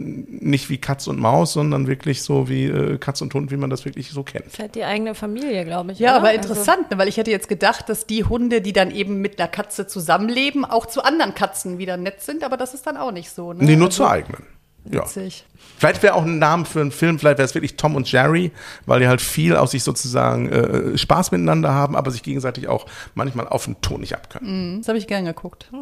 nicht 0.44 0.70
wie 0.70 0.79
Katz 0.79 1.07
und 1.07 1.18
Maus, 1.18 1.53
sondern 1.53 1.87
wirklich 1.87 2.22
so 2.22 2.48
wie 2.48 2.64
äh, 2.64 2.96
Katz 2.96 3.20
und 3.20 3.35
Hund, 3.35 3.51
wie 3.51 3.59
man 3.59 3.68
das 3.68 3.85
wirklich 3.85 4.11
so 4.11 4.22
kennt. 4.22 4.46
Das 4.46 4.53
ist 4.55 4.59
halt 4.59 4.75
die 4.75 4.85
eigene 4.85 5.14
Familie, 5.14 5.66
glaube 5.66 5.92
ich. 5.92 5.98
Ja, 5.98 6.12
oder? 6.12 6.18
aber 6.20 6.29
Also- 6.29 6.48
interessant, 6.48 6.90
ne? 6.90 6.96
weil 6.98 7.09
ich 7.09 7.18
hätte 7.18 7.31
jetzt 7.31 7.48
gedacht, 7.48 7.90
dass 7.90 8.07
die 8.07 8.25
Hunde, 8.25 8.62
die 8.62 8.72
dann 8.72 8.90
eben 8.90 9.20
mit 9.20 9.38
einer 9.38 9.48
Katze 9.48 9.87
zusammenleben, 9.87 10.64
auch 10.64 10.87
zu 10.87 11.03
anderen 11.05 11.35
Katzen 11.35 11.77
wieder 11.77 11.98
nett 11.98 12.22
sind, 12.22 12.42
aber 12.42 12.57
das 12.57 12.72
ist 12.72 12.87
dann 12.87 12.96
auch 12.96 13.12
nicht 13.12 13.31
so. 13.31 13.53
Ne? 13.53 13.64
Nee, 13.64 13.77
nur 13.77 13.88
Also, 13.88 13.98
zur 13.98 14.11
eigenen. 14.11 14.42
Ja. 14.90 15.03
Witzig. 15.03 15.45
Vielleicht 15.79 16.03
wäre 16.03 16.14
auch 16.14 16.25
ein 16.25 16.38
Name 16.38 16.64
für 16.64 16.81
einen 16.81 16.92
Film, 16.92 17.18
vielleicht 17.18 17.38
wäre 17.38 17.47
es 17.47 17.55
wirklich 17.55 17.77
Tom 17.77 17.97
und 17.97 18.11
Jerry, 18.11 18.53
weil 18.87 19.01
die 19.01 19.09
halt 19.09 19.21
viel 19.21 19.57
aus 19.57 19.73
sich 19.73 19.83
sozusagen 19.83 20.49
äh, 20.49 20.99
Spaß 20.99 21.31
miteinander 21.33 21.73
haben, 21.73 21.97
aber 21.97 22.11
sich 22.11 22.23
gegenseitig 22.23 22.68
auch 22.68 22.87
manchmal 23.14 23.49
auf 23.49 23.64
den 23.64 23.81
Ton 23.81 24.01
nicht 24.01 24.14
abkönnen. 24.14 24.81
Das 24.81 24.88
habe 24.88 24.99
ich 24.99 25.07
gern 25.07 25.25
geguckt. 25.25 25.71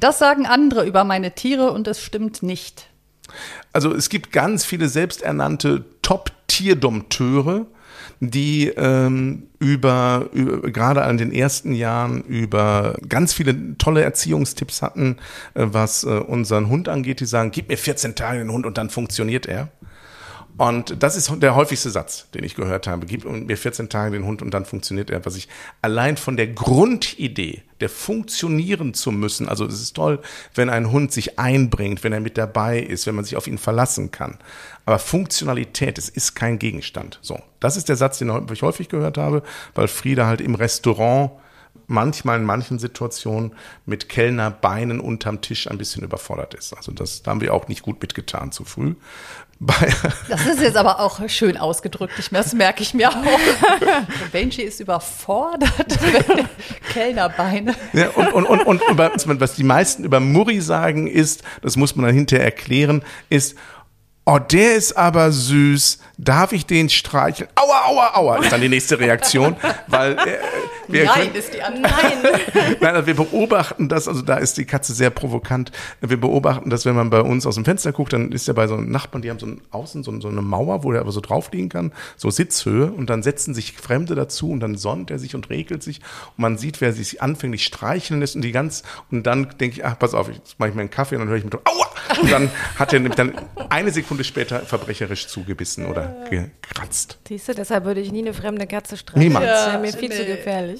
Das 0.00 0.18
sagen 0.18 0.46
andere 0.46 0.84
über 0.84 1.04
meine 1.04 1.34
Tiere 1.34 1.70
und 1.70 1.88
es 1.88 2.00
stimmt 2.00 2.42
nicht. 2.42 2.88
Also 3.72 3.94
es 3.94 4.08
gibt 4.08 4.32
ganz 4.32 4.64
viele 4.64 4.88
selbsternannte 4.88 5.84
Top-Tierdompteure, 6.02 7.66
die 8.20 8.68
ähm, 8.68 9.44
über, 9.58 10.28
über 10.32 10.70
gerade 10.70 11.02
an 11.02 11.18
den 11.18 11.32
ersten 11.32 11.72
Jahren 11.72 12.22
über 12.22 12.96
ganz 13.08 13.32
viele 13.32 13.76
tolle 13.78 14.02
Erziehungstipps 14.02 14.82
hatten, 14.82 15.16
äh, 15.54 15.66
was 15.66 16.04
äh, 16.04 16.08
unseren 16.08 16.68
Hund 16.68 16.88
angeht. 16.88 17.20
Die 17.20 17.26
sagen, 17.26 17.50
gib 17.50 17.68
mir 17.68 17.78
14 17.78 18.14
Tage 18.14 18.38
den 18.38 18.50
Hund 18.50 18.66
und 18.66 18.78
dann 18.78 18.90
funktioniert 18.90 19.46
er. 19.46 19.68
Und 20.56 21.02
das 21.02 21.16
ist 21.16 21.32
der 21.42 21.56
häufigste 21.56 21.90
Satz, 21.90 22.30
den 22.30 22.44
ich 22.44 22.54
gehört 22.54 22.86
habe. 22.86 23.06
Gib 23.06 23.24
mir 23.24 23.56
14 23.56 23.88
Tage 23.88 24.12
den 24.12 24.24
Hund 24.24 24.40
und 24.40 24.52
dann 24.54 24.64
funktioniert 24.64 25.10
er. 25.10 25.24
Was 25.26 25.34
ich 25.34 25.48
allein 25.82 26.16
von 26.16 26.36
der 26.36 26.46
Grundidee, 26.46 27.62
der 27.80 27.88
funktionieren 27.88 28.94
zu 28.94 29.10
müssen, 29.10 29.48
also 29.48 29.66
es 29.66 29.82
ist 29.82 29.94
toll, 29.94 30.20
wenn 30.54 30.70
ein 30.70 30.92
Hund 30.92 31.10
sich 31.10 31.40
einbringt, 31.40 32.04
wenn 32.04 32.12
er 32.12 32.20
mit 32.20 32.38
dabei 32.38 32.78
ist, 32.78 33.06
wenn 33.06 33.16
man 33.16 33.24
sich 33.24 33.36
auf 33.36 33.48
ihn 33.48 33.58
verlassen 33.58 34.12
kann. 34.12 34.38
Aber 34.86 35.00
Funktionalität, 35.00 35.98
es 35.98 36.08
ist 36.08 36.34
kein 36.34 36.60
Gegenstand. 36.60 37.18
So, 37.20 37.40
das 37.58 37.76
ist 37.76 37.88
der 37.88 37.96
Satz, 37.96 38.18
den 38.18 38.30
ich 38.52 38.62
häufig 38.62 38.88
gehört 38.88 39.18
habe, 39.18 39.42
weil 39.74 39.88
Frieda 39.88 40.26
halt 40.26 40.40
im 40.40 40.54
Restaurant 40.54 41.32
manchmal 41.86 42.38
in 42.38 42.44
manchen 42.44 42.78
Situationen 42.78 43.54
mit 43.86 44.08
Kellnerbeinen 44.08 45.00
unterm 45.00 45.40
Tisch 45.40 45.68
ein 45.70 45.78
bisschen 45.78 46.02
überfordert 46.02 46.54
ist. 46.54 46.74
Also 46.74 46.92
das 46.92 47.22
da 47.22 47.32
haben 47.32 47.40
wir 47.40 47.52
auch 47.52 47.68
nicht 47.68 47.82
gut 47.82 48.00
mitgetan 48.00 48.52
zu 48.52 48.64
früh. 48.64 48.94
Das 50.28 50.46
ist 50.46 50.60
jetzt 50.60 50.76
aber 50.76 51.00
auch 51.00 51.28
schön 51.28 51.56
ausgedrückt. 51.56 52.14
Ich, 52.18 52.28
das 52.30 52.52
merke 52.52 52.82
ich 52.82 52.94
mir 52.94 53.10
auch. 53.10 53.16
Benji 54.32 54.62
ist 54.62 54.80
überfordert. 54.80 55.98
Kellnerbeine. 56.92 57.74
Ja, 57.92 58.10
und, 58.10 58.32
und, 58.32 58.46
und, 58.46 58.60
und 58.62 58.82
über, 58.90 59.12
was 59.14 59.54
die 59.54 59.64
meisten 59.64 60.04
über 60.04 60.20
Murray 60.20 60.60
sagen 60.60 61.06
ist, 61.06 61.42
das 61.62 61.76
muss 61.76 61.96
man 61.96 62.06
dann 62.06 62.14
hinterher 62.14 62.44
erklären, 62.44 63.02
ist, 63.30 63.56
oh, 64.26 64.38
der 64.38 64.74
ist 64.76 64.96
aber 64.96 65.32
süß, 65.32 65.98
darf 66.18 66.52
ich 66.52 66.66
den 66.66 66.88
streicheln? 66.88 67.48
Aua, 67.54 67.86
aua, 67.86 68.10
aua, 68.14 68.38
ist 68.38 68.52
dann 68.52 68.60
die 68.60 68.68
nächste 68.68 68.98
Reaktion, 68.98 69.56
weil 69.86 70.12
äh, 70.12 70.38
wir 70.88 71.04
Nein, 71.04 71.14
können, 71.14 71.34
ist 71.34 71.54
die 71.54 71.62
Antwort. 71.62 71.92
Nein, 72.80 72.94
also 72.94 73.06
wir 73.06 73.14
beobachten 73.14 73.88
das, 73.88 74.08
also 74.08 74.22
da 74.22 74.36
ist 74.36 74.56
die 74.56 74.64
Katze 74.64 74.92
sehr 74.92 75.10
provokant. 75.10 75.72
Wir 76.00 76.18
beobachten 76.18 76.70
das, 76.70 76.84
wenn 76.84 76.94
man 76.94 77.10
bei 77.10 77.20
uns 77.20 77.46
aus 77.46 77.54
dem 77.54 77.64
Fenster 77.64 77.92
guckt, 77.92 78.12
dann 78.12 78.32
ist 78.32 78.46
ja 78.46 78.54
bei 78.54 78.66
so 78.66 78.74
einem 78.74 78.90
Nachbarn, 78.90 79.22
die 79.22 79.30
haben 79.30 79.38
so 79.38 79.46
ein 79.46 79.60
außen 79.70 80.02
so, 80.02 80.20
so 80.20 80.28
eine 80.28 80.42
Mauer, 80.42 80.84
wo 80.84 80.92
der 80.92 81.00
aber 81.00 81.12
so 81.12 81.20
drauf 81.20 81.50
liegen 81.52 81.68
kann, 81.68 81.92
so 82.16 82.30
Sitzhöhe 82.30 82.90
und 82.90 83.10
dann 83.10 83.22
setzen 83.22 83.54
sich 83.54 83.72
Fremde 83.72 84.14
dazu 84.14 84.50
und 84.50 84.60
dann 84.60 84.76
sonnt 84.76 85.10
er 85.10 85.18
sich 85.18 85.34
und 85.34 85.50
regelt 85.50 85.82
sich 85.82 86.00
und 86.36 86.42
man 86.42 86.58
sieht, 86.58 86.80
wer 86.80 86.92
sich 86.92 87.22
anfänglich 87.22 87.64
streicheln 87.64 88.20
lässt 88.20 88.36
und 88.36 88.42
die 88.42 88.52
ganz 88.52 88.82
und 89.10 89.24
dann 89.26 89.48
denke 89.60 89.76
ich, 89.76 89.84
ach, 89.84 89.98
pass 89.98 90.14
auf, 90.14 90.28
jetzt 90.28 90.58
mache 90.58 90.70
ich 90.70 90.74
mir 90.74 90.82
einen 90.82 90.90
Kaffee 90.90 91.16
und 91.16 91.20
dann 91.22 91.28
höre 91.28 91.38
ich 91.38 91.44
mit 91.44 91.54
Aua! 91.54 91.84
Und 92.20 92.30
dann 92.30 92.50
hat 92.78 92.92
er 92.92 93.00
nämlich 93.00 93.14
dann 93.16 93.32
eine 93.70 93.90
Sekunde 93.90 94.24
später 94.24 94.60
verbrecherisch 94.60 95.26
zugebissen 95.26 95.86
oder 95.86 96.14
gekratzt. 96.30 97.18
Siehst 97.26 97.48
du, 97.48 97.54
deshalb 97.54 97.84
würde 97.84 98.00
ich 98.00 98.12
nie 98.12 98.20
eine 98.20 98.34
fremde 98.34 98.66
Katze 98.66 98.96
streicheln. 98.96 99.28
Niemals. 99.28 99.46
Das 99.46 99.66
wäre 99.68 99.78
mir 99.78 99.90
Ja, 99.90 99.96
viel 99.96 100.10
zu 100.12 100.22
nee. 100.22 100.26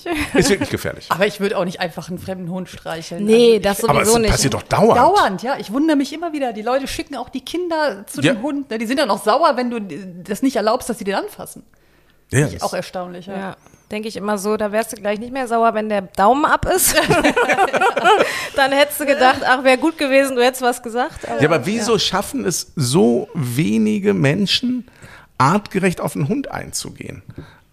Gefährlich. 0.02 0.34
Ist 0.34 0.50
wirklich 0.50 0.70
gefährlich. 0.70 1.06
Aber 1.10 1.26
ich 1.26 1.38
würde 1.38 1.56
auch 1.56 1.64
nicht 1.64 1.78
einfach 1.80 2.08
einen 2.08 2.18
fremden 2.18 2.50
Hund 2.50 2.68
streicheln. 2.68 3.24
Nee, 3.24 3.52
Also 3.56 3.60
das 3.62 3.78
ich, 3.78 3.88
Aber 3.88 4.00
es 4.02 4.08
sowieso 4.08 4.18
nicht. 4.22 4.30
passiert 4.32 4.54
doch 4.54 4.62
dauernd. 4.62 4.96
Dauernd, 4.98 5.42
ja. 5.44 5.56
Ich 5.58 5.72
wundere 5.72 5.96
mich 5.96 6.12
immer 6.12 6.32
wieder. 6.32 6.52
Die 6.52 6.62
Leute 6.62 6.88
schicken 6.88 7.14
auch 7.16 7.28
die 7.28 7.42
Kinder 7.42 8.04
zu 8.08 8.20
Ja. 8.22 8.32
dem 8.32 8.42
Hund. 8.42 8.70
ne? 8.70 8.78
Die 8.78 8.86
sind 8.86 8.98
dann 8.98 9.10
auch 9.10 9.22
sauer, 9.22 9.56
wenn 9.56 9.70
du 9.70 9.80
das 9.80 10.42
nicht 10.42 10.56
erlaubst, 10.56 10.88
dass 10.90 10.98
sie 10.98 11.04
den 11.04 11.14
anfassen. 11.14 11.62
Ja, 12.30 12.48
Auch 12.62 12.74
erstaunlich, 12.74 13.26
ja. 13.26 13.36
Ja, 13.36 13.56
denke 13.92 14.08
ich 14.08 14.16
immer 14.16 14.38
so, 14.38 14.56
da 14.56 14.72
wärst 14.72 14.92
du 14.92 14.96
gleich 14.96 15.20
nicht 15.20 15.32
mehr 15.32 15.46
sauer, 15.46 15.74
wenn 15.74 15.88
der 15.90 16.02
Daumen 16.02 16.46
ab 16.46 16.66
ist. 16.66 16.96
Dann 18.56 18.72
hättest 18.72 19.00
du 19.00 19.06
gedacht, 19.06 19.40
ach, 19.44 19.62
wäre 19.64 19.78
gut 19.78 19.98
gewesen, 19.98 20.36
du 20.36 20.42
hättest 20.44 20.62
was 20.62 20.82
gesagt. 20.82 21.28
Aber 21.28 21.40
Ja, 21.40 21.48
aber 21.48 21.66
wieso 21.66 21.98
schaffen 21.98 22.44
es 22.44 22.72
so 22.76 23.28
wenige 23.34 24.14
Menschen, 24.14 24.88
artgerecht 25.38 26.00
auf 26.00 26.16
einen 26.16 26.28
Hund 26.28 26.50
einzugehen? 26.50 27.22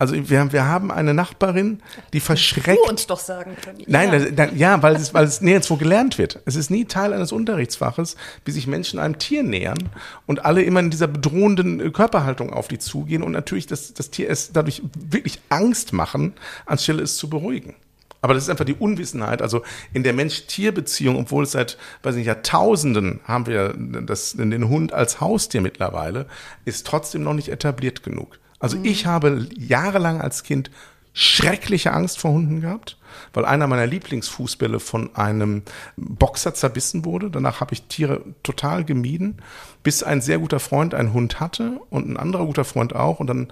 Also 0.02 0.16
wir, 0.16 0.52
wir 0.52 0.66
haben 0.66 0.90
eine 0.90 1.14
Nachbarin, 1.14 1.80
die 2.12 2.18
Du 2.18 2.26
verschreckt. 2.26 2.80
uns 2.90 3.06
doch 3.06 3.20
sagen 3.20 3.56
können. 3.64 3.84
Nein, 3.86 4.36
da- 4.36 4.50
ja, 4.50 4.82
weil 4.82 4.96
es, 4.96 5.14
weil 5.14 5.26
es 5.26 5.42
nirgendwo 5.42 5.76
gelernt 5.76 6.18
wird. 6.18 6.40
Es 6.46 6.56
ist 6.56 6.72
nie 6.72 6.86
Teil 6.86 7.14
eines 7.14 7.32
Unterrichtsfaches, 7.32 8.16
wie 8.44 8.50
sich 8.50 8.66
Menschen 8.66 8.98
einem 8.98 9.20
Tier 9.20 9.44
nähern 9.44 9.78
und 10.26 10.44
alle 10.44 10.64
immer 10.64 10.80
in 10.80 10.90
dieser 10.90 11.06
bedrohenden 11.06 11.80
äh, 11.80 11.92
Körperhaltung 11.92 12.52
auf 12.52 12.68
die 12.68 12.80
zugehen 12.80 13.22
und 13.22 13.32
natürlich 13.32 13.68
das, 13.68 13.94
das 13.94 14.10
Tier 14.10 14.28
es 14.32 14.52
dadurch 14.52 14.82
wirklich 14.98 15.40
Angst 15.50 15.94
machen, 15.94 16.34
anstelle 16.66 17.04
es 17.04 17.18
zu 17.18 17.30
beruhigen. 17.30 17.76
Aber 18.24 18.34
das 18.34 18.42
ist 18.46 18.50
einfach 18.50 18.66
die 18.66 18.74
Unwissenheit. 18.74 19.44
Also 19.44 19.62
in 19.94 20.02
der 20.02 20.14
Mensch-Tier-Beziehung, 20.14 21.16
obwohl 21.16 21.44
es 21.44 21.52
seit, 21.52 21.78
weiß 22.02 22.16
nicht, 22.16 22.26
Jahrtausenden 22.26 23.20
haben 23.26 23.46
wir 23.46 23.76
das, 23.78 24.34
den 24.34 24.68
Hund 24.68 24.94
als 24.94 25.22
Haustier 25.22 25.62
mittlerweile, 25.62 26.26
ist 26.66 26.88
trotzdem 26.88 27.22
noch 27.22 27.36
nicht 27.36 27.50
etabliert 27.50 28.02
genug. 28.02 28.40
Also 28.62 28.78
ich 28.84 29.06
habe 29.06 29.48
jahrelang 29.58 30.22
als 30.22 30.44
Kind 30.44 30.72
schreckliche 31.14 31.92
Angst 31.92 32.20
vor 32.20 32.32
Hunden 32.32 32.62
gehabt, 32.62 32.98
weil 33.34 33.44
einer 33.44 33.68
meiner 33.68 33.86
Lieblingsfußbälle 33.86 34.80
von 34.80 35.14
einem 35.16 35.64
Boxer 35.98 36.54
zerbissen 36.54 37.04
wurde. 37.04 37.30
Danach 37.30 37.60
habe 37.60 37.74
ich 37.74 37.84
Tiere 37.84 38.24
total 38.44 38.86
gemieden, 38.86 39.42
bis 39.84 40.04
ein 40.04 40.22
sehr 40.22 40.40
guter 40.40 40.60
Freund 40.60 40.94
einen 40.94 41.12
Hund 41.12 41.40
hatte 41.40 41.82
und 41.90 42.08
ein 42.08 42.18
anderer 42.18 42.46
guter 42.46 42.64
Freund 42.64 42.96
auch. 42.96 43.20
Und 43.20 43.28
dann 43.28 43.52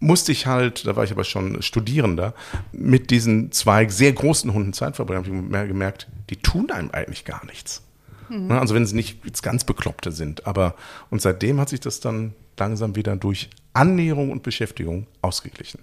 musste 0.00 0.32
ich 0.32 0.46
halt, 0.46 0.86
da 0.86 0.96
war 0.96 1.04
ich 1.04 1.12
aber 1.12 1.24
schon 1.24 1.62
Studierender, 1.62 2.34
mit 2.72 3.10
diesen 3.10 3.52
zwei 3.52 3.88
sehr 3.88 4.12
großen 4.12 4.52
Hunden 4.52 4.72
Zeit 4.74 4.96
verbringen. 4.96 5.24
Habe 5.24 5.34
ich 5.34 5.50
mehr 5.50 5.66
gemerkt, 5.66 6.08
die 6.28 6.36
tun 6.36 6.70
einem 6.70 6.90
eigentlich 6.90 7.24
gar 7.24 7.46
nichts. 7.46 7.82
Ne, 8.28 8.60
Also 8.60 8.74
wenn 8.74 8.86
sie 8.86 8.96
nicht 8.96 9.24
jetzt 9.24 9.42
ganz 9.42 9.64
Bekloppte 9.64 10.12
sind. 10.12 10.46
Aber 10.46 10.74
und 11.10 11.22
seitdem 11.22 11.60
hat 11.60 11.68
sich 11.68 11.80
das 11.80 12.00
dann 12.00 12.34
langsam 12.58 12.96
wieder 12.96 13.16
durch 13.16 13.48
Annäherung 13.72 14.30
und 14.30 14.42
Beschäftigung 14.42 15.06
ausgeglichen. 15.22 15.80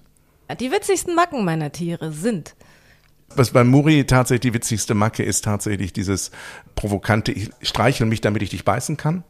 die 0.60 0.72
witzigsten 0.72 1.16
Macken 1.16 1.46
meiner 1.46 1.72
Tiere 1.72 2.12
sind. 2.12 2.56
Was 3.36 3.52
bei 3.52 3.64
Muri 3.64 4.06
tatsächlich 4.06 4.42
die 4.42 4.54
witzigste 4.56 4.96
Macke 4.96 5.24
ist, 5.24 5.46
tatsächlich 5.46 5.94
dieses 5.94 6.32
provokante, 6.76 7.32
ich 7.32 7.50
streichel 7.62 8.06
mich, 8.08 8.22
damit 8.22 8.42
ich 8.42 8.50
dich 8.50 8.66
beißen 8.66 8.98
kann. 8.98 9.24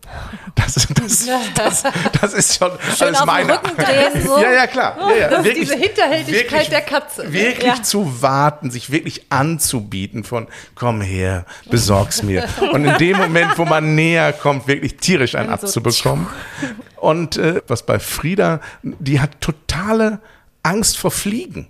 Das, 0.56 0.88
das, 0.96 1.28
das, 1.56 1.84
das 2.22 2.34
ist 2.34 2.58
schon 2.58 2.72
Schön 2.98 3.08
alles 3.08 3.20
auf 3.20 3.26
meine. 3.26 3.54
Rücken 3.54 3.76
drehen, 3.76 4.26
so. 4.26 4.38
Ja, 4.40 4.52
ja, 4.54 4.68
klar. 4.68 4.98
Ja, 5.10 5.16
ja. 5.16 5.30
Das 5.30 5.46
ist 5.46 5.58
diese 5.58 5.76
Hinterhältigkeit 5.76 6.52
wirklich, 6.52 6.70
der 6.70 6.82
Katze. 6.82 7.34
Wirklich 7.34 7.76
Ja. 7.78 7.84
zu 7.84 8.22
warten, 8.22 8.72
sich 8.72 8.90
wirklich 8.92 9.26
anzubieten 9.30 10.24
von, 10.24 10.48
komm 10.76 11.02
her, 11.02 11.46
besorg's 11.70 12.24
mir. 12.24 12.48
Und 12.72 12.86
in 12.86 12.98
dem 12.98 13.18
Moment, 13.18 13.58
wo 13.58 13.66
man 13.66 13.96
näher 13.96 14.32
kommt, 14.34 14.68
wirklich 14.68 14.96
tierisch 14.98 15.36
einen 15.36 15.50
Und 15.50 15.60
so 15.60 15.66
abzubekommen. 15.68 16.28
Und 16.96 17.38
äh, 17.38 17.62
was 17.68 17.86
bei 17.86 18.00
Frieda, 18.00 18.62
die 18.82 19.20
hat 19.20 19.42
totale 19.42 20.20
Angst 20.64 20.98
vor 20.98 21.12
Fliegen. 21.12 21.68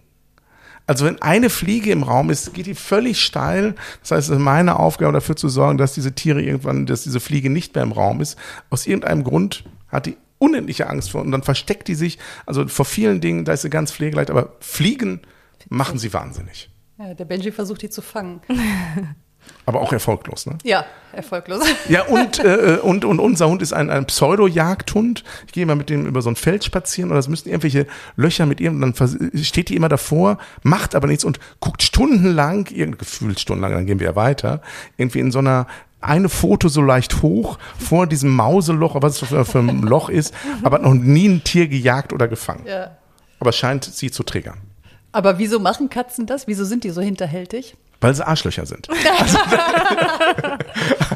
Also 0.90 1.06
wenn 1.06 1.22
eine 1.22 1.52
Fliege 1.52 1.92
im 1.92 2.02
Raum 2.02 2.32
ist, 2.32 2.52
geht 2.56 2.66
die 2.66 2.74
völlig 2.74 3.22
steil. 3.22 3.76
Das 4.02 4.10
heißt, 4.10 4.30
es 4.30 4.38
ist 4.38 4.42
meine 4.42 4.80
Aufgabe 4.80 5.14
dafür 5.14 5.36
zu 5.36 5.48
sorgen, 5.48 5.78
dass 5.78 5.94
diese 5.94 6.16
Tiere 6.16 6.42
irgendwann, 6.42 6.88
dass 6.88 7.04
diese 7.04 7.20
Fliege 7.20 7.52
nicht 7.52 7.76
mehr 7.76 7.84
im 7.84 7.92
Raum 7.92 8.22
ist. 8.22 8.40
Aus 8.72 8.88
irgendeinem 8.88 9.24
Grund 9.24 9.66
hat 9.90 10.08
die 10.08 10.18
unendliche 10.40 10.90
Angst 10.90 11.12
vor 11.12 11.22
und 11.22 11.32
dann 11.32 11.44
versteckt 11.44 11.90
die 11.90 11.94
sich. 11.94 12.18
Also 12.48 12.68
vor 12.68 12.86
vielen 12.86 13.22
Dingen, 13.22 13.46
da 13.46 13.54
ist 13.54 13.62
sie 13.62 13.70
ganz 13.70 13.92
pflegeleicht, 13.92 14.32
aber 14.32 14.54
Fliegen 14.62 15.22
machen 15.70 16.00
sie 16.00 16.12
wahnsinnig. 16.12 16.72
Ja, 16.98 17.14
der 17.14 17.26
Benji 17.26 17.52
versucht, 17.52 17.84
die 17.84 17.92
zu 17.92 18.02
fangen. 18.02 18.42
Aber 19.66 19.82
auch 19.82 19.94
erfolglos, 19.94 20.46
ne? 20.46 20.58
Ja, 20.64 20.86
erfolglos. 21.12 21.64
Ja, 21.90 22.04
und, 22.04 22.44
äh, 22.44 22.80
und, 22.82 23.06
und 23.06 23.20
unser 23.20 23.48
Hund 23.48 23.62
ist 23.62 23.74
ein, 23.74 23.90
ein 23.90 24.06
Pseudo-Jagdhund. 24.06 25.24
Ich 25.48 25.54
gehe 25.54 25.66
mal 25.66 25.76
mit 25.76 25.90
dem 25.90 26.06
über 26.06 26.22
so 26.22 26.30
ein 26.30 26.36
Feld 26.36 26.64
spazieren 26.64 27.12
und 27.12 27.16
das 27.16 27.28
müssen 27.28 27.50
irgendwelche 27.50 27.88
Löcher 28.16 28.46
mit 28.46 28.62
ihm, 28.62 28.82
dann 28.82 28.94
steht 29.36 29.70
die 29.70 29.76
immer 29.76 29.90
davor, 29.90 30.38
macht 30.64 30.96
aber 30.96 31.08
nichts 31.08 31.24
und 31.24 31.40
guckt 31.60 31.84
stundenlang, 31.84 32.68
irgendwie 32.72 33.00
gefühlt 33.00 33.40
stundenlang, 33.40 33.74
dann 33.74 33.86
gehen 33.86 34.00
wir 34.00 34.08
ja 34.08 34.16
weiter, 34.16 34.62
irgendwie 34.98 35.20
in 35.20 35.32
so 35.32 35.40
einer 35.40 35.68
eine 36.02 36.30
Foto 36.30 36.70
so 36.70 36.82
leicht 36.82 37.22
hoch 37.22 37.60
vor 37.78 38.08
diesem 38.08 38.30
Mauseloch, 38.30 39.02
was 39.02 39.22
es 39.22 39.50
für, 39.50 39.60
ein 39.60 39.82
Loch 39.82 40.10
ist, 40.10 40.34
aber 40.64 40.78
hat 40.78 40.84
noch 40.84 40.94
nie 40.94 41.28
ein 41.28 41.44
Tier 41.44 41.68
gejagt 41.68 42.14
oder 42.14 42.28
gefangen. 42.28 42.64
Ja. 42.66 42.92
Aber 43.40 43.52
scheint 43.52 43.84
sie 43.84 44.10
zu 44.12 44.24
triggern. 44.24 44.58
Aber 45.12 45.40
wieso 45.40 45.60
machen 45.60 45.90
Katzen 45.90 46.26
das? 46.26 46.48
Wieso 46.48 46.66
sind 46.66 46.84
die 46.84 46.92
so 46.92 47.02
hinterhältig? 47.02 47.76
Weil 48.02 48.16
sie 48.16 48.26
Arschlöcher 48.26 48.66
sind. 48.66 48.88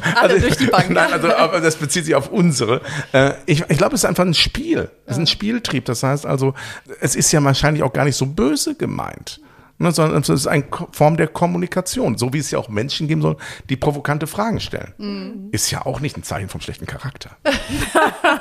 Alle 0.20 0.40
durch 0.40 0.56
die 0.56 0.66
Bank. 0.66 0.90
Nein, 0.90 1.12
also 1.12 1.34
aber 1.34 1.60
das 1.60 1.76
bezieht 1.76 2.04
sich 2.04 2.14
auf 2.14 2.30
unsere. 2.30 2.82
Äh, 3.12 3.32
ich 3.46 3.64
ich 3.68 3.78
glaube, 3.78 3.94
es 3.94 4.02
ist 4.02 4.08
einfach 4.08 4.24
ein 4.24 4.34
Spiel. 4.34 4.90
Es 5.06 5.12
ist 5.12 5.20
ein 5.20 5.26
Spieltrieb. 5.26 5.86
Das 5.86 6.02
heißt 6.02 6.26
also, 6.26 6.54
es 7.00 7.16
ist 7.16 7.32
ja 7.32 7.42
wahrscheinlich 7.42 7.82
auch 7.82 7.92
gar 7.92 8.04
nicht 8.04 8.16
so 8.16 8.26
böse 8.26 8.74
gemeint. 8.74 9.40
Ne, 9.76 9.90
sondern 9.90 10.22
es 10.22 10.28
ist 10.28 10.46
eine 10.46 10.64
Form 10.92 11.16
der 11.16 11.26
Kommunikation, 11.26 12.16
so 12.16 12.32
wie 12.32 12.38
es 12.38 12.48
ja 12.52 12.60
auch 12.60 12.68
Menschen 12.68 13.08
geben 13.08 13.22
soll, 13.22 13.36
die 13.68 13.76
provokante 13.76 14.28
Fragen 14.28 14.60
stellen. 14.60 15.48
Ist 15.50 15.72
ja 15.72 15.84
auch 15.84 15.98
nicht 15.98 16.16
ein 16.16 16.22
Zeichen 16.22 16.48
vom 16.48 16.60
schlechten 16.60 16.86
Charakter. 16.86 17.30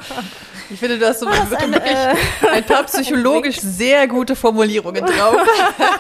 Ich 0.70 0.80
finde, 0.80 0.98
du 0.98 1.06
hast 1.08 1.20
so 1.20 1.28
wirklich 1.28 2.50
ein 2.52 2.64
paar 2.64 2.84
psychologisch 2.84 3.58
sehr 3.62 4.08
gute 4.08 4.36
Formulierungen 4.36 5.06
drauf. 5.06 5.36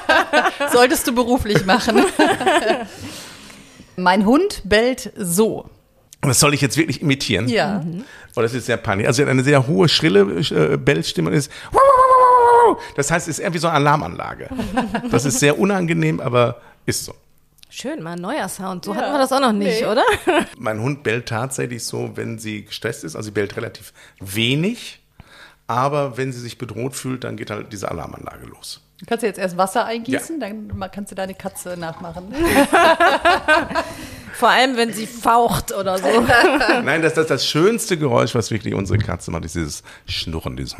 Solltest 0.71 1.05
du 1.05 1.13
beruflich 1.13 1.65
machen. 1.65 2.03
mein 3.95 4.25
Hund 4.25 4.61
bellt 4.63 5.11
so. 5.15 5.69
Das 6.21 6.39
soll 6.39 6.53
ich 6.53 6.61
jetzt 6.61 6.77
wirklich 6.77 7.01
imitieren? 7.01 7.47
Ja. 7.49 7.83
Oh, 8.35 8.41
das 8.41 8.53
ist 8.53 8.65
sehr 8.65 8.77
peinlich. 8.77 9.05
Also 9.07 9.17
sie 9.17 9.23
hat 9.23 9.29
eine 9.29 9.43
sehr 9.43 9.67
hohe, 9.67 9.89
schrille 9.89 10.21
äh, 10.21 10.77
Bellstimme 10.77 11.29
und 11.29 11.35
ist. 11.35 11.51
Das 12.95 13.11
heißt, 13.11 13.27
es 13.27 13.37
ist 13.37 13.43
irgendwie 13.43 13.59
so 13.59 13.67
eine 13.67 13.77
Alarmanlage. 13.77 14.49
Das 15.11 15.25
ist 15.25 15.39
sehr 15.39 15.57
unangenehm, 15.59 16.19
aber 16.19 16.61
ist 16.85 17.05
so. 17.05 17.13
Schön, 17.69 18.03
mal 18.03 18.11
ein 18.13 18.21
neuer 18.21 18.47
Sound. 18.49 18.85
So 18.85 18.93
Ja. 18.93 19.01
hatten 19.01 19.13
wir 19.13 19.17
das 19.19 19.31
auch 19.31 19.39
noch 19.39 19.51
nicht, 19.51 19.81
Nee. 19.81 19.87
oder? 19.87 20.03
Mein 20.57 20.79
Hund 20.79 21.01
bellt 21.03 21.27
tatsächlich 21.27 21.83
so, 21.83 22.11
wenn 22.15 22.37
sie 22.37 22.65
gestresst 22.65 23.03
ist. 23.03 23.15
Also 23.15 23.25
sie 23.27 23.31
bellt 23.31 23.55
relativ 23.57 23.93
wenig. 24.19 24.99
Aber 25.65 26.17
wenn 26.17 26.31
sie 26.31 26.39
sich 26.39 26.57
bedroht 26.57 26.93
fühlt, 26.95 27.23
dann 27.23 27.35
geht 27.37 27.49
halt 27.49 27.71
diese 27.73 27.89
Alarmanlage 27.89 28.45
los. 28.45 28.81
Du 28.99 29.05
kannst 29.07 29.23
jetzt 29.23 29.39
erst 29.39 29.57
Wasser 29.57 29.85
eingießen, 29.85 30.39
dann 30.39 30.67
ma- 30.75 30.87
kannst 30.87 31.11
du 31.11 31.15
deine 31.15 31.33
Katze 31.33 31.75
nachmachen. 31.77 32.33
Vor 34.43 34.49
allem, 34.49 34.75
wenn 34.75 34.91
sie 34.91 35.07
faucht 35.07 35.71
oder 35.71 35.97
so. 35.97 36.03
Nein, 36.83 37.01
das, 37.01 37.13
das, 37.13 37.27
das 37.27 37.47
schönste 37.47 37.97
Geräusch, 37.97 38.35
was 38.35 38.51
wirklich 38.51 38.73
unsere 38.73 38.99
Katze 38.99 39.31
macht, 39.31 39.45
ist 39.45 39.55
dieses 39.55 39.83
Schnurren, 40.05 40.57
dieses 40.57 40.75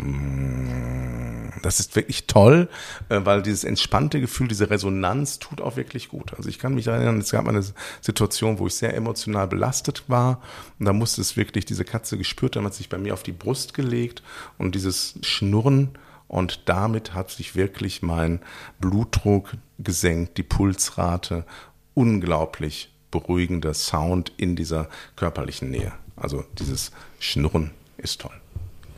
das 1.62 1.80
ist 1.80 1.96
wirklich 1.96 2.28
toll, 2.28 2.68
äh, 3.08 3.22
weil 3.24 3.42
dieses 3.42 3.64
entspannte 3.64 4.20
Gefühl, 4.20 4.50
diese 4.50 4.70
Resonanz 4.70 5.40
tut 5.40 5.62
auch 5.62 5.78
wirklich 5.78 6.10
gut. 6.10 6.34
Also 6.36 6.50
ich 6.50 6.60
kann 6.60 6.76
mich 6.76 6.88
erinnern, 6.88 7.20
es 7.20 7.32
gab 7.32 7.48
eine 7.48 7.64
Situation, 8.02 8.60
wo 8.60 8.68
ich 8.68 8.76
sehr 8.76 8.94
emotional 8.98 9.48
belastet 9.48 10.04
war 10.10 10.42
und 10.78 10.86
da 10.86 10.92
musste 10.92 11.22
es 11.22 11.38
wirklich 11.38 11.64
diese 11.64 11.86
Katze 11.86 12.18
gespürt 12.18 12.58
haben, 12.58 12.66
hat 12.66 12.74
sich 12.74 12.90
bei 12.90 12.98
mir 12.98 13.14
auf 13.14 13.24
die 13.24 13.32
Brust 13.32 13.74
gelegt 13.74 14.24
und 14.58 14.76
dieses 14.76 15.18
Schnurren 15.22 15.98
und 16.28 16.68
damit 16.68 17.14
hat 17.14 17.32
sich 17.32 17.56
wirklich 17.56 18.02
mein 18.02 18.42
Blutdruck 18.82 19.54
gesenkt, 19.80 20.38
die 20.38 20.44
Pulsrate, 20.44 21.46
unglaublich 21.94 22.93
beruhigender 23.14 23.76
Sound 23.76 24.32
in 24.38 24.56
dieser 24.56 24.90
körperlichen 25.16 25.70
Nähe. 25.70 25.94
Also 26.16 26.44
dieses 26.58 26.92
Schnurren 27.20 27.72
ist 27.98 28.22
toll. 28.22 28.32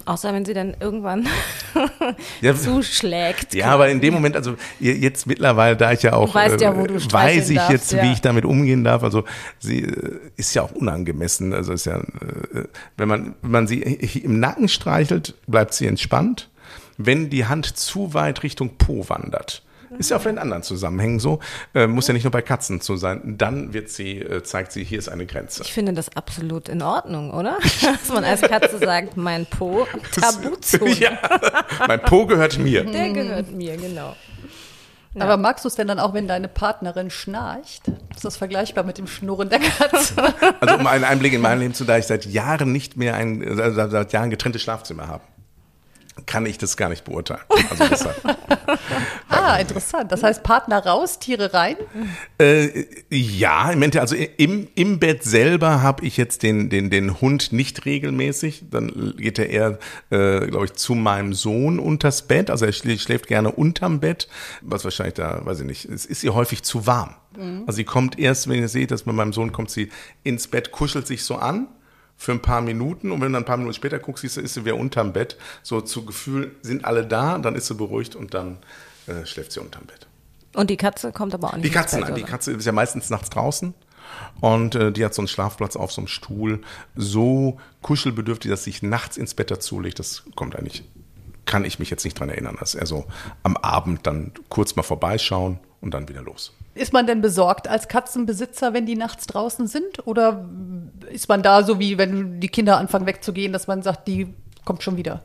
Außer 0.06 0.34
wenn 0.34 0.46
sie 0.46 0.54
dann 0.54 0.76
irgendwann 0.80 1.28
ja, 2.42 2.56
zuschlägt. 2.56 3.54
Ja, 3.56 3.68
aber 3.68 3.90
in 3.90 4.00
dem 4.00 4.14
Moment, 4.14 4.36
also 4.36 4.56
jetzt 4.80 5.26
mittlerweile, 5.26 5.76
da 5.76 5.92
ich 5.92 6.04
ja 6.04 6.14
auch 6.14 6.34
weißt 6.34 6.62
ja, 6.62 6.78
wo 6.78 6.86
du 6.86 6.94
äh, 6.94 7.12
weiß 7.12 7.50
ich 7.50 7.58
darfst, 7.58 7.72
jetzt, 7.72 7.92
ja. 7.92 8.04
wie 8.04 8.14
ich 8.14 8.22
damit 8.22 8.46
umgehen 8.46 8.84
darf. 8.84 9.04
Also 9.04 9.26
sie 9.60 9.82
äh, 9.82 10.20
ist 10.38 10.54
ja 10.54 10.62
auch 10.62 10.72
unangemessen. 10.72 11.54
Also 11.54 11.74
ist 11.74 11.86
ja, 11.86 11.98
äh, 11.98 12.66
wenn 12.98 13.08
man, 13.08 13.36
wenn 13.42 13.52
man 13.52 13.68
sie 13.68 13.82
im 13.82 14.40
Nacken 14.40 14.70
streichelt, 14.70 15.34
bleibt 15.48 15.74
sie 15.74 15.88
entspannt. 15.88 16.50
Wenn 16.98 17.30
die 17.30 17.46
Hand 17.46 17.66
zu 17.66 18.14
weit 18.14 18.44
Richtung 18.44 18.78
Po 18.78 19.10
wandert, 19.10 19.64
ist 19.98 20.10
ja 20.10 20.18
auch 20.18 20.26
in 20.26 20.38
anderen 20.38 20.64
Zusammenhängen 20.64 21.20
so. 21.20 21.40
Äh, 21.74 21.88
muss 21.88 22.08
ja 22.08 22.14
nicht 22.14 22.24
nur 22.24 22.32
bei 22.32 22.42
Katzen 22.42 22.82
so 22.82 22.96
sein. 22.96 23.36
Dann 23.38 23.74
wird 23.74 23.90
sie, 23.90 24.20
äh, 24.20 24.44
zeigt 24.44 24.72
sie, 24.72 24.84
hier 24.84 25.00
ist 25.00 25.10
eine 25.10 25.26
Grenze. 25.26 25.64
Ich 25.64 25.74
finde 25.74 25.94
das 25.94 26.16
absolut 26.16 26.70
in 26.70 26.82
Ordnung, 26.82 27.32
oder? 27.32 27.58
Dass 27.82 28.10
man 28.10 28.24
als 28.24 28.42
Katze 28.42 28.80
sagt, 28.80 29.18
mein 29.18 29.46
Po, 29.46 29.88
Tabuzone. 30.12 30.92
ja, 31.00 31.12
mein 31.88 32.02
Po 32.02 32.26
gehört 32.26 32.58
mir. 32.58 32.84
Der 32.84 33.10
gehört 33.12 33.52
mir, 33.52 33.78
genau. 33.78 34.16
Ja. 35.14 35.24
Aber 35.24 35.38
magst 35.38 35.64
du 35.64 35.70
es 35.70 35.76
denn 35.76 35.88
dann 35.88 36.00
auch, 36.00 36.14
wenn 36.14 36.28
deine 36.28 36.50
Partnerin 36.50 37.10
schnarcht? 37.10 37.84
Ist 38.14 38.26
das 38.26 38.36
vergleichbar 38.36 38.84
mit 38.84 38.98
dem 38.98 39.08
Schnurren 39.08 39.50
der 39.50 39.60
Katze? 39.60 40.14
Also 40.60 40.76
um 40.76 40.88
einen 40.88 41.06
Einblick 41.06 41.32
in 41.32 41.40
mein 41.40 41.60
Leben 41.60 41.74
zu, 41.74 41.86
da 41.86 41.98
ich 41.98 42.06
seit 42.06 42.26
Jahren 42.26 42.74
nicht 42.74 42.98
mehr 42.98 43.16
ein, 43.16 43.60
also 43.60 43.90
seit 43.90 44.12
Jahren 44.12 44.30
getrennte 44.30 44.60
Schlafzimmer 44.60 45.08
habe 45.08 45.24
kann 46.26 46.46
ich 46.46 46.58
das 46.58 46.78
gar 46.78 46.90
nicht 46.90 47.04
beurteilen. 47.04 47.42
Also 47.70 47.88
deshalb. 47.90 48.38
ah, 49.30 49.58
interessant. 49.58 50.12
Das 50.12 50.24
heißt, 50.24 50.44
Partner 50.44 50.86
raus, 50.86 51.20
Tiere 51.20 51.54
rein? 51.54 51.76
Äh, 52.38 52.86
ja, 53.10 53.72
im 53.72 53.82
Endeffekt, 53.82 54.02
also 54.02 54.16
im, 54.38 54.68
im 54.76 55.00
Bett 55.00 55.24
selber 55.24 55.82
habe 55.82 56.06
ich 56.06 56.16
jetzt 56.16 56.44
den, 56.44 56.70
den, 56.70 56.90
den 56.90 57.20
Hund 57.22 57.52
nicht 57.52 57.86
regelmäßig. 57.86 58.66
Dann 58.70 59.16
geht 59.18 59.40
er 59.40 59.50
eher, 59.50 59.80
äh, 60.12 60.48
glaube 60.48 60.66
ich, 60.66 60.74
zu 60.74 60.94
meinem 60.96 61.34
Sohn 61.34 61.80
unters 61.80 62.28
Bett. 62.28 62.50
Also 62.50 62.66
er 62.66 62.72
schläft 62.72 63.28
gerne 63.28 63.52
unterm 63.52 64.00
Bett, 64.00 64.30
was 64.62 64.84
wahrscheinlich 64.84 65.16
da, 65.16 65.44
weiß 65.44 65.62
ich 65.62 65.66
nicht, 65.66 65.86
es 65.86 66.06
ist 66.06 66.24
ihr 66.24 66.36
häufig 66.36 66.64
zu 66.64 66.86
warm. 66.88 67.16
Mhm. 67.38 67.64
Also 67.66 67.78
sie 67.78 67.84
kommt 67.84 68.20
erst, 68.20 68.48
wenn 68.48 68.60
ihr 68.60 68.70
seht, 68.70 68.92
dass 68.92 69.04
bei 69.04 69.12
meinem 69.12 69.34
Sohn 69.34 69.52
kommt 69.52 69.72
sie 69.72 69.90
ins 70.24 70.48
Bett, 70.48 70.72
kuschelt 70.72 71.08
sich 71.08 71.24
so 71.24 71.36
an 71.36 71.68
für 72.18 72.32
ein 72.32 72.42
paar 72.42 72.62
Minuten 72.62 73.12
und 73.12 73.22
wenn 73.22 73.28
du 73.28 73.34
dann 73.34 73.44
ein 73.44 73.46
paar 73.46 73.58
Minuten 73.58 73.76
später 73.76 74.00
guckst, 74.00 74.22
siehst 74.22 74.38
du, 74.38 74.42
ist 74.42 74.54
sie 74.54 74.66
wieder 74.66 74.78
unterm 74.78 75.14
Bett. 75.14 75.38
So 75.64 75.82
zu 75.82 76.06
Gefühl, 76.06 76.56
sind 76.62 76.86
alle 76.86 77.06
da, 77.06 77.38
dann 77.38 77.56
ist 77.56 77.68
sie 77.68 77.76
beruhigt 77.76 78.16
und 78.16 78.34
dann 78.34 78.58
äh, 79.08 79.26
schläft 79.26 79.52
sie 79.52 79.60
unterm 79.60 79.86
Bett. 79.86 80.08
Und 80.54 80.70
die 80.70 80.78
Katze 80.78 81.12
kommt 81.12 81.34
aber 81.34 81.50
auch 81.50 81.54
nicht. 81.54 81.66
Die 81.66 81.70
Katze, 81.70 81.98
Bett, 81.98 82.06
nein, 82.06 82.16
die 82.16 82.24
Katze 82.24 82.54
ist 82.54 82.66
ja 82.66 82.72
meistens 82.72 83.10
nachts 83.10 83.30
draußen 83.30 83.74
und 84.42 84.76
äh, 84.76 84.92
die 84.92 85.04
hat 85.04 85.14
so 85.14 85.22
einen 85.22 85.28
Schlafplatz 85.28 85.76
auf 85.76 85.92
so 85.92 86.02
einem 86.02 86.08
Stuhl, 86.08 86.62
so 86.96 87.60
kuschelbedürftig, 87.82 88.50
dass 88.50 88.64
sich 88.64 88.82
nachts 88.82 89.18
ins 89.18 89.34
Bett 89.34 89.52
dazu 89.52 89.80
legt. 89.80 90.00
Das 90.00 90.24
kommt 90.36 90.56
eigentlich, 90.56 90.84
kann 91.46 91.66
ich 91.66 91.80
mich 91.80 91.90
jetzt 91.90 92.06
nicht 92.06 92.20
dran 92.20 92.30
erinnern, 92.30 92.58
dass 92.60 92.76
er 92.76 92.86
so 92.86 93.06
am 93.44 93.58
Abend 93.58 94.08
dann 94.08 94.32
kurz 94.50 94.76
mal 94.76 94.84
vorbeischauen 94.84 95.60
und 95.82 95.94
dann 95.94 96.08
wieder 96.08 96.22
los. 96.22 96.54
Ist 96.76 96.92
man 96.92 97.08
denn 97.08 97.22
besorgt 97.22 97.70
als 97.70 97.88
Katzenbesitzer, 97.88 98.74
wenn 98.74 98.86
die 98.86 98.98
nachts 98.98 99.28
draußen 99.28 99.66
sind? 99.66 100.06
Oder 100.06 100.48
ist 101.10 101.30
man 101.30 101.42
da 101.42 101.64
so 101.64 101.80
wie, 101.80 101.98
wenn 101.98 102.42
die 102.42 102.50
Kinder 102.50 102.78
anfangen 102.78 103.06
wegzugehen, 103.06 103.54
dass 103.54 103.68
man 103.68 103.82
sagt, 103.82 104.10
die 104.10 104.34
kommt 104.66 104.84
schon 104.84 104.98
wieder? 104.98 105.24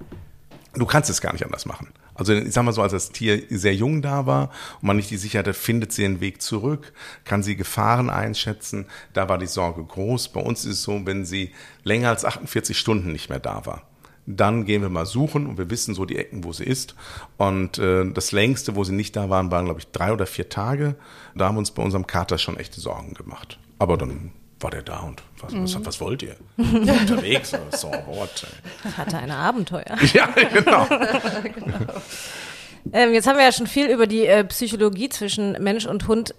Du 0.74 0.86
kannst 0.86 1.10
es 1.10 1.20
gar 1.20 1.32
nicht 1.32 1.44
anders 1.44 1.66
machen. 1.66 1.88
Also 2.14 2.34
ich 2.34 2.52
sag 2.52 2.62
mal 2.62 2.72
so, 2.72 2.82
als 2.82 2.92
das 2.92 3.10
Tier 3.10 3.42
sehr 3.50 3.74
jung 3.74 4.00
da 4.00 4.26
war 4.26 4.50
und 4.80 4.86
man 4.86 4.96
nicht 4.96 5.10
die 5.10 5.16
Sicherheit 5.16 5.48
hat, 5.48 5.56
findet 5.56 5.90
sie 5.90 6.02
den 6.02 6.20
Weg 6.20 6.40
zurück, 6.40 6.92
kann 7.24 7.42
sie 7.42 7.56
Gefahren 7.56 8.10
einschätzen, 8.10 8.86
da 9.12 9.28
war 9.28 9.38
die 9.38 9.46
Sorge 9.46 9.82
groß. 9.82 10.28
Bei 10.28 10.40
uns 10.40 10.64
ist 10.64 10.74
es 10.74 10.82
so, 10.82 11.04
wenn 11.04 11.24
sie 11.24 11.52
länger 11.82 12.10
als 12.10 12.24
48 12.24 12.78
Stunden 12.78 13.10
nicht 13.10 13.28
mehr 13.28 13.40
da 13.40 13.66
war, 13.66 13.82
dann 14.26 14.64
gehen 14.64 14.82
wir 14.82 14.88
mal 14.88 15.06
suchen 15.06 15.46
und 15.46 15.58
wir 15.58 15.70
wissen 15.70 15.94
so 15.94 16.04
die 16.04 16.16
Ecken, 16.16 16.44
wo 16.44 16.52
sie 16.52 16.64
ist. 16.64 16.94
Und 17.36 17.78
äh, 17.78 18.10
das 18.10 18.32
längste, 18.32 18.76
wo 18.76 18.84
sie 18.84 18.92
nicht 18.92 19.16
da 19.16 19.30
waren, 19.30 19.50
waren, 19.50 19.64
glaube 19.64 19.80
ich, 19.80 19.88
drei 19.88 20.12
oder 20.12 20.26
vier 20.26 20.48
Tage. 20.48 20.96
Da 21.34 21.46
haben 21.46 21.56
wir 21.56 21.60
uns 21.60 21.70
bei 21.70 21.82
unserem 21.82 22.06
Kater 22.06 22.38
schon 22.38 22.56
echte 22.56 22.80
Sorgen 22.80 23.14
gemacht. 23.14 23.58
Aber 23.78 23.96
dann 23.96 24.32
war 24.60 24.70
der 24.70 24.82
da 24.82 25.00
und 25.00 25.22
was, 25.40 25.52
mhm. 25.52 25.62
was, 25.62 25.84
was 25.84 26.00
wollt 26.00 26.22
ihr? 26.22 26.36
Unterwegs, 26.56 27.52
so 27.72 27.88
what? 27.88 28.46
Hatte 28.96 29.18
ein 29.18 29.30
Abenteuer. 29.30 29.96
ja, 30.12 30.26
genau. 30.26 30.86
genau. 31.42 31.78
Ähm, 32.92 33.12
jetzt 33.12 33.26
haben 33.26 33.36
wir 33.36 33.44
ja 33.44 33.52
schon 33.52 33.66
viel 33.66 33.88
über 33.88 34.06
die 34.06 34.26
äh, 34.26 34.44
Psychologie 34.44 35.08
zwischen 35.08 35.52
Mensch 35.62 35.86
und 35.86 36.08
Hund 36.08 36.34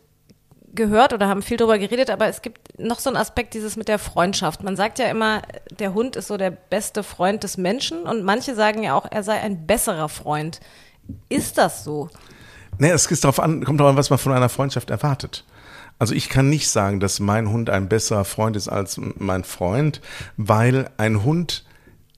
gehört 0.74 1.14
oder 1.14 1.28
haben 1.28 1.42
viel 1.42 1.58
darüber 1.58 1.78
geredet, 1.78 2.10
aber 2.10 2.28
es 2.28 2.42
gibt 2.42 2.80
noch 2.80 3.00
so 3.00 3.10
einen 3.10 3.18
Aspekt, 3.18 3.54
dieses 3.54 3.76
mit 3.76 3.88
der 3.88 4.00
Freundschaft. 4.00 4.64
Man 4.64 4.76
sagt 4.76 5.00
ja 5.00 5.08
immer, 5.08 5.42
der 5.80 5.94
Hund 5.94 6.16
ist 6.16 6.28
so 6.28 6.38
der 6.38 6.52
beste 6.52 7.04
Freund 7.04 7.44
des 7.44 7.58
Menschen 7.58 8.04
und 8.04 8.24
manche 8.24 8.56
sagen 8.56 8.84
ja 8.84 8.96
auch, 8.96 9.06
er 9.10 9.24
sei 9.24 9.40
ein 9.40 9.68
besserer 9.68 10.10
Freund. 10.10 10.60
Ist 11.30 11.58
das 11.58 11.84
so? 11.84 12.10
Nee, 12.78 12.90
es 12.90 13.06
ist 13.06 13.24
darauf 13.24 13.40
an, 13.40 13.64
kommt 13.64 13.80
darauf 13.80 13.92
an, 13.92 13.98
was 13.98 14.10
man 14.10 14.20
von 14.20 14.32
einer 14.32 14.50
Freundschaft 14.50 14.90
erwartet. 14.90 15.46
Also 16.00 16.16
ich 16.16 16.30
kann 16.30 16.50
nicht 16.50 16.70
sagen, 16.70 17.00
dass 17.00 17.20
mein 17.20 17.50
Hund 17.52 17.70
ein 17.70 17.88
besserer 17.88 18.26
Freund 18.26 18.56
ist 18.56 18.70
als 18.70 19.00
mein 19.18 19.44
Freund, 19.44 20.02
weil 20.38 20.90
ein 20.98 21.24
Hund 21.24 21.66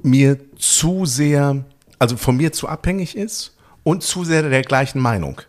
mir 0.01 0.37
zu 0.57 1.05
sehr, 1.05 1.65
also 1.99 2.15
von 2.15 2.37
mir 2.37 2.53
zu 2.53 2.67
abhängig 2.67 3.17
ist 3.17 3.57
und 3.83 4.03
zu 4.03 4.23
sehr 4.23 4.47
der 4.47 4.61
gleichen 4.61 4.99
Meinung. 4.99 5.41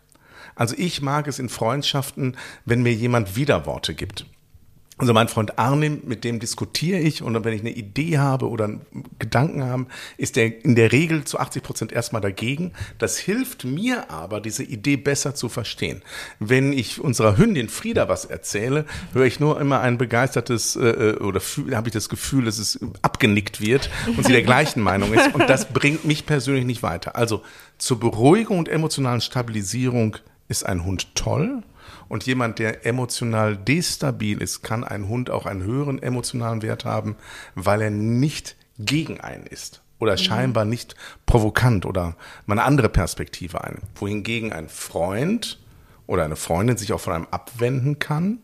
Also 0.54 0.74
ich 0.78 1.02
mag 1.02 1.26
es 1.28 1.38
in 1.38 1.48
Freundschaften, 1.48 2.36
wenn 2.64 2.82
mir 2.82 2.92
jemand 2.92 3.36
Widerworte 3.36 3.94
gibt. 3.94 4.26
Also 4.96 5.12
mein 5.12 5.26
Freund 5.26 5.58
Arnim, 5.58 6.02
mit 6.04 6.22
dem 6.22 6.38
diskutiere 6.38 7.00
ich 7.00 7.20
und 7.20 7.44
wenn 7.44 7.52
ich 7.52 7.62
eine 7.62 7.72
Idee 7.72 8.18
habe 8.18 8.48
oder 8.48 8.66
einen 8.66 8.86
Gedanken 9.18 9.64
habe, 9.64 9.86
ist 10.18 10.36
der 10.36 10.64
in 10.64 10.76
der 10.76 10.92
Regel 10.92 11.24
zu 11.24 11.40
80 11.40 11.64
Prozent 11.64 11.92
erstmal 11.92 12.22
dagegen. 12.22 12.72
Das 12.98 13.18
hilft 13.18 13.64
mir 13.64 14.08
aber, 14.08 14.40
diese 14.40 14.62
Idee 14.62 14.96
besser 14.96 15.34
zu 15.34 15.48
verstehen. 15.48 16.02
Wenn 16.38 16.72
ich 16.72 17.00
unserer 17.00 17.36
Hündin 17.36 17.68
Frieda 17.70 18.08
was 18.08 18.24
erzähle, 18.24 18.84
höre 19.12 19.24
ich 19.24 19.40
nur 19.40 19.60
immer 19.60 19.80
ein 19.80 19.98
begeistertes 19.98 20.76
äh, 20.76 21.16
oder 21.20 21.40
habe 21.72 21.88
ich 21.88 21.92
das 21.92 22.08
Gefühl, 22.08 22.44
dass 22.44 22.58
es 22.58 22.78
abgenickt 23.02 23.60
wird 23.60 23.90
und 24.16 24.24
sie 24.24 24.32
der 24.32 24.42
gleichen 24.44 24.80
Meinung 24.80 25.12
ist 25.12 25.34
und 25.34 25.50
das 25.50 25.72
bringt 25.72 26.04
mich 26.04 26.24
persönlich 26.24 26.66
nicht 26.66 26.84
weiter. 26.84 27.16
Also 27.16 27.42
zur 27.78 27.98
Beruhigung 27.98 28.60
und 28.60 28.68
emotionalen 28.68 29.20
Stabilisierung 29.20 30.18
ist 30.48 30.66
ein 30.66 30.84
Hund 30.84 31.14
toll. 31.14 31.62
Und 32.08 32.26
jemand, 32.26 32.58
der 32.58 32.86
emotional 32.86 33.56
destabil 33.56 34.40
ist, 34.40 34.62
kann 34.62 34.84
ein 34.84 35.08
Hund 35.08 35.30
auch 35.30 35.46
einen 35.46 35.62
höheren 35.62 36.02
emotionalen 36.02 36.62
Wert 36.62 36.84
haben, 36.84 37.16
weil 37.54 37.82
er 37.82 37.90
nicht 37.90 38.56
gegen 38.78 39.20
einen 39.20 39.46
ist 39.46 39.82
oder 39.98 40.12
mhm. 40.12 40.18
scheinbar 40.18 40.64
nicht 40.64 40.94
provokant 41.26 41.86
oder 41.86 42.16
mal 42.46 42.58
eine 42.58 42.64
andere 42.64 42.88
Perspektive 42.88 43.64
ein. 43.64 43.78
Wohingegen 43.94 44.52
ein 44.52 44.68
Freund 44.68 45.60
oder 46.06 46.24
eine 46.24 46.36
Freundin 46.36 46.76
sich 46.76 46.92
auch 46.92 47.00
von 47.00 47.14
einem 47.14 47.28
abwenden 47.30 47.98
kann 47.98 48.38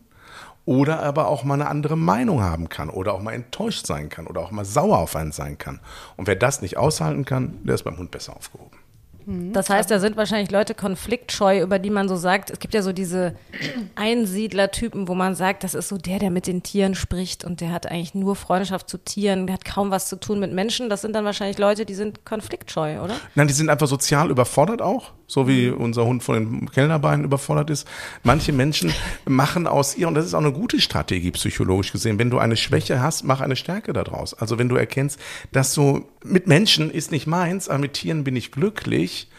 oder 0.65 1.01
aber 1.01 1.27
auch 1.27 1.43
mal 1.43 1.55
eine 1.55 1.67
andere 1.67 1.97
Meinung 1.97 2.41
haben 2.41 2.69
kann 2.69 2.89
oder 2.89 3.13
auch 3.13 3.21
mal 3.21 3.33
enttäuscht 3.33 3.85
sein 3.85 4.09
kann 4.09 4.27
oder 4.27 4.41
auch 4.41 4.51
mal 4.51 4.65
sauer 4.65 4.99
auf 4.99 5.15
einen 5.15 5.31
sein 5.31 5.57
kann. 5.57 5.79
Und 6.17 6.27
wer 6.27 6.35
das 6.35 6.61
nicht 6.61 6.77
aushalten 6.77 7.25
kann, 7.25 7.59
der 7.63 7.75
ist 7.75 7.83
beim 7.83 7.97
Hund 7.97 8.11
besser 8.11 8.35
aufgehoben. 8.35 8.80
Mhm. 9.25 9.53
Das 9.53 9.69
heißt, 9.69 9.89
da 9.89 9.99
sind 9.99 10.17
wahrscheinlich 10.17 10.51
Leute 10.51 10.73
konfliktscheu, 10.73 11.61
über 11.61 11.79
die 11.79 11.89
man 11.89 12.07
so 12.07 12.15
sagt, 12.15 12.51
es 12.51 12.59
gibt 12.59 12.73
ja 12.73 12.81
so 12.81 12.93
diese 12.93 13.35
Einsiedler-Typen, 13.95 15.07
wo 15.07 15.15
man 15.15 15.35
sagt, 15.35 15.63
das 15.63 15.73
ist 15.73 15.89
so 15.89 15.97
der, 15.97 16.19
der 16.19 16.31
mit 16.31 16.47
den 16.47 16.63
Tieren 16.63 16.95
spricht 16.95 17.43
und 17.43 17.61
der 17.61 17.71
hat 17.71 17.87
eigentlich 17.87 18.15
nur 18.15 18.35
Freundschaft 18.35 18.89
zu 18.89 18.97
Tieren, 18.97 19.47
der 19.47 19.55
hat 19.55 19.65
kaum 19.65 19.91
was 19.91 20.07
zu 20.07 20.19
tun 20.19 20.39
mit 20.39 20.51
Menschen. 20.53 20.89
Das 20.89 21.01
sind 21.01 21.13
dann 21.13 21.25
wahrscheinlich 21.25 21.57
Leute, 21.57 21.85
die 21.85 21.95
sind 21.95 22.25
konfliktscheu, 22.25 23.01
oder? 23.01 23.15
Nein, 23.35 23.47
die 23.47 23.53
sind 23.53 23.69
einfach 23.69 23.87
sozial 23.87 24.29
überfordert 24.29 24.81
auch, 24.81 25.11
so 25.31 25.47
wie 25.47 25.69
mhm. 25.69 25.77
unser 25.77 26.05
Hund 26.05 26.23
von 26.23 26.35
den 26.35 26.71
Kellnerbeinen 26.71 27.23
überfordert 27.23 27.69
ist. 27.69 27.87
Manche 28.23 28.51
Menschen 28.51 28.93
machen 29.25 29.65
aus 29.65 29.95
ihr, 29.95 30.09
und 30.09 30.15
das 30.15 30.25
ist 30.25 30.33
auch 30.33 30.39
eine 30.39 30.51
gute 30.51 30.81
Strategie 30.81 31.31
psychologisch 31.31 31.93
gesehen, 31.93 32.19
wenn 32.19 32.29
du 32.29 32.37
eine 32.37 32.57
Schwäche 32.57 33.01
hast, 33.01 33.23
mach 33.23 33.39
eine 33.39 33.55
Stärke 33.55 33.93
daraus. 33.93 34.33
Also 34.33 34.59
wenn 34.59 34.67
du 34.67 34.75
erkennst, 34.75 35.19
dass 35.53 35.73
so 35.73 36.09
mit 36.25 36.47
Menschen 36.47 36.91
ist 36.91 37.11
nicht 37.11 37.27
meins, 37.27 37.69
aber 37.69 37.79
mit 37.79 37.93
Tieren 37.93 38.25
bin 38.25 38.35
ich 38.35 38.51
glücklich, 38.51 39.29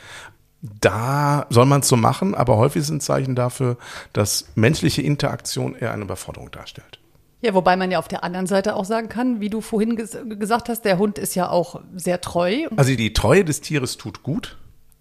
da 0.63 1.47
soll 1.51 1.67
man 1.67 1.81
es 1.81 1.89
so 1.89 1.97
machen, 1.97 2.35
aber 2.35 2.57
häufig 2.57 2.81
ist 2.81 2.91
ein 2.91 3.01
Zeichen 3.01 3.35
dafür, 3.35 3.77
dass 4.15 4.47
menschliche 4.55 5.03
Interaktion 5.03 5.75
eher 5.75 5.93
eine 5.93 6.05
Überforderung 6.05 6.51
darstellt. 6.51 7.01
Ja, 7.43 7.53
wobei 7.53 7.77
man 7.77 7.91
ja 7.91 7.99
auf 7.99 8.09
der 8.09 8.25
anderen 8.25 8.47
Seite 8.47 8.77
auch 8.77 8.85
sagen 8.85 9.09
kann, 9.09 9.41
wie 9.41 9.51
du 9.51 9.61
vorhin 9.61 9.97
ges 9.97 10.17
gesagt 10.39 10.69
hast, 10.69 10.85
der 10.87 10.97
Hund 10.97 11.19
ist 11.19 11.35
ja 11.35 11.51
auch 11.51 11.81
sehr 11.95 12.21
treu. 12.21 12.69
Also 12.77 12.95
die 12.95 13.13
Treue 13.13 13.45
des 13.45 13.61
Tieres 13.61 13.99
tut 13.99 14.23
gut. 14.23 14.57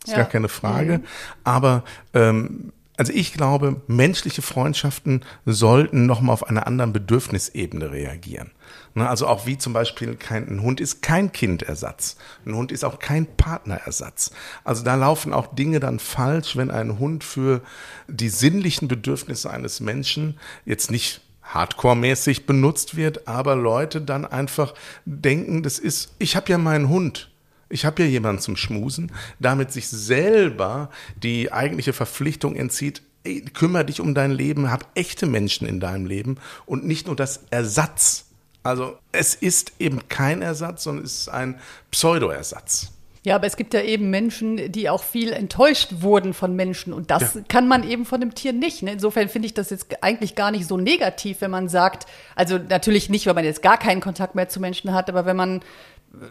Ist 0.05 0.11
Ja. 0.11 0.17
gar 0.17 0.25
keine 0.29 0.49
Frage. 0.49 1.01
Aber 1.43 1.83
ähm, 2.13 2.71
also 2.97 3.13
ich 3.13 3.33
glaube, 3.33 3.81
menschliche 3.87 4.43
Freundschaften 4.43 5.23
sollten 5.45 6.05
nochmal 6.05 6.33
auf 6.33 6.47
einer 6.47 6.67
anderen 6.67 6.93
Bedürfnisebene 6.93 7.91
reagieren. 7.91 8.51
Ne, 8.93 9.09
also 9.09 9.25
auch 9.27 9.45
wie 9.47 9.57
zum 9.57 9.73
Beispiel 9.73 10.15
kein, 10.15 10.47
ein 10.47 10.61
Hund 10.61 10.81
ist 10.81 11.01
kein 11.01 11.31
Kindersatz. 11.31 12.17
Ein 12.45 12.55
Hund 12.55 12.71
ist 12.71 12.83
auch 12.83 12.99
kein 12.99 13.25
Partnerersatz. 13.37 14.31
Also 14.63 14.83
da 14.83 14.95
laufen 14.95 15.33
auch 15.33 15.55
Dinge 15.55 15.79
dann 15.79 15.97
falsch, 15.97 16.57
wenn 16.57 16.69
ein 16.69 16.99
Hund 16.99 17.23
für 17.23 17.61
die 18.07 18.29
sinnlichen 18.29 18.87
Bedürfnisse 18.87 19.49
eines 19.49 19.79
Menschen 19.79 20.37
jetzt 20.65 20.91
nicht 20.91 21.21
hardcore-mäßig 21.41 22.45
benutzt 22.45 22.95
wird, 22.95 23.27
aber 23.27 23.55
Leute 23.55 24.01
dann 24.01 24.25
einfach 24.25 24.73
denken, 25.05 25.63
das 25.63 25.79
ist, 25.79 26.13
ich 26.19 26.35
habe 26.35 26.51
ja 26.51 26.57
meinen 26.57 26.87
Hund. 26.89 27.30
Ich 27.71 27.85
habe 27.85 28.03
ja 28.03 28.09
jemanden 28.09 28.41
zum 28.41 28.57
Schmusen, 28.57 29.11
damit 29.39 29.71
sich 29.71 29.87
selber 29.87 30.89
die 31.21 31.51
eigentliche 31.51 31.93
Verpflichtung 31.93 32.55
entzieht, 32.55 33.01
ey, 33.23 33.41
kümmere 33.41 33.85
dich 33.85 34.01
um 34.01 34.13
dein 34.13 34.31
Leben, 34.31 34.71
hab 34.71 34.87
echte 34.95 35.25
Menschen 35.25 35.67
in 35.67 35.79
deinem 35.79 36.05
Leben 36.05 36.37
und 36.65 36.85
nicht 36.85 37.07
nur 37.07 37.15
das 37.15 37.41
Ersatz. 37.49 38.25
Also 38.63 38.97
es 39.11 39.33
ist 39.33 39.73
eben 39.79 40.07
kein 40.09 40.41
Ersatz, 40.41 40.83
sondern 40.83 41.05
es 41.05 41.21
ist 41.21 41.29
ein 41.29 41.59
Pseudoersatz. 41.89 42.91
Ja, 43.23 43.35
aber 43.35 43.45
es 43.45 43.55
gibt 43.55 43.75
ja 43.75 43.81
eben 43.81 44.09
Menschen, 44.09 44.71
die 44.71 44.89
auch 44.89 45.03
viel 45.03 45.31
enttäuscht 45.31 45.89
wurden 45.99 46.33
von 46.33 46.55
Menschen 46.55 46.91
und 46.91 47.11
das 47.11 47.35
Ja. 47.35 47.41
kann 47.47 47.67
man 47.67 47.87
eben 47.87 48.03
von 48.05 48.19
dem 48.19 48.33
Tier 48.33 48.51
nicht. 48.51 48.81
Ne? 48.81 48.93
Insofern 48.93 49.29
finde 49.29 49.45
ich 49.45 49.53
das 49.53 49.69
jetzt 49.69 50.03
eigentlich 50.03 50.33
gar 50.33 50.49
nicht 50.49 50.67
so 50.67 50.75
negativ, 50.75 51.41
wenn 51.41 51.51
man 51.51 51.69
sagt, 51.69 52.07
also 52.35 52.57
natürlich 52.57 53.09
nicht, 53.09 53.27
wenn 53.27 53.35
man 53.35 53.45
jetzt 53.45 53.61
gar 53.61 53.77
keinen 53.77 54.01
Kontakt 54.01 54.33
mehr 54.33 54.49
zu 54.49 54.59
Menschen 54.59 54.91
hat, 54.95 55.07
aber 55.07 55.27
wenn 55.27 55.35
man 55.37 55.61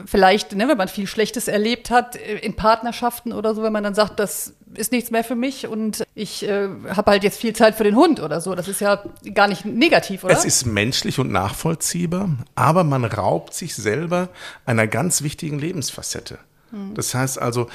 vielleicht, 0.04 0.54
ne, 0.54 0.68
wenn 0.68 0.76
man 0.76 0.88
viel 0.88 1.06
Schlechtes 1.06 1.48
erlebt 1.48 1.90
hat 1.90 2.16
äh, 2.16 2.38
in 2.38 2.54
Partnerschaften 2.54 3.32
oder 3.32 3.54
so, 3.54 3.62
wenn 3.62 3.72
man 3.72 3.82
dann 3.82 3.94
sagt, 3.94 4.18
das 4.18 4.54
ist 4.74 4.92
nichts 4.92 5.10
mehr 5.10 5.24
für 5.24 5.34
mich 5.34 5.66
und 5.66 6.04
ich 6.14 6.46
äh, 6.46 6.68
habe 6.88 7.10
halt 7.10 7.24
jetzt 7.24 7.38
viel 7.38 7.54
Zeit 7.54 7.74
für 7.74 7.84
den 7.84 7.96
Hund 7.96 8.20
oder 8.20 8.40
so, 8.40 8.54
das 8.54 8.68
ist 8.68 8.80
ja 8.80 9.02
gar 9.34 9.48
nicht 9.48 9.64
negativ, 9.64 10.24
oder? 10.24 10.34
Es 10.34 10.44
ist 10.44 10.66
menschlich 10.66 11.18
und 11.18 11.32
nachvollziehbar, 11.32 12.30
aber 12.54 12.84
man 12.84 13.04
raubt 13.04 13.54
sich 13.54 13.74
selber 13.74 14.28
einer 14.66 14.86
ganz 14.86 15.22
wichtigen 15.22 15.58
Lebensfacette. 15.58 16.38
Das 16.94 17.14
heißt 17.14 17.40
also, 17.40 17.68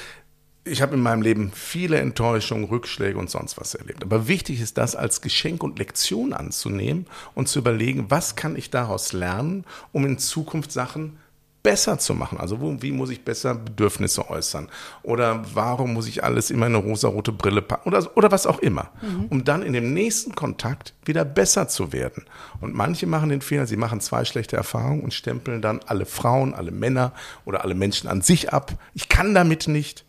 ich 0.64 0.82
habe 0.82 0.94
in 0.94 1.02
meinem 1.02 1.22
Leben 1.22 1.52
viele 1.54 1.98
Enttäuschungen, 1.98 2.64
Rückschläge 2.64 3.18
und 3.18 3.30
sonst 3.30 3.58
was 3.58 3.74
erlebt. 3.74 4.02
Aber 4.02 4.26
wichtig 4.26 4.60
ist 4.60 4.78
das 4.78 4.96
als 4.96 5.20
Geschenk 5.20 5.62
und 5.62 5.78
Lektion 5.78 6.32
anzunehmen 6.32 7.06
und 7.34 7.48
zu 7.48 7.58
überlegen, 7.58 8.06
was 8.08 8.36
kann 8.36 8.56
ich 8.56 8.70
daraus 8.70 9.12
lernen, 9.12 9.64
um 9.92 10.04
in 10.04 10.18
Zukunft 10.18 10.72
Sachen 10.72 11.18
besser 11.66 11.98
zu 11.98 12.14
machen. 12.14 12.38
Also 12.38 12.60
wo, 12.60 12.80
wie 12.80 12.92
muss 12.92 13.10
ich 13.10 13.24
besser 13.24 13.56
Bedürfnisse 13.56 14.30
äußern? 14.30 14.68
Oder 15.02 15.42
warum 15.52 15.94
muss 15.94 16.06
ich 16.06 16.22
alles 16.22 16.52
immer 16.52 16.68
in 16.68 16.76
eine 16.76 16.84
rosarote 16.84 17.32
Brille 17.32 17.60
packen? 17.60 17.88
Oder, 17.88 18.16
oder 18.16 18.30
was 18.30 18.46
auch 18.46 18.60
immer. 18.60 18.92
Um 19.30 19.42
dann 19.42 19.64
in 19.64 19.72
dem 19.72 19.92
nächsten 19.92 20.36
Kontakt 20.36 20.94
wieder 21.04 21.24
besser 21.24 21.66
zu 21.66 21.92
werden. 21.92 22.24
Und 22.60 22.72
manche 22.72 23.08
machen 23.08 23.30
den 23.30 23.40
Fehler, 23.40 23.66
sie 23.66 23.76
machen 23.76 24.00
zwei 24.00 24.24
schlechte 24.24 24.56
Erfahrungen 24.56 25.02
und 25.02 25.12
stempeln 25.12 25.60
dann 25.60 25.80
alle 25.88 26.06
Frauen, 26.06 26.54
alle 26.54 26.70
Männer 26.70 27.12
oder 27.44 27.64
alle 27.64 27.74
Menschen 27.74 28.08
an 28.08 28.22
sich 28.22 28.52
ab. 28.52 28.72
Ich 28.94 29.08
kann 29.08 29.34
damit 29.34 29.66
nicht. 29.66 30.04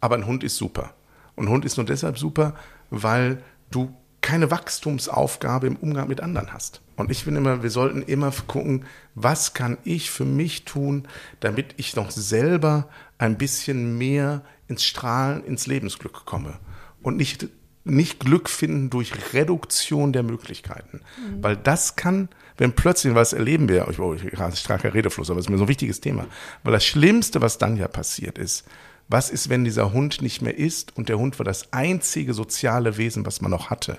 Aber 0.00 0.14
ein 0.14 0.26
Hund 0.26 0.44
ist 0.44 0.58
super. 0.58 0.90
Und 1.34 1.46
ein 1.46 1.50
Hund 1.50 1.64
ist 1.64 1.76
nur 1.76 1.86
deshalb 1.86 2.20
super, 2.20 2.54
weil 2.90 3.42
du 3.72 3.92
keine 4.20 4.52
Wachstumsaufgabe 4.52 5.66
im 5.66 5.74
Umgang 5.74 6.06
mit 6.06 6.20
anderen 6.20 6.52
hast. 6.52 6.82
Und 7.00 7.10
ich 7.10 7.24
finde 7.24 7.40
immer, 7.40 7.62
wir 7.62 7.70
sollten 7.70 8.02
immer 8.02 8.32
gucken, 8.46 8.84
was 9.14 9.54
kann 9.54 9.78
ich 9.84 10.10
für 10.10 10.24
mich 10.24 10.64
tun, 10.64 11.08
damit 11.40 11.74
ich 11.76 11.96
noch 11.96 12.10
selber 12.10 12.88
ein 13.18 13.38
bisschen 13.38 13.98
mehr 13.98 14.42
ins 14.68 14.84
Strahlen, 14.84 15.44
ins 15.44 15.66
Lebensglück 15.66 16.24
komme. 16.24 16.58
Und 17.02 17.16
nicht, 17.16 17.48
nicht 17.84 18.20
Glück 18.20 18.48
finden 18.48 18.90
durch 18.90 19.12
Reduktion 19.32 20.12
der 20.12 20.22
Möglichkeiten. 20.22 21.00
Weil 21.40 21.56
das 21.56 21.96
kann, 21.96 22.28
wenn 22.56 22.72
plötzlich, 22.72 23.14
was 23.14 23.32
erleben 23.32 23.68
wir, 23.68 23.88
oh, 23.98 24.14
ich 24.14 24.58
starker 24.58 24.94
Redefluss, 24.94 25.30
aber 25.30 25.40
es 25.40 25.46
ist 25.46 25.50
mir 25.50 25.58
so 25.58 25.64
ein 25.64 25.68
wichtiges 25.68 26.00
Thema. 26.00 26.26
Weil 26.62 26.72
das 26.72 26.84
Schlimmste, 26.84 27.40
was 27.40 27.58
dann 27.58 27.76
ja 27.76 27.88
passiert 27.88 28.38
ist, 28.38 28.66
was 29.10 29.28
ist, 29.28 29.48
wenn 29.48 29.64
dieser 29.64 29.92
Hund 29.92 30.22
nicht 30.22 30.40
mehr 30.40 30.56
ist 30.56 30.96
und 30.96 31.08
der 31.08 31.18
Hund 31.18 31.38
war 31.40 31.44
das 31.44 31.72
einzige 31.72 32.32
soziale 32.32 32.96
Wesen, 32.96 33.26
was 33.26 33.40
man 33.40 33.50
noch 33.50 33.68
hatte? 33.68 33.98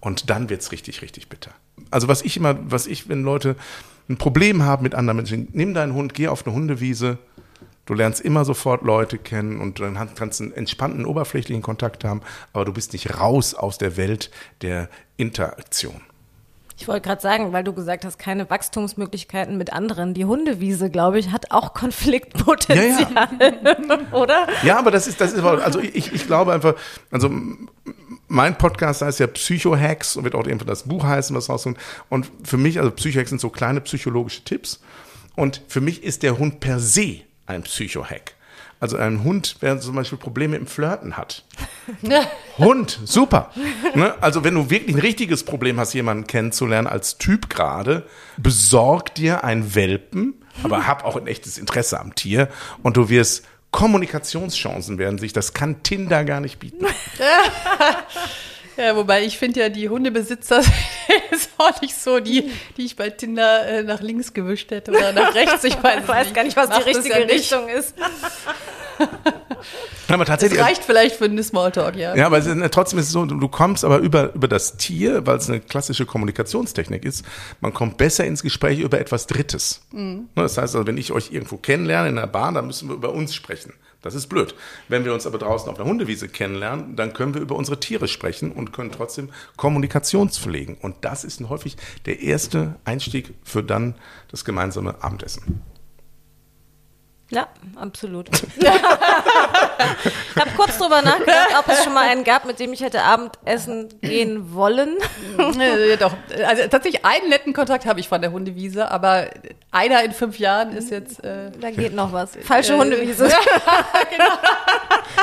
Und 0.00 0.30
dann 0.30 0.48
wird's 0.48 0.70
richtig, 0.70 1.02
richtig 1.02 1.28
bitter. 1.28 1.50
Also 1.90 2.06
was 2.06 2.22
ich 2.22 2.36
immer, 2.36 2.56
was 2.70 2.86
ich, 2.86 3.08
wenn 3.08 3.24
Leute 3.24 3.56
ein 4.08 4.16
Problem 4.16 4.62
haben 4.62 4.84
mit 4.84 4.94
anderen 4.94 5.16
Menschen, 5.16 5.48
nimm 5.52 5.74
deinen 5.74 5.92
Hund, 5.92 6.14
geh 6.14 6.28
auf 6.28 6.46
eine 6.46 6.54
Hundewiese, 6.54 7.18
du 7.84 7.94
lernst 7.94 8.20
immer 8.20 8.44
sofort 8.44 8.82
Leute 8.82 9.18
kennen 9.18 9.60
und 9.60 9.80
dann 9.80 10.14
kannst 10.14 10.40
einen 10.40 10.52
entspannten, 10.52 11.04
oberflächlichen 11.04 11.62
Kontakt 11.62 12.04
haben, 12.04 12.20
aber 12.52 12.64
du 12.64 12.72
bist 12.72 12.92
nicht 12.92 13.18
raus 13.18 13.54
aus 13.54 13.76
der 13.76 13.96
Welt 13.96 14.30
der 14.62 14.88
Interaktion. 15.16 16.00
Ich 16.80 16.86
wollte 16.86 17.00
gerade 17.00 17.20
sagen, 17.20 17.52
weil 17.52 17.64
du 17.64 17.72
gesagt 17.72 18.04
hast, 18.04 18.18
keine 18.18 18.48
Wachstumsmöglichkeiten 18.48 19.58
mit 19.58 19.72
anderen. 19.72 20.14
Die 20.14 20.24
Hundewiese, 20.24 20.90
glaube 20.90 21.18
ich, 21.18 21.32
hat 21.32 21.50
auch 21.50 21.74
Konfliktpotenzial, 21.74 23.28
oder? 24.12 24.46
Ja, 24.62 24.78
aber 24.78 24.92
das 24.92 25.08
ist, 25.08 25.20
das 25.20 25.32
ist, 25.32 25.42
also 25.42 25.80
ich, 25.80 26.12
ich 26.12 26.26
glaube 26.26 26.52
einfach, 26.52 26.76
also 27.10 27.30
mein 28.28 28.56
Podcast 28.56 29.02
heißt 29.02 29.18
ja 29.18 29.26
Psycho-Hacks 29.26 30.16
und 30.16 30.22
wird 30.22 30.36
auch 30.36 30.46
irgendwann 30.46 30.68
das 30.68 30.84
Buch 30.84 31.02
heißen, 31.02 31.34
was 31.34 31.48
rauskommt. 31.48 31.78
Und 32.10 32.30
für 32.44 32.58
mich, 32.58 32.78
also 32.78 32.92
Psycho-Hacks 32.92 33.30
sind 33.30 33.40
so 33.40 33.50
kleine 33.50 33.80
psychologische 33.80 34.44
Tipps. 34.44 34.80
Und 35.34 35.62
für 35.66 35.80
mich 35.80 36.04
ist 36.04 36.22
der 36.22 36.38
Hund 36.38 36.60
per 36.60 36.78
se 36.78 37.22
ein 37.46 37.64
Psycho-Hack. 37.64 38.34
Also 38.80 38.96
ein 38.96 39.24
Hund, 39.24 39.60
der 39.62 39.80
zum 39.80 39.96
Beispiel 39.96 40.18
Probleme 40.18 40.56
im 40.56 40.66
Flirten 40.66 41.16
hat. 41.16 41.44
Hund, 42.58 43.00
super. 43.04 43.50
Ne? 43.94 44.14
Also 44.20 44.44
wenn 44.44 44.54
du 44.54 44.70
wirklich 44.70 44.94
ein 44.94 45.00
richtiges 45.00 45.42
Problem 45.42 45.80
hast, 45.80 45.94
jemanden 45.94 46.26
kennenzulernen 46.26 46.86
als 46.86 47.18
Typ 47.18 47.50
gerade, 47.50 48.06
besorg 48.36 49.14
dir 49.16 49.42
einen 49.42 49.74
Welpen, 49.74 50.34
aber 50.62 50.86
hab 50.86 51.04
auch 51.04 51.16
ein 51.16 51.26
echtes 51.26 51.58
Interesse 51.58 51.98
am 51.98 52.14
Tier 52.14 52.48
und 52.82 52.96
du 52.96 53.08
wirst 53.08 53.44
Kommunikationschancen 53.70 54.98
werden 54.98 55.18
sich, 55.18 55.32
das 55.32 55.52
kann 55.52 55.82
Tinder 55.82 56.24
gar 56.24 56.40
nicht 56.40 56.58
bieten. 56.58 56.86
Ja, 58.78 58.94
wobei 58.94 59.24
ich 59.24 59.36
finde 59.38 59.60
ja, 59.60 59.68
die 59.68 59.88
Hundebesitzer 59.88 60.60
ist 61.32 61.50
auch 61.58 61.80
nicht 61.82 61.96
so 61.96 62.20
die, 62.20 62.50
die 62.76 62.84
ich 62.84 62.94
bei 62.96 63.10
Tinder 63.10 63.66
äh, 63.66 63.82
nach 63.82 64.00
links 64.00 64.32
gewischt 64.32 64.70
hätte 64.70 64.92
oder 64.92 65.12
nach 65.12 65.34
rechts. 65.34 65.64
Ich 65.64 65.82
weiß, 65.82 65.98
Ich 66.02 66.08
weiß 66.08 66.32
gar 66.32 66.44
nicht, 66.44 66.56
was 66.56 66.68
die 66.68 66.74
Macht 66.76 66.86
richtige 66.86 67.18
ja 67.18 67.26
nicht. 67.26 67.30
Richtung 67.52 67.68
ist. 67.68 67.94
Aber 70.08 70.24
Das 70.24 70.28
tatsächlich, 70.28 70.60
reicht 70.60 70.84
vielleicht 70.84 71.16
für 71.16 71.24
einen 71.26 71.42
Smalltalk, 71.42 71.96
ja. 71.96 72.16
Ja, 72.16 72.26
aber 72.26 72.38
es 72.38 72.46
ist, 72.46 72.56
trotzdem 72.72 72.98
ist 72.98 73.06
es 73.06 73.12
so, 73.12 73.26
du 73.26 73.48
kommst 73.48 73.84
aber 73.84 73.98
über, 73.98 74.32
über 74.34 74.48
das 74.48 74.76
Tier, 74.76 75.26
weil 75.26 75.36
es 75.36 75.48
eine 75.48 75.60
klassische 75.60 76.06
Kommunikationstechnik 76.06 77.04
ist, 77.04 77.24
man 77.60 77.74
kommt 77.74 77.96
besser 77.98 78.24
ins 78.24 78.42
Gespräch 78.42 78.80
über 78.80 78.98
etwas 79.00 79.26
Drittes. 79.26 79.82
Ne, 79.92 80.24
Das 80.34 80.56
heißt 80.56 80.74
also, 80.74 80.86
wenn 80.86 80.96
ich 80.96 81.12
euch 81.12 81.30
irgendwo 81.32 81.56
kennenlerne 81.58 82.08
in 82.08 82.18
einer 82.18 82.26
Bahn, 82.26 82.54
dann 82.54 82.66
müssen 82.66 82.88
wir 82.88 82.94
über 82.96 83.12
uns 83.12 83.34
sprechen. 83.34 83.74
Das 84.00 84.14
ist 84.14 84.28
blöd. 84.28 84.54
Wenn 84.86 85.04
wir 85.04 85.12
uns 85.12 85.26
aber 85.26 85.38
draußen 85.38 85.68
auf 85.68 85.78
einer 85.78 85.88
Hundewiese 85.88 86.28
kennenlernen, 86.28 86.94
dann 86.94 87.12
können 87.12 87.34
wir 87.34 87.40
über 87.40 87.56
unsere 87.56 87.80
Tiere 87.80 88.06
sprechen 88.06 88.52
und 88.52 88.72
können 88.72 88.92
trotzdem 88.92 89.30
Kommunikation 89.56 90.30
pflegen. 90.30 90.76
Und 90.80 90.96
das 91.00 91.24
ist 91.24 91.40
häufig 91.48 91.76
der 92.06 92.20
erste 92.20 92.76
Einstieg 92.84 93.34
für 93.42 93.62
dann 93.62 93.96
das 94.30 94.44
gemeinsame 94.44 95.02
Abendessen. 95.02 95.62
Ja, 97.30 97.46
absolut. 97.76 98.30
ich 98.56 98.66
habe 98.66 100.50
kurz 100.56 100.78
drüber 100.78 101.02
nachgedacht, 101.02 101.48
ob 101.58 101.68
es 101.68 101.84
schon 101.84 101.92
mal 101.92 102.08
einen 102.08 102.24
gab, 102.24 102.46
mit 102.46 102.58
dem 102.58 102.72
ich 102.72 102.80
hätte 102.80 103.02
Abendessen 103.02 103.88
gehen 104.00 104.54
wollen. 104.54 104.96
Äh, 105.38 105.98
doch, 105.98 106.14
also 106.46 106.62
tatsächlich 106.68 107.04
einen 107.04 107.28
netten 107.28 107.52
Kontakt 107.52 107.84
habe 107.84 108.00
ich 108.00 108.08
von 108.08 108.22
der 108.22 108.32
Hundewiese, 108.32 108.90
aber 108.90 109.26
einer 109.70 110.02
in 110.04 110.12
fünf 110.12 110.38
Jahren 110.38 110.72
ist 110.72 110.90
jetzt. 110.90 111.22
Äh, 111.22 111.50
Da 111.60 111.70
geht 111.70 111.94
noch 111.94 112.12
was. 112.14 112.30
Falsche 112.44 112.72
Äh, 112.72 112.78
Hundewiese. 112.78 113.28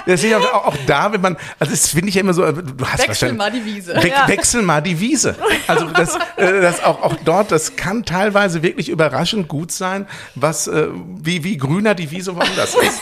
Deswegen 0.06 0.36
auch, 0.36 0.66
auch 0.68 0.78
da, 0.86 1.12
wenn 1.12 1.22
man, 1.22 1.38
also 1.60 1.72
das 1.72 1.90
finde 1.90 2.10
ich 2.10 2.16
ja 2.16 2.22
immer 2.22 2.34
so, 2.34 2.52
du 2.52 2.86
hast 2.86 3.08
wechsel 3.08 3.34
mal 3.34 3.52
die 3.52 3.66
Wiese. 3.66 3.96
We 3.96 4.12
Wechsel 4.28 4.62
mal 4.62 4.82
die 4.82 5.00
Wiese. 5.00 5.36
Also 5.68 5.86
das, 5.88 6.16
äh, 6.36 6.62
das 6.62 6.84
auch, 6.84 7.02
auch 7.02 7.16
dort, 7.24 7.52
das 7.52 7.76
kann 7.76 8.04
teilweise 8.06 8.62
wirklich 8.62 8.90
überraschend 8.90 9.48
gut 9.48 9.72
sein, 9.72 10.08
was 10.36 10.68
äh, 10.68 10.88
wie, 10.94 11.44
wie 11.44 11.58
grüner 11.58 11.95
die 11.96 12.10
Wiese 12.12 12.36
woanders 12.36 12.76
ist. 12.76 13.02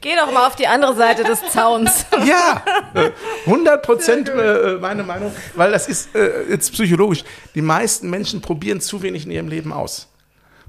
Geh 0.00 0.14
doch 0.14 0.32
mal 0.32 0.46
auf 0.46 0.56
die 0.56 0.66
andere 0.66 0.94
Seite 0.94 1.24
des 1.24 1.40
Zauns. 1.50 2.06
Ja, 2.24 2.62
äh, 2.94 3.10
100 3.46 3.82
Prozent 3.82 4.28
äh, 4.28 4.76
meine 4.80 5.02
Meinung, 5.02 5.32
weil 5.54 5.70
das 5.70 5.88
ist 5.88 6.14
äh, 6.14 6.50
jetzt 6.50 6.72
psychologisch. 6.72 7.24
Die 7.54 7.62
meisten 7.62 8.10
Menschen 8.10 8.40
probieren 8.40 8.80
zu 8.80 9.02
wenig 9.02 9.24
in 9.24 9.30
ihrem 9.30 9.48
Leben 9.48 9.72
aus. 9.72 10.08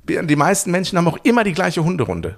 Die 0.04 0.36
meisten 0.36 0.72
Menschen 0.72 0.98
haben 0.98 1.08
auch 1.08 1.18
immer 1.24 1.44
die 1.44 1.54
gleiche 1.54 1.84
Hunderunde. 1.84 2.38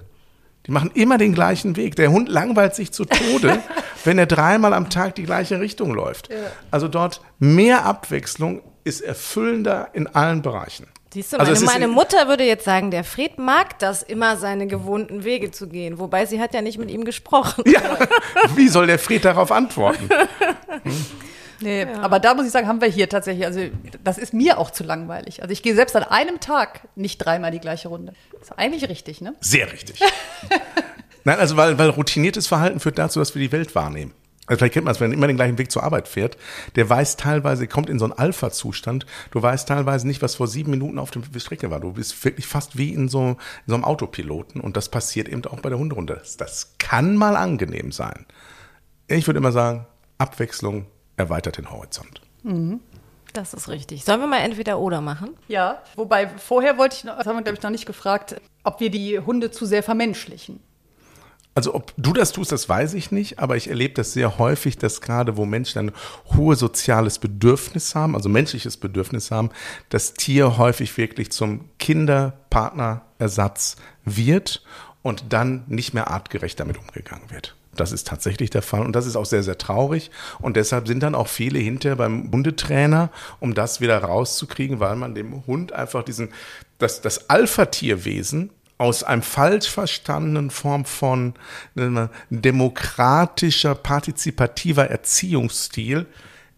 Die 0.66 0.72
machen 0.72 0.90
immer 0.94 1.18
den 1.18 1.34
gleichen 1.34 1.76
Weg. 1.76 1.96
Der 1.96 2.10
Hund 2.10 2.28
langweilt 2.28 2.74
sich 2.74 2.92
zu 2.92 3.04
Tode, 3.04 3.62
wenn 4.04 4.18
er 4.18 4.26
dreimal 4.26 4.72
am 4.72 4.90
Tag 4.90 5.14
die 5.14 5.24
gleiche 5.24 5.60
Richtung 5.60 5.94
läuft. 5.94 6.28
Also 6.70 6.88
dort 6.88 7.20
mehr 7.38 7.84
Abwechslung 7.84 8.62
ist 8.84 9.00
erfüllender 9.00 9.88
in 9.92 10.06
allen 10.06 10.42
Bereichen. 10.42 10.86
Siehst 11.12 11.32
du, 11.32 11.36
Also 11.38 11.52
meine, 11.66 11.80
meine 11.80 11.88
Mutter 11.88 12.28
würde 12.28 12.44
jetzt 12.44 12.64
sagen, 12.64 12.90
der 12.90 13.04
Fred 13.04 13.38
mag 13.38 13.78
das, 13.78 14.02
immer 14.02 14.36
seine 14.38 14.66
gewohnten 14.66 15.24
Wege 15.24 15.50
zu 15.50 15.68
gehen. 15.68 15.98
Wobei 15.98 16.24
sie 16.24 16.40
hat 16.40 16.54
ja 16.54 16.62
nicht 16.62 16.78
mit 16.78 16.90
ihm 16.90 17.04
gesprochen. 17.04 17.64
Ja, 17.66 17.82
wie 18.56 18.68
soll 18.68 18.86
der 18.86 18.98
Fred 18.98 19.24
darauf 19.24 19.52
antworten? 19.52 20.08
Nee, 21.60 21.86
aber 22.02 22.18
da 22.18 22.34
muss 22.34 22.44
ich 22.44 22.50
sagen, 22.50 22.66
haben 22.66 22.80
wir 22.80 22.88
hier 22.88 23.08
tatsächlich, 23.08 23.46
also 23.46 23.60
das 24.02 24.18
ist 24.18 24.34
mir 24.34 24.58
auch 24.58 24.72
zu 24.72 24.82
langweilig. 24.82 25.42
Also 25.42 25.52
ich 25.52 25.62
gehe 25.62 25.76
selbst 25.76 25.94
an 25.94 26.02
einem 26.02 26.40
Tag 26.40 26.80
nicht 26.96 27.18
dreimal 27.18 27.52
die 27.52 27.60
gleiche 27.60 27.86
Runde. 27.86 28.14
ist 28.40 28.50
eigentlich 28.58 28.88
richtig, 28.88 29.20
ne? 29.20 29.34
Sehr 29.38 29.72
richtig. 29.72 30.00
Nein, 31.22 31.38
also 31.38 31.56
weil, 31.56 31.78
weil 31.78 31.90
routiniertes 31.90 32.48
Verhalten 32.48 32.80
führt 32.80 32.98
dazu, 32.98 33.20
dass 33.20 33.36
wir 33.36 33.40
die 33.40 33.52
Welt 33.52 33.76
wahrnehmen. 33.76 34.12
Also 34.46 34.58
vielleicht 34.58 34.74
kennt 34.74 34.84
man 34.84 34.92
es, 34.92 35.00
wenn 35.00 35.10
man 35.10 35.18
immer 35.18 35.28
den 35.28 35.36
gleichen 35.36 35.56
Weg 35.58 35.70
zur 35.70 35.84
Arbeit 35.84 36.08
fährt, 36.08 36.36
der 36.74 36.90
weiß 36.90 37.16
teilweise, 37.16 37.68
kommt 37.68 37.88
in 37.88 38.00
so 38.00 38.06
einen 38.06 38.12
Alpha-Zustand, 38.12 39.06
du 39.30 39.40
weißt 39.40 39.68
teilweise 39.68 40.06
nicht, 40.06 40.20
was 40.20 40.34
vor 40.34 40.48
sieben 40.48 40.72
Minuten 40.72 40.98
auf 40.98 41.12
der 41.12 41.40
Strecke 41.40 41.70
war. 41.70 41.78
Du 41.78 41.92
bist 41.92 42.24
wirklich 42.24 42.46
fast 42.46 42.76
wie 42.76 42.92
in 42.92 43.08
so, 43.08 43.22
in 43.30 43.36
so 43.68 43.74
einem 43.74 43.84
Autopiloten 43.84 44.60
und 44.60 44.76
das 44.76 44.88
passiert 44.88 45.28
eben 45.28 45.44
auch 45.46 45.60
bei 45.60 45.68
der 45.68 45.78
Hunderunde. 45.78 46.14
Das, 46.14 46.36
das 46.36 46.74
kann 46.78 47.16
mal 47.16 47.36
angenehm 47.36 47.92
sein. 47.92 48.26
Ich 49.06 49.28
würde 49.28 49.38
immer 49.38 49.52
sagen, 49.52 49.86
Abwechslung 50.18 50.86
erweitert 51.16 51.58
den 51.58 51.70
Horizont. 51.70 52.20
Das 53.32 53.54
ist 53.54 53.68
richtig. 53.68 54.04
Sollen 54.04 54.20
wir 54.20 54.26
mal 54.26 54.40
entweder 54.40 54.78
oder 54.78 55.00
machen? 55.00 55.36
Ja, 55.48 55.82
wobei 55.94 56.28
vorher 56.28 56.78
wollte 56.78 56.96
ich, 56.96 57.04
noch, 57.04 57.16
das 57.16 57.26
haben 57.26 57.36
wir 57.36 57.42
glaube 57.42 57.58
ich 57.58 57.62
noch 57.62 57.70
nicht 57.70 57.86
gefragt, 57.86 58.40
ob 58.64 58.80
wir 58.80 58.90
die 58.90 59.20
Hunde 59.20 59.50
zu 59.50 59.66
sehr 59.66 59.82
vermenschlichen. 59.82 60.60
Also 61.54 61.74
ob 61.74 61.92
du 61.98 62.14
das 62.14 62.32
tust, 62.32 62.50
das 62.50 62.68
weiß 62.68 62.94
ich 62.94 63.10
nicht, 63.10 63.38
aber 63.38 63.56
ich 63.56 63.68
erlebe 63.68 63.92
das 63.94 64.14
sehr 64.14 64.38
häufig, 64.38 64.78
dass 64.78 65.02
gerade 65.02 65.36
wo 65.36 65.44
Menschen 65.44 65.78
ein 65.78 65.92
hohes 66.34 66.58
soziales 66.58 67.18
Bedürfnis 67.18 67.94
haben, 67.94 68.16
also 68.16 68.30
menschliches 68.30 68.78
Bedürfnis 68.78 69.30
haben, 69.30 69.50
das 69.90 70.14
Tier 70.14 70.56
häufig 70.56 70.96
wirklich 70.96 71.30
zum 71.30 71.68
Kinderpartnerersatz 71.78 73.76
wird 74.04 74.64
und 75.02 75.24
dann 75.34 75.64
nicht 75.66 75.92
mehr 75.92 76.10
artgerecht 76.10 76.58
damit 76.58 76.78
umgegangen 76.78 77.30
wird. 77.30 77.54
Das 77.74 77.92
ist 77.92 78.06
tatsächlich 78.06 78.50
der 78.50 78.62
Fall 78.62 78.84
und 78.84 78.94
das 78.94 79.06
ist 79.06 79.16
auch 79.16 79.24
sehr, 79.24 79.42
sehr 79.42 79.56
traurig. 79.56 80.10
Und 80.40 80.56
deshalb 80.56 80.86
sind 80.86 81.02
dann 81.02 81.14
auch 81.14 81.28
viele 81.28 81.58
hinterher 81.58 81.96
beim 81.96 82.30
Hundetrainer, 82.30 83.10
um 83.40 83.54
das 83.54 83.80
wieder 83.80 83.98
rauszukriegen, 83.98 84.78
weil 84.80 84.96
man 84.96 85.14
dem 85.14 85.46
Hund 85.46 85.72
einfach 85.72 86.02
diesen, 86.02 86.30
das, 86.78 87.00
das 87.00 87.30
Alpha-Tierwesen 87.30 88.50
aus 88.82 89.04
einem 89.04 89.22
falsch 89.22 89.70
verstandenen 89.70 90.50
Form 90.50 90.84
von 90.84 91.34
demokratischer, 92.30 93.76
partizipativer 93.76 94.90
Erziehungsstil 94.90 96.06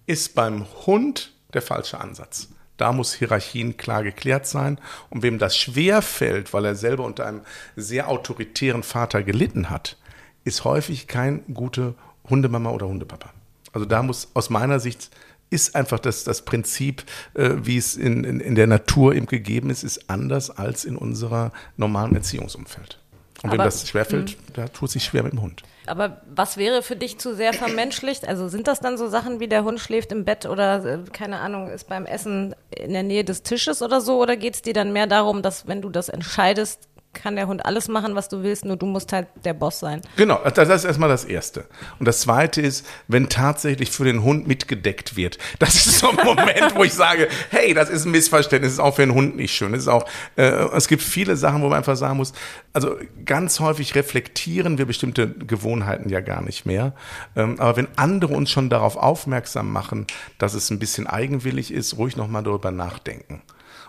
ist 0.07 0.35
beim 0.35 0.65
Hund 0.87 1.35
der 1.53 1.61
falsche 1.61 2.01
Ansatz. 2.01 2.49
Da 2.79 2.93
muss 2.93 3.13
Hierarchien 3.13 3.77
klar 3.77 4.03
geklärt 4.03 4.47
sein. 4.47 4.79
Und 5.11 5.23
wem 5.23 5.39
das 5.39 5.55
schwer 5.55 6.01
fällt, 6.01 6.55
weil 6.55 6.65
er 6.65 6.77
selber 6.77 7.05
unter 7.05 7.27
einem 7.27 7.43
sehr 7.77 8.09
autoritären 8.09 8.83
Vater 8.83 9.23
gelitten 9.23 9.69
hat, 9.69 9.99
ist 10.45 10.65
häufig 10.65 11.07
kein 11.07 11.45
guter 11.53 11.93
Hundemama 12.31 12.71
oder 12.71 12.89
Hundepapa. 12.89 13.35
Also 13.75 13.85
da 13.85 14.03
muss 14.03 14.29
aus 14.33 14.49
meiner 14.49 14.81
Sicht 14.81 15.11
ist 15.55 15.75
einfach 15.75 15.99
das, 15.99 16.25
das 16.25 16.43
Prinzip, 16.43 17.05
äh, 17.35 17.51
wie 17.63 17.79
es 17.79 17.97
in, 17.97 18.25
in, 18.25 18.41
in 18.41 18.55
der 18.55 18.67
Natur 18.67 19.15
eben 19.15 19.27
gegeben 19.27 19.71
ist, 19.71 19.85
ist 19.85 20.11
anders 20.11 20.51
als 20.51 20.85
in 20.85 20.97
unserer 20.97 21.53
normalen 21.77 22.15
Erziehungsumfeld. 22.15 22.99
Und 23.43 23.53
wem 23.53 23.61
Aber- 23.61 23.65
das 23.65 23.89
schwerfällt, 23.89 24.37
der 24.57 24.73
tut 24.73 24.91
sich 24.91 25.05
schwer 25.05 25.23
mit 25.23 25.33
dem 25.33 25.43
Hund. 25.43 25.63
Aber 25.87 26.23
was 26.35 26.57
wäre 26.57 26.83
für 26.83 26.97
dich 26.97 27.19
zu 27.19 27.35
sehr 27.35 27.53
vermenschlicht? 27.53 28.27
Also 28.27 28.49
sind 28.49 28.67
das 28.69 28.81
dann 28.81 28.97
so 28.97 29.07
Sachen 29.09 29.39
wie 29.39 29.49
der 29.49 29.65
Hund 29.65 29.81
schläft 29.81 30.13
im 30.13 30.25
Bett 30.25 30.47
oder 30.47 30.83
äh, 30.85 30.99
keine 31.13 31.41
Ahnung, 31.41 31.69
ist 31.69 31.89
beim 31.89 32.07
Essen 32.07 32.55
in 32.71 32.95
der 32.95 33.03
Nähe 33.03 33.23
des 33.23 33.43
Tisches 33.43 33.83
oder 33.83 34.01
so? 34.01 34.21
Oder 34.21 34.37
geht 34.39 34.55
es 34.55 34.63
dir 34.63 34.73
dann 34.73 34.95
mehr 34.95 35.07
darum, 35.07 35.43
dass 35.43 35.67
wenn 35.67 35.83
du 35.83 35.91
das 35.91 36.09
entscheidest, 36.09 36.89
kann 37.15 37.37
der 37.37 37.47
Hund 37.47 37.65
alles 37.65 37.89
machen, 37.89 38.15
was 38.15 38.29
du 38.29 38.43
willst, 38.43 38.65
nur 38.65 38.77
du 38.77 38.87
musst 38.87 39.13
halt 39.13 39.29
der 39.45 39.55
Boss 39.55 39.81
sein? 39.81 40.03
Genau, 40.17 40.41
das 40.55 40.69
ist 40.69 40.85
erstmal 40.85 41.09
das 41.09 41.25
Erste. 41.25 41.65
Und 41.99 42.07
das 42.07 42.21
Zweite 42.21 42.61
ist, 42.61 42.87
wenn 43.09 43.29
tatsächlich 43.29 43.91
für 43.91 44.05
den 44.05 44.23
Hund 44.23 44.47
mitgedeckt 44.47 45.17
wird. 45.17 45.39
Das 45.65 45.75
ist 45.87 46.01
so 46.01 46.11
ein 46.11 46.17
Moment, 46.25 46.75
wo 46.75 46.85
ich 46.85 46.93
sage, 46.93 47.29
hey, 47.51 47.73
das 47.73 47.89
ist 47.89 48.05
ein 48.05 48.11
Missverständnis, 48.11 48.73
ist 48.75 48.79
auch 48.81 48.97
für 48.97 49.03
den 49.03 49.15
Hund 49.15 49.37
nicht 49.37 49.55
schön. 49.55 49.73
Das 49.73 49.83
ist 49.83 49.89
auch, 49.89 50.05
äh, 50.37 50.45
es 50.45 50.89
gibt 50.89 51.01
viele 51.01 51.37
Sachen, 51.37 51.63
wo 51.63 51.69
man 51.69 51.79
einfach 51.79 51.97
sagen 51.97 52.19
muss, 52.19 52.35
also 52.75 52.97
ganz 53.25 53.61
häufig 53.61 53.95
reflektieren 53.95 54.77
wir 54.77 54.85
bestimmte 54.85 55.31
Gewohnheiten 55.31 56.11
ja 56.11 56.21
gar 56.21 56.43
nicht 56.43 56.67
mehr. 56.67 56.93
Ähm, 57.35 57.59
aber 57.61 57.77
wenn 57.77 57.89
andere 57.97 58.35
uns 58.35 58.51
schon 58.51 58.69
darauf 58.69 58.97
aufmerksam 58.97 59.73
machen, 59.73 60.07
dass 60.39 60.55
es 60.55 60.71
ein 60.71 60.79
bisschen 60.79 61.07
eigenwillig 61.07 61.73
ist, 61.73 61.97
ruhig 61.97 62.17
nochmal 62.17 62.43
darüber 62.43 62.71
nachdenken. 62.71 63.43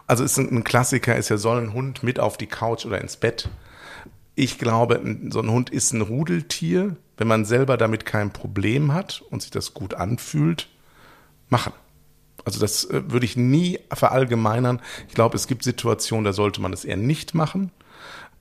Also 0.07 0.23
ist 0.23 0.37
ein, 0.37 0.49
ein 0.49 0.63
Klassiker 0.63 1.15
ist 1.15 1.29
ja, 1.29 1.37
soll 1.37 1.61
ein 1.61 1.73
Hund 1.73 2.03
mit 2.03 2.19
auf 2.19 2.37
die 2.37 2.47
Couch 2.47 2.85
oder 2.85 3.01
ins 3.01 3.17
Bett? 3.17 3.49
Ich 4.35 4.59
glaube, 4.59 5.01
so 5.29 5.39
ein 5.41 5.49
Hund 5.49 5.69
ist 5.69 5.93
ein 5.93 6.01
Rudeltier. 6.01 6.95
Wenn 7.17 7.27
man 7.27 7.45
selber 7.45 7.77
damit 7.77 8.05
kein 8.05 8.31
Problem 8.31 8.93
hat 8.93 9.23
und 9.29 9.41
sich 9.41 9.51
das 9.51 9.73
gut 9.73 9.93
anfühlt, 9.93 10.67
machen. 11.49 11.73
Also 12.43 12.59
das 12.59 12.85
äh, 12.85 13.09
würde 13.11 13.25
ich 13.25 13.37
nie 13.37 13.79
verallgemeinern. 13.91 14.81
Ich 15.07 15.15
glaube, 15.15 15.35
es 15.35 15.47
gibt 15.47 15.63
Situationen, 15.63 16.25
da 16.25 16.33
sollte 16.33 16.61
man 16.61 16.73
es 16.73 16.85
eher 16.85 16.97
nicht 16.97 17.33
machen, 17.33 17.71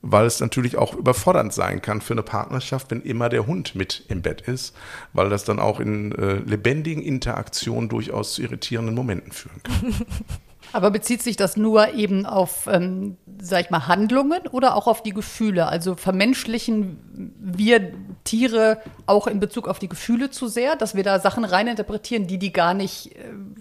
weil 0.02 0.26
es 0.26 0.40
natürlich 0.40 0.76
auch 0.76 0.94
überfordernd 0.94 1.52
sein 1.52 1.80
kann 1.80 2.00
für 2.00 2.14
eine 2.14 2.22
Partnerschaft, 2.22 2.90
wenn 2.90 3.00
immer 3.00 3.28
der 3.28 3.46
Hund 3.46 3.74
mit 3.74 4.04
im 4.08 4.20
Bett 4.20 4.42
ist, 4.42 4.74
weil 5.12 5.30
das 5.30 5.44
dann 5.44 5.58
auch 5.58 5.80
in 5.80 6.12
äh, 6.12 6.34
lebendigen 6.34 7.02
Interaktionen 7.02 7.88
durchaus 7.88 8.34
zu 8.34 8.42
irritierenden 8.42 8.94
Momenten 8.94 9.32
führen 9.32 9.62
kann. 9.62 9.94
Aber 10.74 10.90
bezieht 10.90 11.22
sich 11.22 11.36
das 11.36 11.56
nur 11.56 11.94
eben 11.94 12.26
auf, 12.26 12.66
ähm, 12.66 13.16
sag 13.40 13.60
ich 13.60 13.70
mal, 13.70 13.86
Handlungen 13.86 14.40
oder 14.50 14.74
auch 14.74 14.88
auf 14.88 15.04
die 15.04 15.12
Gefühle? 15.12 15.68
Also 15.68 15.94
vermenschlichen 15.94 16.98
wir 17.38 17.92
Tiere 18.24 18.80
auch 19.06 19.28
in 19.28 19.38
Bezug 19.38 19.68
auf 19.68 19.78
die 19.78 19.88
Gefühle 19.88 20.30
zu 20.30 20.48
sehr, 20.48 20.74
dass 20.74 20.96
wir 20.96 21.04
da 21.04 21.20
Sachen 21.20 21.44
reininterpretieren, 21.44 22.26
die 22.26 22.40
die 22.40 22.52
gar 22.52 22.74
nicht 22.74 23.14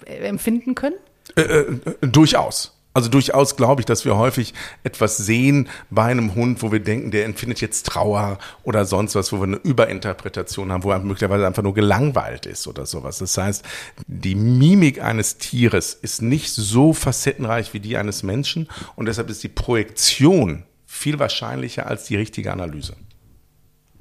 äh, 0.07 0.25
empfinden 0.25 0.73
können? 0.73 0.95
Äh, 1.35 1.41
äh, 1.41 1.79
durchaus. 2.01 2.72
Also 2.93 3.09
durchaus 3.09 3.55
glaube 3.55 3.81
ich, 3.81 3.85
dass 3.85 4.05
wir 4.05 4.17
häufig 4.17 4.53
etwas 4.83 5.17
sehen 5.17 5.67
bei 5.89 6.05
einem 6.05 6.35
Hund, 6.35 6.61
wo 6.61 6.71
wir 6.71 6.79
denken, 6.79 7.11
der 7.11 7.25
empfindet 7.25 7.59
jetzt 7.61 7.87
Trauer 7.87 8.37
oder 8.63 8.85
sonst 8.85 9.15
was, 9.15 9.31
wo 9.31 9.37
wir 9.37 9.43
eine 9.43 9.55
Überinterpretation 9.57 10.71
haben, 10.71 10.83
wo 10.83 10.91
er 10.91 10.99
möglicherweise 10.99 11.47
einfach 11.47 11.63
nur 11.63 11.73
gelangweilt 11.73 12.45
ist 12.45 12.67
oder 12.67 12.85
sowas. 12.85 13.17
Das 13.17 13.37
heißt, 13.37 13.65
die 14.07 14.35
Mimik 14.35 15.01
eines 15.01 15.37
Tieres 15.37 15.93
ist 15.93 16.21
nicht 16.21 16.51
so 16.51 16.93
facettenreich 16.93 17.73
wie 17.73 17.79
die 17.79 17.97
eines 17.97 18.21
Menschen 18.21 18.69
und 18.95 19.07
deshalb 19.07 19.29
ist 19.29 19.43
die 19.43 19.49
Projektion 19.49 20.63
viel 20.85 21.17
wahrscheinlicher 21.17 21.87
als 21.87 22.05
die 22.05 22.15
richtige 22.15 22.51
Analyse. 22.51 22.95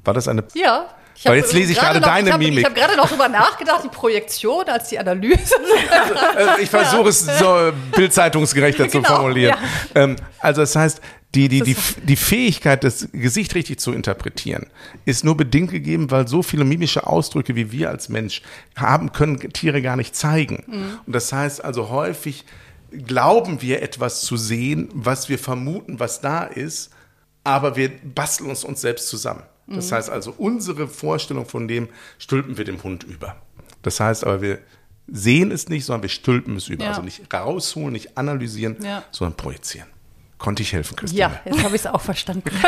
War 0.04 0.14
das 0.14 0.28
eine 0.28 0.44
Ja. 0.54 0.86
Ich 1.14 1.24
Weil 1.24 1.36
jetzt 1.36 1.52
lese 1.52 1.72
ich 1.72 1.78
gerade 1.78 2.00
noch, 2.00 2.08
deine 2.08 2.28
ich 2.28 2.32
hab, 2.32 2.40
Mimik. 2.40 2.58
Ich 2.60 2.64
habe 2.64 2.74
gerade 2.74 2.96
noch 2.96 3.08
drüber 3.08 3.28
nachgedacht, 3.28 3.84
die 3.84 3.88
Projektion 3.88 4.64
als 4.68 4.88
die 4.88 4.98
Analyse. 4.98 5.54
Äh, 6.36 6.62
ich 6.62 6.70
versuche 6.70 7.08
es 7.08 7.20
so 7.38 7.72
bildzeitungsgerechter 7.94 8.88
zu 8.88 9.02
Genau, 9.02 9.16
formulieren. 9.16 9.56
ja. 9.94 10.02
Ähm, 10.02 10.16
also 10.40 10.62
das 10.62 10.74
heißt, 10.74 11.00
die, 11.34 11.48
die, 11.48 11.62
die, 11.62 11.76
die 12.02 12.16
Fähigkeit, 12.16 12.84
das 12.84 13.08
Gesicht 13.12 13.54
richtig 13.54 13.80
zu 13.80 13.92
interpretieren, 13.92 14.66
ist 15.06 15.24
nur 15.24 15.36
bedingt 15.36 15.70
gegeben, 15.70 16.10
weil 16.10 16.28
so 16.28 16.42
viele 16.42 16.64
mimische 16.64 17.06
Ausdrücke, 17.06 17.54
wie 17.56 17.72
wir 17.72 17.88
als 17.88 18.08
Mensch 18.08 18.42
haben, 18.76 19.12
können 19.12 19.38
Tiere 19.52 19.80
gar 19.80 19.96
nicht 19.96 20.14
zeigen. 20.14 21.00
Und 21.06 21.14
das 21.14 21.32
heißt 21.32 21.64
also 21.64 21.88
häufig 21.88 22.44
glauben 23.06 23.62
wir 23.62 23.82
etwas 23.82 24.20
zu 24.22 24.36
sehen, 24.36 24.88
was 24.92 25.28
wir 25.28 25.38
vermuten, 25.38 25.98
was 25.98 26.20
da 26.20 26.44
ist, 26.44 26.90
aber 27.44 27.76
wir 27.76 27.90
basteln 28.02 28.50
uns 28.50 28.64
uns 28.64 28.80
selbst 28.80 29.08
zusammen. 29.08 29.42
Das 29.66 29.92
heißt 29.92 30.10
also, 30.10 30.34
unsere 30.36 30.88
Vorstellung 30.88 31.46
von 31.46 31.68
dem 31.68 31.88
stülpen 32.18 32.58
wir 32.58 32.64
dem 32.64 32.82
Hund 32.82 33.04
über. 33.04 33.36
Das 33.82 34.00
heißt 34.00 34.24
aber, 34.24 34.42
wir 34.42 34.58
sehen 35.08 35.50
es 35.50 35.68
nicht, 35.68 35.84
sondern 35.84 36.02
wir 36.02 36.08
stülpen 36.10 36.56
es 36.56 36.68
über. 36.68 36.84
Ja. 36.84 36.90
Also 36.90 37.02
nicht 37.02 37.32
rausholen, 37.32 37.92
nicht 37.92 38.16
analysieren, 38.18 38.76
Ja. 38.82 39.02
sondern 39.10 39.36
projizieren. 39.36 39.88
Konnte 40.38 40.62
ich 40.62 40.72
helfen, 40.72 40.96
Christine? 40.96 41.20
Ja, 41.20 41.40
jetzt 41.44 41.62
habe 41.62 41.76
ich 41.76 41.82
es 41.82 41.86
auch 41.86 42.00
verstanden. 42.00 42.50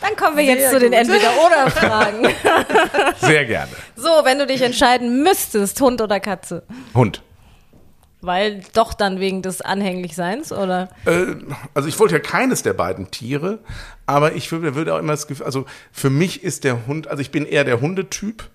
Dann 0.00 0.16
kommen 0.16 0.36
wir 0.36 0.44
jetzt 0.44 0.60
Sehr 0.62 0.70
zu 0.70 0.78
den. 0.78 0.92
Entweder-Oder-Fragen. 0.92 2.28
Sehr 3.20 3.44
gerne. 3.44 3.70
so, 3.96 4.08
wenn 4.24 4.38
du 4.38 4.46
dich 4.46 4.62
entscheiden 4.62 5.22
müsstest, 5.22 5.80
Hund 5.80 6.00
oder 6.00 6.20
Katze? 6.20 6.62
Hund. 6.94 7.22
Weil 8.22 8.62
doch 8.74 8.92
dann 8.92 9.18
wegen 9.18 9.40
des 9.40 9.62
Anhänglichseins, 9.62 10.52
oder? 10.52 10.90
Äh, 11.06 11.36
also 11.72 11.88
ich 11.88 11.98
wollte 11.98 12.14
ja 12.14 12.20
keines 12.20 12.62
der 12.62 12.74
beiden 12.74 13.10
Tiere, 13.10 13.60
aber 14.06 14.34
ich 14.34 14.52
würde, 14.52 14.74
würde 14.74 14.94
auch 14.94 14.98
immer 14.98 15.12
das 15.12 15.26
Gefühl, 15.26 15.46
also 15.46 15.64
für 15.90 16.10
mich 16.10 16.44
ist 16.44 16.64
der 16.64 16.86
Hund, 16.86 17.08
also 17.08 17.22
ich 17.22 17.30
bin 17.30 17.46
eher 17.46 17.64
der 17.64 17.80
Hundetyp, 17.80 18.50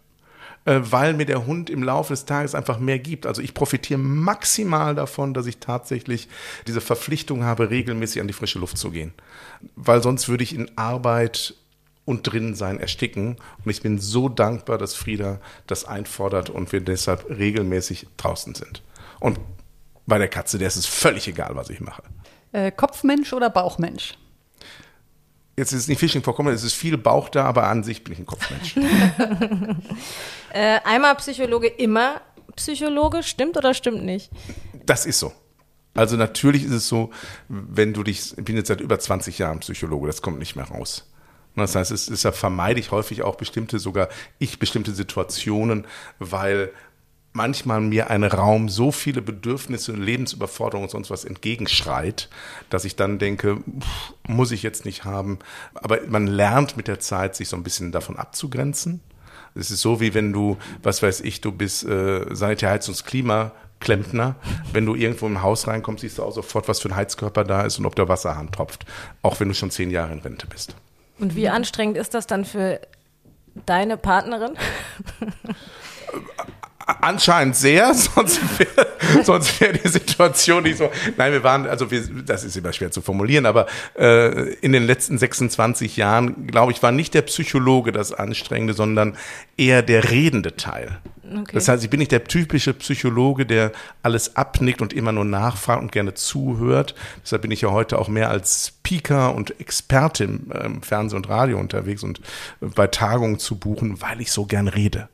äh, 0.65 0.81
weil 0.81 1.13
mir 1.13 1.25
der 1.25 1.45
Hund 1.45 1.69
im 1.69 1.83
Laufe 1.83 2.13
des 2.13 2.25
Tages 2.25 2.55
einfach 2.55 2.79
mehr 2.79 2.99
gibt. 2.99 3.25
Also 3.25 3.41
ich 3.41 3.53
profitiere 3.53 3.99
maximal 3.99 4.95
davon, 4.95 5.33
dass 5.33 5.45
ich 5.45 5.57
tatsächlich 5.57 6.27
diese 6.67 6.81
Verpflichtung 6.81 7.43
habe, 7.43 7.69
regelmäßig 7.69 8.21
an 8.21 8.27
die 8.27 8.33
frische 8.33 8.59
Luft 8.59 8.77
zu 8.77 8.91
gehen. 8.91 9.13
Weil 9.75 10.01
sonst 10.01 10.27
würde 10.27 10.43
ich 10.43 10.55
in 10.55 10.75
Arbeit 10.75 11.55
und 12.05 12.31
drin 12.31 12.55
sein 12.55 12.79
ersticken. 12.79 13.37
Und 13.63 13.71
ich 13.71 13.81
bin 13.81 13.99
so 13.99 14.29
dankbar, 14.29 14.77
dass 14.77 14.95
Frieda 14.95 15.39
das 15.67 15.85
einfordert 15.85 16.49
und 16.49 16.71
wir 16.71 16.81
deshalb 16.81 17.29
regelmäßig 17.29 18.07
draußen 18.17 18.55
sind. 18.55 18.83
Und 19.19 19.39
Bei 20.07 20.17
der 20.17 20.27
Katze, 20.27 20.57
der 20.57 20.67
ist 20.67 20.75
es 20.75 20.85
völlig 20.85 21.27
egal, 21.27 21.55
was 21.55 21.69
ich 21.69 21.79
mache. 21.81 22.03
Äh, 22.51 22.71
Kopfmensch 22.71 23.33
oder 23.33 23.49
Bauchmensch? 23.49 24.17
Jetzt 25.57 25.71
ist 25.71 25.81
es 25.81 25.87
nicht 25.87 25.99
Fishing 25.99 26.21
vorkommen, 26.21 26.53
es 26.53 26.63
ist 26.63 26.73
viel 26.73 26.97
Bauch 26.97 27.29
da, 27.29 27.45
aber 27.45 27.67
an 27.67 27.83
sich 27.83 28.03
bin 28.03 28.13
ich 28.13 28.19
ein 28.19 28.25
Kopfmensch. 28.25 28.75
Äh, 30.53 30.79
einmal 30.85 31.13
Psychologe, 31.15 31.67
immer 31.67 32.21
Psychologe, 32.55 33.23
stimmt 33.23 33.57
oder 33.57 33.73
stimmt 33.73 34.05
nicht? 34.05 34.31
Das 34.85 35.05
ist 35.05 35.19
so. 35.19 35.33
Also 35.93 36.15
natürlich 36.15 36.63
ist 36.63 36.71
es 36.71 36.87
so, 36.87 37.09
wenn 37.49 37.93
du 37.93 38.03
dich, 38.03 38.37
ich 38.37 38.45
bin 38.45 38.55
jetzt 38.55 38.69
seit 38.69 38.79
über 38.79 38.97
20 38.97 39.37
Jahren 39.37 39.59
Psychologe, 39.59 40.07
das 40.07 40.21
kommt 40.21 40.39
nicht 40.39 40.55
mehr 40.55 40.63
raus. 40.63 41.11
Das 41.55 41.75
heißt, 41.75 41.91
es 41.91 42.09
ist, 42.09 42.25
da 42.25 42.31
vermeide 42.31 42.79
ich 42.79 42.91
häufig 42.91 43.23
auch 43.23 43.35
bestimmte, 43.35 43.79
sogar 43.79 44.09
ich 44.39 44.59
bestimmte 44.59 44.93
Situationen, 44.93 45.87
weil 46.19 46.71
manchmal 47.35 47.81
mir 47.81 48.09
ein 48.09 48.23
Raum 48.23 48.69
so 48.69 48.91
viele 48.91 49.21
Bedürfnisse, 49.21 49.91
Lebensüberforderung 49.91 50.85
und 50.85 50.89
sonst 50.89 51.11
was 51.11 51.25
entgegenschreit, 51.25 52.29
dass 52.69 52.85
ich 52.85 52.95
dann 52.95 53.19
denke, 53.19 53.57
pff, 53.57 54.13
muss 54.27 54.51
ich 54.51 54.63
jetzt 54.63 54.85
nicht 54.85 55.03
haben. 55.03 55.39
Aber 55.73 55.99
man 56.07 56.27
lernt 56.27 56.77
mit 56.77 56.87
der 56.87 56.99
Zeit, 56.99 57.35
sich 57.35 57.49
so 57.49 57.57
ein 57.57 57.63
bisschen 57.63 57.91
davon 57.91 58.17
abzugrenzen. 58.17 59.01
Es 59.53 59.71
ist 59.71 59.81
so, 59.81 59.99
wie 59.99 60.13
wenn 60.13 60.33
du, 60.33 60.57
was 60.81 61.03
weiß 61.03 61.21
ich, 61.21 61.41
du 61.41 61.51
bist 61.51 61.85
äh, 61.85 62.33
Sanitär, 62.33 62.71
Heizungs-, 62.71 63.03
Klima, 63.03 63.51
Klempner. 63.79 64.35
Wenn 64.71 64.85
du 64.85 64.95
irgendwo 64.95 65.27
im 65.27 65.41
Haus 65.41 65.67
reinkommst, 65.67 66.01
siehst 66.01 66.17
du 66.17 66.23
auch 66.23 66.31
sofort, 66.31 66.67
was 66.67 66.79
für 66.79 66.89
ein 66.89 66.95
Heizkörper 66.95 67.43
da 67.43 67.61
ist 67.61 67.77
und 67.77 67.85
ob 67.85 67.95
der 67.95 68.07
Wasserhahn 68.07 68.51
tropft. 68.51 68.85
Auch 69.21 69.39
wenn 69.39 69.49
du 69.49 69.53
schon 69.53 69.71
zehn 69.71 69.91
Jahre 69.91 70.13
in 70.13 70.19
Rente 70.19 70.47
bist. 70.47 70.75
Und 71.19 71.35
wie 71.35 71.49
anstrengend 71.49 71.97
ist 71.97 72.13
das 72.13 72.27
dann 72.27 72.45
für 72.45 72.79
deine 73.65 73.97
Partnerin? 73.97 74.53
Anscheinend 76.85 77.55
sehr, 77.55 77.93
sonst 78.15 78.39
wäre 78.59 78.87
sonst 79.23 79.59
wär 79.59 79.73
die 79.73 79.87
Situation 79.87 80.63
nicht 80.63 80.77
so. 80.77 80.89
Nein, 81.17 81.31
wir 81.31 81.43
waren, 81.43 81.67
also 81.67 81.91
wir, 81.91 82.01
das 82.25 82.43
ist 82.43 82.55
immer 82.57 82.73
schwer 82.73 82.91
zu 82.91 83.01
formulieren, 83.01 83.45
aber 83.45 83.67
äh, 83.97 84.53
in 84.55 84.71
den 84.71 84.83
letzten 84.83 85.17
26 85.17 85.97
Jahren, 85.97 86.47
glaube 86.47 86.71
ich, 86.71 86.83
war 86.83 86.91
nicht 86.91 87.13
der 87.13 87.23
Psychologe 87.23 87.91
das 87.91 88.13
Anstrengende, 88.13 88.73
sondern 88.73 89.17
eher 89.57 89.81
der 89.81 90.11
redende 90.11 90.55
Teil. 90.55 90.99
Okay. 91.23 91.51
Das 91.53 91.67
heißt, 91.67 91.83
ich 91.83 91.89
bin 91.89 91.99
nicht 91.99 92.11
der 92.11 92.23
typische 92.23 92.73
Psychologe, 92.75 93.45
der 93.45 93.71
alles 94.03 94.35
abnickt 94.35 94.81
und 94.81 94.93
immer 94.93 95.11
nur 95.11 95.25
nachfragt 95.25 95.81
und 95.81 95.91
gerne 95.91 96.13
zuhört. 96.13 96.93
Deshalb 97.23 97.41
bin 97.41 97.51
ich 97.51 97.61
ja 97.61 97.71
heute 97.71 97.97
auch 97.97 98.07
mehr 98.07 98.29
als 98.29 98.67
Speaker 98.67 99.33
und 99.33 99.59
Experte 99.59 100.25
im, 100.25 100.51
äh, 100.51 100.69
Fernsehen 100.81 101.17
und 101.17 101.29
Radio 101.29 101.59
unterwegs 101.59 102.03
und 102.03 102.19
äh, 102.61 102.67
bei 102.67 102.87
Tagungen 102.87 103.39
zu 103.39 103.55
buchen, 103.57 104.01
weil 104.01 104.21
ich 104.21 104.31
so 104.31 104.45
gern 104.45 104.67
rede. 104.67 105.09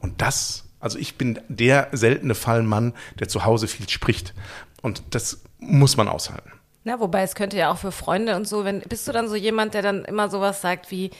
Und 0.00 0.20
das 0.20 0.67
also 0.80 0.98
ich 0.98 1.16
bin 1.16 1.40
der 1.48 1.88
seltene 1.92 2.34
Fallmann, 2.34 2.94
der 3.18 3.28
zu 3.28 3.44
Hause 3.44 3.68
viel 3.68 3.88
spricht. 3.88 4.34
Und 4.82 5.02
das 5.10 5.42
muss 5.58 5.96
man 5.96 6.08
aushalten. 6.08 6.52
Na, 6.84 7.00
wobei 7.00 7.22
es 7.22 7.34
könnte 7.34 7.56
ja 7.56 7.70
auch 7.70 7.78
für 7.78 7.92
Freunde 7.92 8.36
und 8.36 8.46
so, 8.46 8.64
wenn 8.64 8.80
bist 8.80 9.06
du 9.08 9.12
dann 9.12 9.28
so 9.28 9.34
jemand, 9.34 9.74
der 9.74 9.82
dann 9.82 10.04
immer 10.04 10.30
sowas 10.30 10.60
sagt 10.60 10.90
wie 10.90 11.10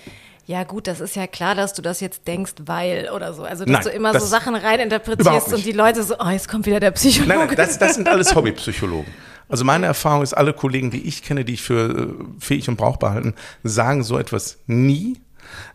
ja 0.48 0.64
gut, 0.64 0.86
das 0.86 1.00
ist 1.00 1.14
ja 1.14 1.26
klar, 1.26 1.54
dass 1.54 1.74
du 1.74 1.82
das 1.82 2.00
jetzt 2.00 2.26
denkst, 2.26 2.54
weil 2.64 3.10
oder 3.14 3.34
so. 3.34 3.42
Also 3.42 3.66
dass 3.66 3.72
Nein, 3.72 3.82
du 3.82 3.90
immer 3.90 4.14
das 4.14 4.22
so 4.22 4.28
Sachen 4.28 4.54
reininterpretierst 4.54 5.52
und 5.52 5.66
die 5.66 5.72
Leute 5.72 6.02
so, 6.02 6.14
oh, 6.18 6.30
jetzt 6.30 6.48
kommt 6.48 6.64
wieder 6.64 6.80
der 6.80 6.90
Psychologe. 6.92 7.36
Nein, 7.36 7.46
nein, 7.48 7.56
das, 7.56 7.78
das 7.78 7.96
sind 7.96 8.08
alles 8.08 8.34
Hobbypsychologen. 8.34 9.12
Also 9.50 9.66
meine 9.66 9.84
Erfahrung 9.84 10.22
ist, 10.22 10.32
alle 10.32 10.54
Kollegen, 10.54 10.90
die 10.90 11.06
ich 11.06 11.22
kenne, 11.22 11.44
die 11.44 11.52
ich 11.52 11.62
für 11.62 11.90
äh, 11.90 12.24
fähig 12.40 12.66
und 12.70 12.76
brauchbar 12.76 13.12
halten, 13.12 13.34
sagen 13.62 14.02
so 14.02 14.18
etwas 14.18 14.58
nie, 14.66 15.20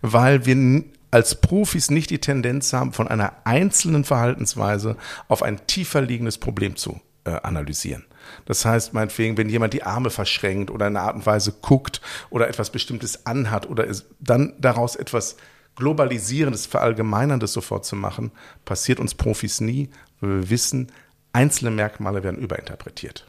weil 0.02 0.48
wir 0.48 0.84
als 1.14 1.36
Profis 1.36 1.92
nicht 1.92 2.10
die 2.10 2.18
Tendenz 2.18 2.74
haben, 2.74 2.92
von 2.92 3.08
einer 3.08 3.34
einzelnen 3.44 4.04
Verhaltensweise 4.04 4.98
auf 5.28 5.44
ein 5.44 5.68
tiefer 5.68 6.02
liegendes 6.02 6.40
Problem 6.40 6.76
zu 6.76 7.02
äh, 7.26 7.36
analysieren. 7.44 8.04
Das 8.46 8.66
heißt, 8.66 8.96
meinetwegen, 8.96 9.38
wenn 9.38 9.48
jemand 9.48 9.76
die 9.76 9.84
Arme 9.84 10.10
verschränkt 10.10 10.72
oder 10.72 10.88
in 10.88 10.98
einer 10.98 11.06
Art 11.06 11.16
und 11.16 11.28
Weise 11.28 11.54
guckt 11.62 12.02
oder 12.32 12.48
etwas 12.48 12.72
Bestimmtes 12.72 13.28
anhat 13.28 13.70
oder 13.70 13.88
es, 13.88 14.06
dann 14.20 14.56
daraus 14.60 14.96
etwas 14.96 15.38
Globalisierendes, 15.76 16.66
Verallgemeinerndes 16.66 17.54
sofort 17.54 17.86
zu 17.86 17.96
machen, 17.96 18.32
passiert 18.66 19.00
uns 19.00 19.14
Profis 19.14 19.62
nie, 19.62 19.90
weil 20.20 20.42
wir 20.42 20.50
wissen, 20.50 20.92
einzelne 21.32 21.70
Merkmale 21.70 22.24
werden 22.24 22.40
überinterpretiert. 22.40 23.28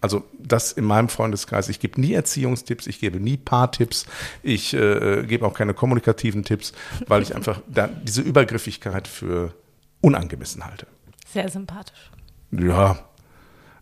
Also 0.00 0.24
das 0.38 0.72
in 0.72 0.84
meinem 0.84 1.08
Freundeskreis. 1.08 1.68
Ich 1.68 1.80
gebe 1.80 2.00
nie 2.00 2.14
Erziehungstipps, 2.14 2.86
ich 2.86 3.00
gebe 3.00 3.20
nie 3.20 3.36
Paartipps, 3.36 4.06
ich 4.42 4.72
äh, 4.72 5.24
gebe 5.26 5.46
auch 5.46 5.54
keine 5.54 5.74
kommunikativen 5.74 6.42
Tipps, 6.42 6.72
weil 7.06 7.22
ich 7.22 7.34
einfach 7.34 7.60
da 7.68 7.88
diese 7.88 8.22
Übergriffigkeit 8.22 9.06
für 9.06 9.54
unangemessen 10.00 10.64
halte. 10.64 10.86
Sehr 11.26 11.48
sympathisch. 11.48 12.10
Ja. 12.50 12.98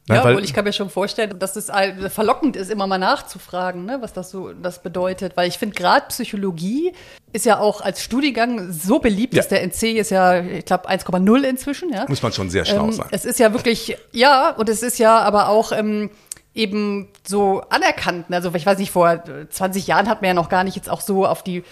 Ja, 0.09 0.25
weil- 0.25 0.33
obwohl 0.33 0.45
ich 0.45 0.55
kann 0.55 0.65
mir 0.65 0.73
schon 0.73 0.91
vorstellen, 0.91 1.39
dass 1.39 1.57
es 1.57 1.71
verlockend 2.11 2.57
ist, 2.57 2.71
immer 2.71 2.87
mal 2.87 2.99
nachzufragen, 2.99 3.85
ne, 3.85 3.99
was 4.01 4.13
das 4.13 4.31
so 4.31 4.53
das 4.53 4.83
bedeutet. 4.83 5.37
Weil 5.37 5.49
ich 5.49 5.59
finde, 5.59 5.75
gerade 5.75 6.07
Psychologie 6.09 6.93
ist 7.33 7.45
ja 7.45 7.59
auch 7.59 7.81
als 7.81 8.03
Studiengang 8.03 8.73
so 8.73 8.99
beliebt, 8.99 9.35
Ja. 9.35 9.39
dass 9.41 9.49
der 9.49 9.63
NC 9.63 9.99
ist 9.99 10.11
ja, 10.11 10.41
ich 10.41 10.65
glaube, 10.65 10.89
1,0 10.89 11.45
inzwischen. 11.45 11.93
Ja? 11.93 12.07
muss 12.09 12.23
man 12.23 12.33
schon 12.33 12.49
sehr 12.51 12.65
schlau 12.65 12.85
Ähm, 12.87 12.93
sein. 12.93 13.07
Es 13.11 13.25
ist 13.25 13.39
ja 13.39 13.53
wirklich, 13.53 13.97
ja, 14.13 14.51
und 14.51 14.69
es 14.69 14.83
ist 14.83 14.99
ja 14.99 15.19
aber 15.19 15.49
auch 15.49 15.73
ähm, 15.73 16.11
eben 16.55 17.09
so 17.27 17.63
anerkannt. 17.71 18.27
Also 18.31 18.53
ich 18.55 18.67
weiß 18.67 18.79
nicht, 18.79 18.91
vor 18.91 19.11
äh, 19.13 19.49
20 19.49 19.87
Jahren 19.87 20.09
hat 20.09 20.23
man 20.23 20.29
ja 20.29 20.35
noch 20.35 20.49
gar 20.49 20.65
nicht 20.65 20.75
jetzt 20.77 20.91
auch 20.91 21.01
so 21.01 21.27
auf 21.27 21.45
die 21.45 21.59
äh, 21.59 21.63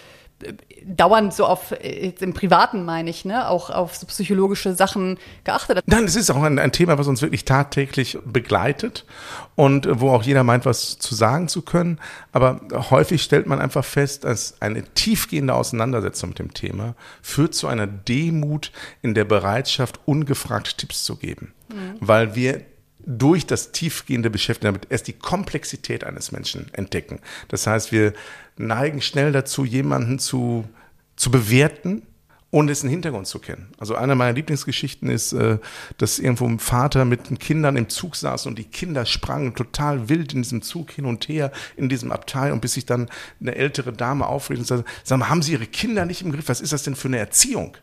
dauernd 0.85 1.33
so 1.33 1.45
auf, 1.45 1.73
jetzt 1.81 2.21
im 2.21 2.33
Privaten 2.33 2.85
meine 2.85 3.09
ich, 3.09 3.25
ne, 3.25 3.49
auch 3.49 3.69
auf 3.69 3.95
so 3.95 4.05
psychologische 4.05 4.75
Sachen 4.75 5.17
geachtet. 5.43 5.81
Nein, 5.85 6.05
es 6.05 6.15
ist 6.15 6.29
auch 6.29 6.43
ein, 6.43 6.59
ein 6.59 6.71
Thema, 6.71 6.97
was 6.97 7.07
uns 7.07 7.21
wirklich 7.21 7.45
tagtäglich 7.45 8.17
begleitet 8.23 9.05
und 9.55 9.87
wo 9.99 10.11
auch 10.11 10.23
jeder 10.23 10.43
meint, 10.43 10.65
was 10.65 10.99
zu 10.99 11.15
sagen 11.15 11.47
zu 11.47 11.63
können. 11.63 11.99
Aber 12.31 12.61
häufig 12.91 13.23
stellt 13.23 13.47
man 13.47 13.59
einfach 13.59 13.83
fest, 13.83 14.23
dass 14.23 14.61
eine 14.61 14.83
tiefgehende 14.83 15.53
Auseinandersetzung 15.55 16.29
mit 16.29 16.39
dem 16.39 16.53
Thema 16.53 16.95
führt 17.21 17.55
zu 17.55 17.67
einer 17.67 17.87
Demut 17.87 18.71
in 19.01 19.15
der 19.15 19.25
Bereitschaft, 19.25 19.99
ungefragt 20.05 20.77
Tipps 20.77 21.03
zu 21.03 21.15
geben. 21.15 21.53
Weil 21.99 22.35
wir 22.35 22.61
durch 23.07 23.45
das 23.45 23.71
tiefgehende 23.71 24.29
Beschäftigen 24.29 24.73
damit 24.73 24.87
erst 24.89 25.07
die 25.07 25.13
Komplexität 25.13 26.03
eines 26.03 26.33
Menschen 26.33 26.71
entdecken. 26.73 27.19
Das 27.47 27.65
heißt, 27.65 27.93
wir 27.93 28.13
neigen 28.57 29.01
schnell 29.01 29.31
dazu, 29.31 29.63
jemanden 29.63 30.19
zu, 30.19 30.67
zu 31.15 31.31
bewerten, 31.31 32.01
ohne 32.51 32.67
dessen 32.67 32.89
Hintergrund 32.89 33.27
zu 33.27 33.39
kennen. 33.39 33.69
Also 33.77 33.95
eine 33.95 34.15
meiner 34.15 34.33
Lieblingsgeschichten 34.33 35.09
ist, 35.09 35.31
äh, 35.31 35.57
dass 35.97 36.19
irgendwo 36.19 36.45
ein 36.45 36.59
Vater 36.59 37.05
mit 37.05 37.29
den 37.29 37.39
Kindern 37.39 37.77
im 37.77 37.87
Zug 37.87 38.15
saß 38.17 38.45
und 38.45 38.57
die 38.57 38.65
Kinder 38.65 39.05
sprangen 39.05 39.55
total 39.55 40.09
wild 40.09 40.33
in 40.33 40.41
diesem 40.41 40.61
Zug 40.61 40.91
hin 40.91 41.05
und 41.05 41.29
her 41.29 41.51
in 41.77 41.87
diesem 41.87 42.11
Abteil 42.11 42.51
und 42.51 42.61
bis 42.61 42.73
sich 42.73 42.85
dann 42.85 43.09
eine 43.39 43.55
ältere 43.55 43.93
Dame 43.93 44.27
aufregt 44.27 44.59
und 44.59 44.65
sagt, 44.65 44.85
sag 45.03 45.17
mal, 45.17 45.29
haben 45.29 45.41
Sie 45.41 45.53
Ihre 45.53 45.67
Kinder 45.67 46.05
nicht 46.05 46.21
im 46.21 46.31
Griff? 46.33 46.49
Was 46.49 46.61
ist 46.61 46.73
das 46.73 46.83
denn 46.83 46.95
für 46.95 47.07
eine 47.07 47.19
Erziehung? 47.19 47.77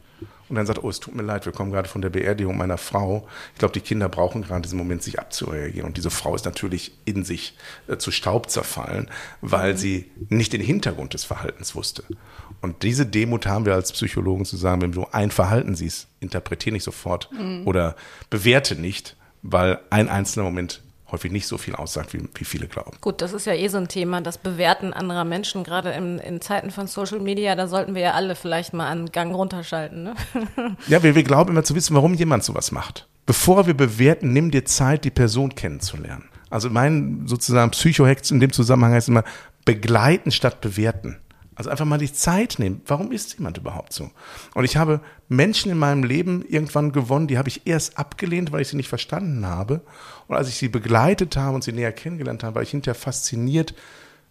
Und 0.49 0.57
dann 0.57 0.66
sagt, 0.66 0.82
oh, 0.82 0.90
es 0.90 1.01
tut 1.01 1.14
mir 1.14 1.22
leid, 1.22 1.47
wir 1.47 1.53
kommen 1.53 1.72
gerade 1.72 1.88
von 1.88 2.03
der 2.03 2.11
Beerdigung 2.11 2.57
meiner 2.57 2.78
Frau. 2.78 3.26
Ich 3.55 3.59
glaube, 3.59 3.72
die 3.72 3.80
Kinder 3.80 4.09
brauchen 4.09 4.42
gerade 4.42 4.62
diesen 4.62 4.78
Moment, 4.78 5.03
sich 5.03 5.18
abzureagieren. 5.18 5.86
Und 5.86 5.97
diese 5.97 6.11
Frau 6.11 6.34
ist 6.34 6.45
natürlich 6.45 6.92
in 7.05 7.24
sich 7.24 7.57
äh, 7.88 7.97
zu 7.97 8.11
Staub 8.11 8.51
zerfallen, 8.51 9.11
weil 9.40 9.76
sie 9.76 10.11
nicht 10.28 10.53
den 10.53 10.61
Hintergrund 10.61 11.14
des 11.14 11.24
Verhaltens 11.24 11.74
wusste. 11.74 12.05
Und 12.61 12.82
diese 12.82 13.07
Demut 13.07 13.47
haben 13.47 13.66
wir 13.66 13.74
als 13.74 13.92
Psychologen 13.92 14.45
zu 14.45 14.57
sagen, 14.57 14.82
wenn 14.82 14.92
du 14.92 15.07
ein 15.12 15.30
Verhalten 15.30 15.74
siehst, 15.74 16.09
interpretiere 16.20 16.74
nicht 16.74 16.84
sofort 16.84 17.30
oder 17.64 17.97
bewerte 18.30 18.76
nicht, 18.76 19.16
weil 19.42 19.80
ein 19.90 20.09
einzelner 20.09 20.45
Moment 20.45 20.84
häufig 21.11 21.32
nicht 21.32 21.46
so 21.46 21.59
viel 21.59 21.74
aussagt, 21.74 22.12
wie, 22.14 22.28
wie 22.34 22.44
viele 22.44 22.66
glauben. 22.66 22.96
Gut, 23.00 23.20
das 23.20 23.32
ist 23.32 23.46
ja 23.46 23.55
eh 23.55 23.68
so 23.68 23.78
ein 23.78 23.88
Thema, 23.88 24.20
das 24.20 24.38
Bewerten 24.38 24.92
anderer 24.92 25.24
Menschen, 25.24 25.64
gerade 25.64 25.90
in, 25.90 26.18
in 26.18 26.40
Zeiten 26.40 26.70
von 26.70 26.86
Social 26.86 27.20
Media, 27.20 27.55
da 27.55 27.68
sollten 27.68 27.94
wir 27.94 28.02
ja 28.02 28.11
alle 28.12 28.34
vielleicht 28.34 28.72
mal 28.72 28.88
einen 28.88 29.12
Gang 29.12 29.34
runterschalten. 29.34 30.02
Ne? 30.02 30.14
Ja, 30.88 31.02
wir, 31.02 31.14
wir 31.14 31.22
glauben 31.22 31.50
immer 31.50 31.64
zu 31.64 31.74
wissen, 31.74 31.94
warum 31.94 32.14
jemand 32.14 32.44
sowas 32.44 32.72
macht. 32.72 33.07
Bevor 33.26 33.66
wir 33.66 33.74
bewerten, 33.74 34.32
nimm 34.32 34.50
dir 34.50 34.64
Zeit, 34.64 35.05
die 35.05 35.11
Person 35.11 35.55
kennenzulernen. 35.55 36.24
Also 36.50 36.70
mein 36.70 37.26
sozusagen 37.26 37.70
Psychohex 37.70 38.30
in 38.30 38.40
dem 38.40 38.52
Zusammenhang 38.52 38.92
heißt 38.92 39.09
immer 39.09 39.24
begleiten 39.64 40.30
statt 40.30 40.61
bewerten. 40.61 41.16
Also 41.57 41.70
einfach 41.70 41.84
mal 41.84 41.98
die 41.98 42.12
Zeit 42.12 42.57
nehmen. 42.59 42.80
Warum 42.86 43.12
ist 43.12 43.34
jemand 43.34 43.59
überhaupt 43.59 43.92
so? 43.92 44.11
Und 44.55 44.64
ich 44.64 44.76
habe 44.76 45.00
Menschen 45.28 45.70
in 45.70 45.78
meinem 45.78 46.02
Leben 46.02 46.44
irgendwann 46.48 46.92
gewonnen, 46.92 47.28
die 47.28 47.38
habe 47.38 47.48
ich 47.48 47.66
erst 47.66 47.98
abgelehnt, 47.98 48.50
weil 48.50 48.62
ich 48.62 48.68
sie 48.68 48.76
nicht 48.76 48.88
verstanden 48.88 49.46
habe. 49.46 49.82
Und 50.26 50.36
als 50.36 50.48
ich 50.48 50.57
sie 50.57 50.68
begleitet 50.68 51.36
habe 51.36 51.55
und 51.55 51.62
sie 51.62 51.72
näher 51.72 51.92
kennengelernt 51.92 52.42
habe, 52.42 52.57
war 52.57 52.62
ich 52.62 52.70
hinterher 52.70 52.98
fasziniert, 52.98 53.74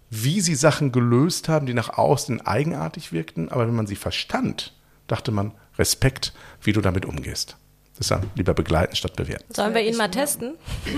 wie 0.10 0.42
sie 0.42 0.56
Sachen 0.56 0.92
gelöst 0.92 1.50
haben, 1.50 1.66
die 1.66 1.74
nach 1.74 1.98
außen 1.98 2.42
eigenartig 2.42 3.14
wirkten. 3.14 3.50
Aber 3.50 3.68
wenn 3.68 3.76
man 3.76 3.88
sie 3.88 3.96
verstand, 3.96 4.74
dachte 5.08 5.32
man, 5.32 5.54
Respekt, 5.78 6.34
wie 6.62 6.74
du 6.74 6.82
damit 6.82 7.06
umgehst. 7.06 7.58
Deshalb 7.98 8.26
lieber 8.36 8.54
begleiten 8.54 8.96
statt 8.96 9.16
bewerten. 9.16 9.54
Sollen 9.54 9.74
wir 9.74 9.82
ihn 9.82 9.96
mal 9.96 10.10
testen? 10.10 10.56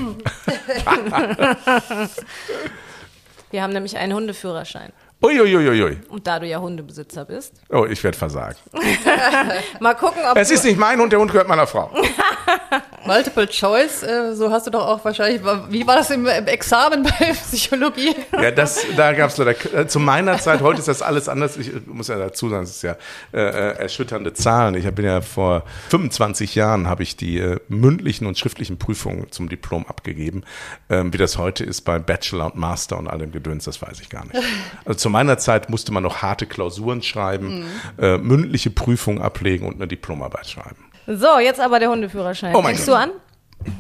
wir 3.52 3.62
haben 3.62 3.74
nämlich 3.74 3.98
einen 3.98 4.14
Hundeführerschein. 4.14 4.92
Uiuiuiui. 5.26 5.98
Und 6.10 6.28
da 6.28 6.40
du 6.40 6.46
ja 6.48 6.60
Hundebesitzer 6.60 7.26
bist, 7.26 7.54
Oh, 7.70 7.86
ich 7.86 8.04
werde 8.04 8.18
versagen. 8.18 8.58
mal 9.80 9.96
gucken, 9.96 10.22
ob 10.30 10.38
Es 10.38 10.52
ist 10.52 10.64
nicht 10.64 10.78
mein 10.78 11.00
Hund, 11.00 11.12
der 11.12 11.20
Hund 11.20 11.32
gehört 11.32 11.48
meiner 11.48 11.68
Frau. 11.68 11.90
Multiple 13.06 13.48
Choice, 13.48 14.04
äh, 14.04 14.36
so 14.36 14.52
hast 14.52 14.66
du 14.66 14.72
doch 14.72 14.88
auch 14.88 15.06
wahrscheinlich, 15.06 15.42
wie 15.70 15.86
war 15.86 15.96
das 15.96 16.10
im, 16.10 16.26
im 16.26 16.48
Examen 16.48 17.04
bei 17.20 17.34
Psychologie? 17.34 18.16
Ja, 18.34 18.52
das, 18.52 18.86
da 18.98 19.14
gab 19.14 19.30
es 19.30 19.38
leider, 19.38 19.54
äh, 19.74 19.88
zu 19.88 20.00
meiner 20.00 20.40
Zeit, 20.40 20.62
heute 20.62 20.80
ist 20.80 20.88
das 20.88 21.02
alles 21.02 21.30
anders. 21.30 21.58
Ich 21.58 21.72
muss 21.86 22.08
ja 22.08 22.18
dazu 22.18 22.50
sagen, 22.50 22.64
es 22.64 22.72
ist 22.72 22.82
ja 22.82 22.96
äh, 23.34 23.42
äh 23.42 23.78
erschütternde 23.78 24.34
Zahlen. 24.34 24.76
Ich 24.76 24.90
bin 24.92 25.06
ja 25.06 25.22
vor 25.22 25.64
25 25.90 26.56
Jahren, 26.56 26.88
habe 26.88 27.04
ich 27.04 27.16
die 27.16 27.38
äh, 27.40 27.60
mündlichen 27.68 28.26
und 28.26 28.38
schriftlichen 28.38 28.80
Prüfungen 28.80 29.32
zum 29.32 29.50
Diplom 29.50 29.86
abgegeben. 29.86 30.44
Ähm, 30.90 31.14
wie 31.14 31.18
das 31.18 31.38
heute 31.38 31.64
ist 31.64 31.82
bei 31.82 32.00
Bachelor 32.00 32.48
und 32.48 32.56
Master 32.56 32.98
und 32.98 33.08
allem 33.08 33.32
Gedöns, 33.32 33.66
das 33.66 33.82
weiß 33.82 34.00
ich 34.02 34.10
gar 34.10 34.26
nicht. 34.26 34.36
Also 34.86 35.00
zu 35.00 35.10
meiner 35.10 35.38
Zeit 35.38 35.70
musste 35.70 35.92
man 35.92 36.04
noch 36.04 36.22
harte 36.22 36.46
Klausuren 36.46 37.02
schreiben, 37.02 37.60
mhm. 37.60 37.66
äh, 38.04 38.18
mündliche 38.18 38.70
Prüfungen 38.70 39.22
ablegen 39.22 39.68
und 39.68 39.76
eine 39.76 39.88
Diplomarbeit 39.88 40.48
schreiben. 40.48 40.95
So, 41.08 41.40
jetzt 41.40 41.60
aber 41.60 41.80
der 41.80 41.90
Hundeführerschein. 41.90 42.56
Oh 42.56 42.62
mein 42.62 42.76
Fängst 42.76 42.88
du 42.88 42.94
an? 42.94 43.12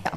Ja. 0.03 0.11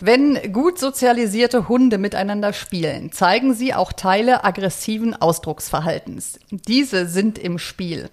Wenn 0.00 0.52
gut 0.52 0.78
sozialisierte 0.78 1.68
Hunde 1.68 1.96
miteinander 1.96 2.52
spielen, 2.52 3.12
zeigen 3.12 3.54
sie 3.54 3.72
auch 3.72 3.92
Teile 3.92 4.44
aggressiven 4.44 5.14
Ausdrucksverhaltens. 5.14 6.38
Diese 6.50 7.06
sind 7.06 7.38
im 7.38 7.58
Spiel. 7.58 8.10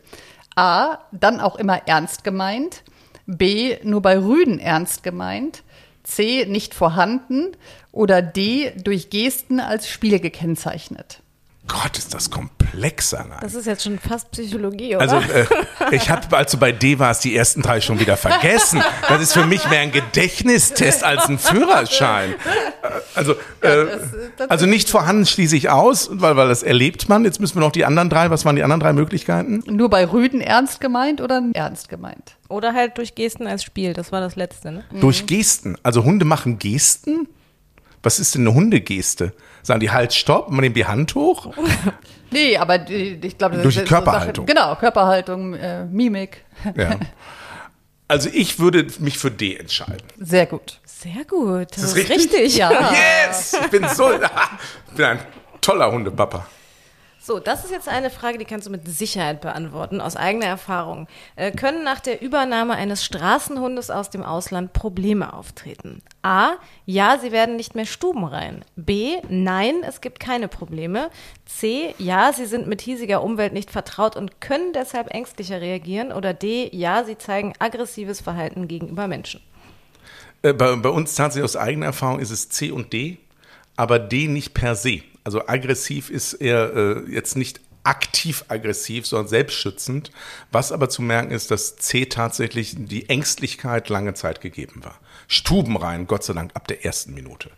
A. 0.56 1.00
Dann 1.12 1.41
auch 1.41 1.58
immer 1.58 1.88
ernst 1.88 2.24
gemeint. 2.24 2.84
B. 3.26 3.78
Nur 3.84 4.02
bei 4.02 4.18
Rüden 4.18 4.60
ernst 4.60 5.04
gemeint. 5.04 5.64
C. 6.04 6.46
Nicht 6.46 6.74
vorhanden. 6.74 7.52
Oder 7.91 8.22
D. 8.22 8.72
Durch 8.78 9.10
Gesten 9.10 9.60
als 9.60 9.89
Spiel 9.89 10.20
gekennzeichnet. 10.20 11.20
Gott, 11.66 11.97
ist 11.97 12.14
das 12.14 12.30
komplexer. 12.30 13.26
Nein. 13.28 13.39
Das 13.41 13.53
ist 13.53 13.66
jetzt 13.66 13.84
schon 13.84 13.97
fast 13.97 14.32
Psychologie, 14.32 14.97
oder? 14.97 15.01
Also 15.01 15.16
äh, 15.16 15.45
ich 15.91 16.09
habe, 16.09 16.36
als 16.36 16.51
du 16.51 16.57
bei 16.57 16.74
D 16.74 16.99
warst, 16.99 17.24
die 17.24 17.36
ersten 17.36 17.61
drei 17.61 17.80
schon 17.80 17.99
wieder 17.99 18.18
vergessen. 18.18 18.84
Das 19.07 19.22
ist 19.22 19.34
für 19.34 19.45
mich 19.45 19.70
mehr 19.70 19.80
ein 19.80 19.91
Gedächtnistest 19.91 21.03
als 21.05 21.30
ein 21.30 21.39
Führerschein. 21.39 22.32
Äh, 22.32 22.36
also, 23.16 23.34
äh, 23.61 23.86
also 24.49 24.66
nicht 24.66 24.89
vorhanden 24.89 25.26
schließe 25.26 25.55
ich 25.55 25.70
aus, 25.70 26.09
weil, 26.11 26.36
weil 26.36 26.49
das 26.49 26.64
erlebt 26.64 27.07
man. 27.07 27.24
Jetzt 27.24 27.39
müssen 27.39 27.55
wir 27.55 27.61
noch 27.61 27.72
die 27.72 27.86
anderen 27.86 28.09
drei. 28.09 28.30
Was 28.30 28.43
waren 28.43 28.57
die 28.57 28.64
anderen 28.64 28.82
drei 28.82 28.91
Möglichkeiten? 28.91 29.64
Nur 29.66 29.89
bei 29.89 30.05
Rüden 30.05 30.41
ernst 30.41 30.82
gemeint 30.82 31.22
oder 31.22 31.41
ernst 31.53 31.88
gemeint? 31.88 32.36
Oder 32.49 32.74
halt 32.74 32.97
durch 32.97 33.16
Gesten 33.16 33.47
als 33.47 33.64
Spiel. 33.64 33.93
Das 33.93 34.11
war 34.11 34.20
das 34.20 34.36
letzte, 34.36 34.72
ne? 34.72 34.84
Durch 34.99 35.26
Gesten. 35.28 35.78
Also 35.82 36.03
Hunde 36.03 36.26
machen 36.26 36.59
Gesten? 36.59 37.30
Was 38.03 38.20
ist 38.20 38.36
denn 38.36 38.41
eine 38.41 38.53
Hundegeste? 38.53 39.32
Sagen 39.64 39.80
die 39.80 39.91
halt 39.91 40.14
Stopp, 40.14 40.49
man 40.49 40.61
nimmt 40.61 40.78
die 40.78 40.86
Hand 40.86 41.16
hoch? 41.16 41.53
nee, 42.32 42.57
aber 42.57 42.78
die, 42.78 43.20
ich 43.24 43.38
glaube, 43.38 43.57
durch 43.57 43.76
die 43.76 43.86
Körperhaltung. 43.86 44.45
So 44.45 44.53
genau, 44.53 44.76
Körperhaltung, 44.76 45.53
äh, 45.53 45.86
Mimik. 45.86 46.43
Ja. 46.76 46.99
Also 48.09 48.30
ich 48.32 48.59
würde 48.59 48.86
mich 48.99 49.18
für 49.18 49.32
D 49.32 49.55
entscheiden. 49.55 50.03
Sehr 50.20 50.45
gut. 50.45 50.80
Sehr 50.86 51.24
gut. 51.26 51.72
Das, 51.72 51.78
ist, 51.78 51.84
das 51.84 52.03
ist 52.03 52.09
richtig? 52.09 52.34
richtig? 52.34 52.57
Ja. 52.57 52.91
Yes! 52.91 53.57
Ich 53.59 53.72
bin 53.72 53.88
so, 53.88 54.11
ich 54.88 54.93
bin 54.95 55.05
ein 55.05 55.20
toller 55.61 55.91
Hundepapa. 55.91 56.45
So, 57.26 57.40
das 57.40 57.64
ist 57.64 57.72
jetzt 57.72 57.88
eine 57.88 58.10
Frage, 58.10 58.38
die 58.38 58.44
kannst 58.44 58.68
du 58.68 58.70
mit 58.70 58.86
Sicherheit 58.86 59.40
beantworten, 59.40 60.02
aus 60.02 60.18
eigener 60.18 60.48
Erfahrung. 60.48 61.08
Äh, 61.38 61.52
können 61.54 61.86
nach 61.86 62.02
der 62.02 62.22
Übernahme 62.22 62.74
eines 62.74 63.06
Straßenhundes 63.06 63.92
aus 63.92 64.10
dem 64.10 64.24
Ausland 64.24 64.74
Probleme 64.74 65.32
auftreten? 65.32 66.02
A. 66.22 66.56
Ja, 66.86 67.18
sie 67.18 67.32
werden 67.32 67.56
nicht 67.56 67.76
mehr 67.76 67.86
stubenrein. 67.86 68.66
B. 68.76 69.16
Nein, 69.30 69.76
es 69.88 70.02
gibt 70.02 70.20
keine 70.20 70.50
Probleme. 70.50 71.10
C. 71.46 71.96
Ja, 71.98 72.34
sie 72.34 72.46
sind 72.46 72.68
mit 72.68 72.82
hiesiger 72.82 73.24
Umwelt 73.24 73.54
nicht 73.54 73.72
vertraut 73.72 74.18
und 74.18 74.42
können 74.42 74.74
deshalb 74.74 75.14
ängstlicher 75.14 75.62
reagieren. 75.62 76.12
Oder 76.12 76.34
D. 76.34 76.70
Ja, 76.76 77.06
sie 77.06 77.18
zeigen 77.18 77.54
aggressives 77.58 78.20
Verhalten 78.20 78.68
gegenüber 78.68 79.08
Menschen. 79.08 79.40
Äh, 80.42 80.52
bei, 80.52 80.76
bei 80.76 80.90
uns 80.90 81.16
tatsächlich 81.16 81.46
aus 81.46 81.56
eigener 81.56 81.86
Erfahrung 81.86 82.20
ist 82.20 82.32
es 82.32 82.50
C 82.50 82.72
und 82.72 82.92
D, 82.92 83.18
aber 83.78 83.98
D 83.98 84.28
nicht 84.28 84.54
per 84.54 84.76
se. 84.76 85.04
Also 85.24 85.48
aggressiv 85.48 86.10
ist 86.10 86.34
er 86.34 86.76
äh, 86.76 87.12
jetzt 87.12 87.36
nicht 87.38 87.62
aktiv 87.84 88.46
aggressiv, 88.48 89.06
sondern 89.06 89.28
selbstschützend. 89.28 90.12
Was 90.52 90.72
aber 90.72 90.90
zu 90.90 91.02
merken 91.02 91.32
ist, 91.32 91.52
dass 91.52 91.76
C 91.76 92.06
tatsächlich 92.06 92.76
die 92.78 93.10
Ängstlichkeit 93.10 93.90
lange 93.90 94.14
Zeit 94.14 94.42
gegeben 94.42 94.84
war. 94.84 95.00
Stubenrein, 95.28 96.08
Gott 96.08 96.24
sei 96.24 96.34
Dank, 96.34 96.52
ab 96.56 96.68
der 96.68 96.86
ersten 96.86 97.14
Minute. 97.14 97.50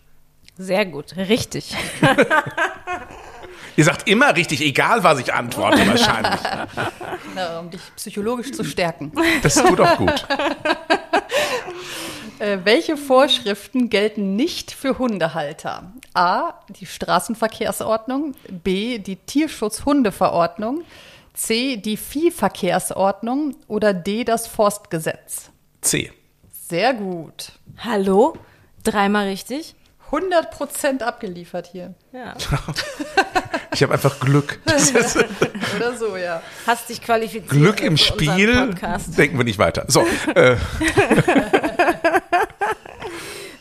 Sehr 0.58 0.86
gut, 0.86 1.16
richtig. 1.18 1.76
Ihr 3.78 3.84
sagt 3.84 4.08
immer 4.08 4.36
richtig, 4.36 4.62
egal 4.62 5.04
was 5.04 5.20
ich 5.20 5.34
antworte, 5.34 5.78
wahrscheinlich. 5.88 6.40
Na, 7.36 7.60
um 7.60 7.70
dich 7.70 7.82
psychologisch 7.98 8.52
zu 8.54 8.64
stärken. 8.64 9.12
Das 9.44 9.56
tut 9.56 9.80
auch 9.80 9.98
gut. 9.98 10.26
Äh, 12.40 12.60
welche 12.64 12.98
Vorschriften 12.98 13.90
gelten 13.90 14.36
nicht 14.36 14.72
für 14.72 14.98
Hundehalter? 14.98 15.94
A. 16.14 16.54
Die 16.70 16.86
Straßenverkehrsordnung. 16.86 18.34
B. 18.50 18.98
Die 19.00 19.16
Tierschutzhundeverordnung. 19.16 20.84
C. 21.34 21.78
Die 21.78 21.98
Viehverkehrsordnung. 21.98 23.56
Oder 23.68 23.94
D. 23.94 24.26
Das 24.26 24.48
Forstgesetz. 24.48 25.50
C. 25.82 26.12
Sehr 26.68 26.94
gut. 26.94 27.54
Hallo? 27.78 28.36
Dreimal 28.84 29.28
richtig? 29.28 29.76
100 30.16 30.52
Prozent 30.52 31.04
abgeliefert 31.04 31.68
hier. 31.72 31.94
Ja. 32.14 32.34
ich 33.74 33.84
habe 33.84 33.94
einfach 33.94 34.20
Glück. 34.20 34.60
Oder 35.76 35.98
so, 35.98 36.16
ja. 36.18 36.42
Hast 36.66 36.90
dich 36.90 37.02
qualifiziert. 37.02 37.50
Glück 37.50 37.82
im 37.82 37.98
Spiel. 37.98 38.76
Denken 39.18 39.38
wir 39.38 39.44
nicht 39.44 39.60
weiter. 39.60 39.86
So. 39.88 40.06
Äh. 40.34 40.56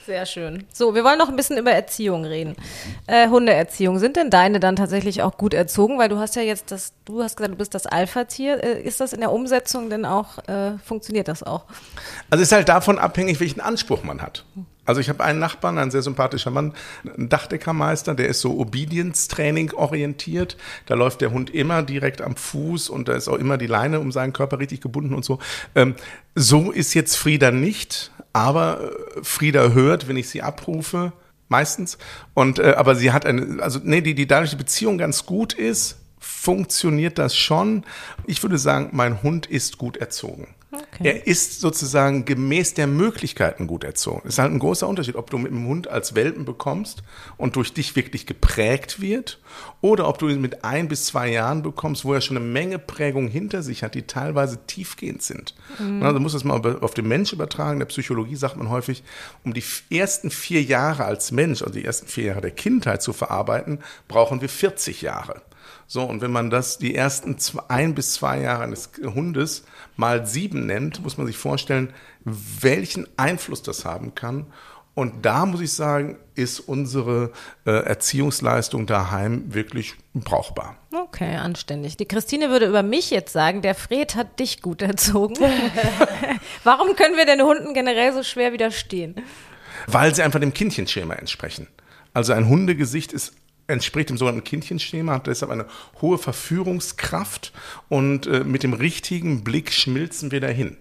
Sehr 0.06 0.26
schön. 0.26 0.66
So, 0.70 0.94
wir 0.94 1.02
wollen 1.02 1.16
noch 1.18 1.30
ein 1.30 1.36
bisschen 1.36 1.56
über 1.56 1.70
Erziehung 1.70 2.26
reden. 2.26 2.56
Äh, 3.06 3.28
Hundeerziehung. 3.28 3.98
Sind 3.98 4.16
denn 4.16 4.28
deine 4.28 4.60
dann 4.60 4.76
tatsächlich 4.76 5.22
auch 5.22 5.38
gut 5.38 5.54
erzogen? 5.54 5.98
Weil 5.98 6.10
du 6.10 6.18
hast 6.18 6.36
ja 6.36 6.42
jetzt 6.42 6.70
das, 6.70 6.92
du 7.06 7.22
hast 7.22 7.36
gesagt, 7.36 7.54
du 7.54 7.56
bist 7.56 7.74
das 7.74 7.86
Alpha-Tier. 7.86 8.62
Äh, 8.62 8.82
ist 8.82 9.00
das 9.00 9.14
in 9.14 9.20
der 9.20 9.32
Umsetzung 9.32 9.88
denn 9.88 10.04
auch, 10.04 10.46
äh, 10.46 10.76
funktioniert 10.84 11.28
das 11.28 11.42
auch? 11.42 11.64
Also 12.28 12.42
es 12.42 12.48
ist 12.48 12.52
halt 12.52 12.68
davon 12.68 12.98
abhängig, 12.98 13.40
welchen 13.40 13.60
Anspruch 13.62 14.04
man 14.04 14.20
hat. 14.20 14.44
Also 14.84 15.00
ich 15.00 15.08
habe 15.08 15.24
einen 15.24 15.38
Nachbarn, 15.38 15.78
ein 15.78 15.90
sehr 15.90 16.02
sympathischer 16.02 16.50
Mann, 16.50 16.74
ein 17.16 17.28
Dachdeckermeister, 17.28 18.14
der 18.14 18.28
ist 18.28 18.40
so 18.40 18.58
Obedience-Training 18.58 19.72
orientiert. 19.72 20.56
Da 20.86 20.94
läuft 20.94 21.20
der 21.20 21.30
Hund 21.30 21.50
immer 21.50 21.82
direkt 21.82 22.20
am 22.20 22.36
Fuß 22.36 22.88
und 22.90 23.08
da 23.08 23.14
ist 23.14 23.28
auch 23.28 23.38
immer 23.38 23.58
die 23.58 23.66
Leine 23.66 24.00
um 24.00 24.12
seinen 24.12 24.32
Körper 24.32 24.58
richtig 24.58 24.80
gebunden 24.80 25.14
und 25.14 25.24
so. 25.24 25.38
Ähm, 25.74 25.94
so 26.34 26.70
ist 26.70 26.94
jetzt 26.94 27.16
Frieda 27.16 27.50
nicht, 27.50 28.10
aber 28.32 28.92
äh, 29.16 29.20
Frieda 29.22 29.70
hört, 29.70 30.08
wenn 30.08 30.16
ich 30.16 30.28
sie 30.28 30.42
abrufe, 30.42 31.12
meistens. 31.48 31.98
Und 32.34 32.58
äh, 32.58 32.74
aber 32.76 32.94
sie 32.94 33.12
hat 33.12 33.26
eine, 33.26 33.62
also 33.62 33.80
nee, 33.82 34.00
die, 34.00 34.14
die 34.14 34.26
dadurch 34.26 34.50
die 34.50 34.56
Beziehung 34.56 34.98
ganz 34.98 35.24
gut 35.24 35.52
ist, 35.52 35.98
funktioniert 36.18 37.18
das 37.18 37.36
schon. 37.36 37.84
Ich 38.26 38.42
würde 38.42 38.58
sagen, 38.58 38.90
mein 38.92 39.22
Hund 39.22 39.46
ist 39.46 39.78
gut 39.78 39.96
erzogen. 39.96 40.48
Okay. 40.74 41.08
Er 41.08 41.26
ist 41.26 41.60
sozusagen 41.60 42.24
gemäß 42.24 42.74
der 42.74 42.86
Möglichkeiten 42.86 43.66
gut 43.66 43.84
erzogen. 43.84 44.22
Es 44.24 44.34
ist 44.34 44.38
halt 44.38 44.52
ein 44.52 44.58
großer 44.58 44.88
Unterschied, 44.88 45.16
ob 45.16 45.30
du 45.30 45.38
mit 45.38 45.52
dem 45.52 45.66
Hund 45.66 45.88
als 45.88 46.14
Welpen 46.14 46.44
bekommst 46.44 47.02
und 47.36 47.56
durch 47.56 47.72
dich 47.72 47.96
wirklich 47.96 48.26
geprägt 48.26 49.00
wird 49.00 49.40
oder 49.80 50.08
ob 50.08 50.18
du 50.18 50.28
ihn 50.28 50.40
mit 50.40 50.64
ein 50.64 50.88
bis 50.88 51.06
zwei 51.06 51.30
Jahren 51.30 51.62
bekommst, 51.62 52.04
wo 52.04 52.14
er 52.14 52.20
schon 52.20 52.36
eine 52.36 52.46
Menge 52.46 52.78
Prägung 52.78 53.28
hinter 53.28 53.62
sich 53.62 53.82
hat, 53.82 53.94
die 53.94 54.06
teilweise 54.06 54.66
tiefgehend 54.66 55.22
sind. 55.22 55.54
Mhm. 55.78 56.02
Also 56.02 56.20
muss 56.20 56.32
das 56.32 56.44
mal 56.44 56.78
auf 56.80 56.94
den 56.94 57.08
Mensch 57.08 57.32
übertragen. 57.32 57.74
In 57.74 57.78
der 57.80 57.86
Psychologie 57.86 58.36
sagt 58.36 58.56
man 58.56 58.70
häufig, 58.70 59.02
um 59.44 59.54
die 59.54 59.64
ersten 59.90 60.30
vier 60.30 60.62
Jahre 60.62 61.04
als 61.04 61.32
Mensch, 61.32 61.62
also 61.62 61.74
die 61.74 61.84
ersten 61.84 62.06
vier 62.06 62.24
Jahre 62.24 62.40
der 62.40 62.50
Kindheit 62.50 63.02
zu 63.02 63.12
verarbeiten, 63.12 63.80
brauchen 64.08 64.40
wir 64.40 64.48
40 64.48 65.02
Jahre. 65.02 65.42
So, 65.86 66.02
und 66.02 66.20
wenn 66.20 66.32
man 66.32 66.50
das 66.50 66.78
die 66.78 66.94
ersten 66.94 67.38
zwei, 67.38 67.62
ein 67.68 67.94
bis 67.94 68.14
zwei 68.14 68.40
Jahre 68.40 68.64
eines 68.64 68.90
Hundes 69.02 69.64
mal 69.96 70.26
sieben 70.26 70.66
nennt, 70.66 71.02
muss 71.02 71.18
man 71.18 71.26
sich 71.26 71.36
vorstellen, 71.36 71.92
welchen 72.24 73.06
Einfluss 73.16 73.62
das 73.62 73.84
haben 73.84 74.14
kann. 74.14 74.46
Und 74.94 75.26
da 75.26 75.44
muss 75.44 75.60
ich 75.60 75.72
sagen, 75.72 76.18
ist 76.36 76.60
unsere 76.60 77.32
äh, 77.66 77.70
Erziehungsleistung 77.70 78.86
daheim 78.86 79.52
wirklich 79.52 79.94
brauchbar. 80.14 80.76
Okay, 80.92 81.34
anständig. 81.34 81.96
Die 81.96 82.06
Christine 82.06 82.48
würde 82.48 82.66
über 82.66 82.84
mich 82.84 83.10
jetzt 83.10 83.32
sagen, 83.32 83.60
der 83.60 83.74
Fred 83.74 84.14
hat 84.14 84.38
dich 84.38 84.62
gut 84.62 84.82
erzogen. 84.82 85.34
Warum 86.64 86.94
können 86.94 87.16
wir 87.16 87.26
den 87.26 87.42
Hunden 87.42 87.74
generell 87.74 88.12
so 88.12 88.22
schwer 88.22 88.52
widerstehen? 88.52 89.16
Weil 89.88 90.14
sie 90.14 90.22
einfach 90.22 90.38
dem 90.38 90.54
Kindchenschema 90.54 91.14
entsprechen. 91.14 91.66
Also 92.12 92.32
ein 92.32 92.48
Hundegesicht 92.48 93.12
ist 93.12 93.34
entspricht 93.66 94.10
dem 94.10 94.18
sogenannten 94.18 94.44
Kindchenschema, 94.44 95.14
hat 95.14 95.26
deshalb 95.26 95.50
eine 95.50 95.66
hohe 96.00 96.18
Verführungskraft 96.18 97.52
und 97.88 98.26
äh, 98.26 98.44
mit 98.44 98.62
dem 98.62 98.74
richtigen 98.74 99.44
Blick 99.44 99.72
schmilzen 99.72 100.30
wir 100.30 100.40
dahin. 100.40 100.76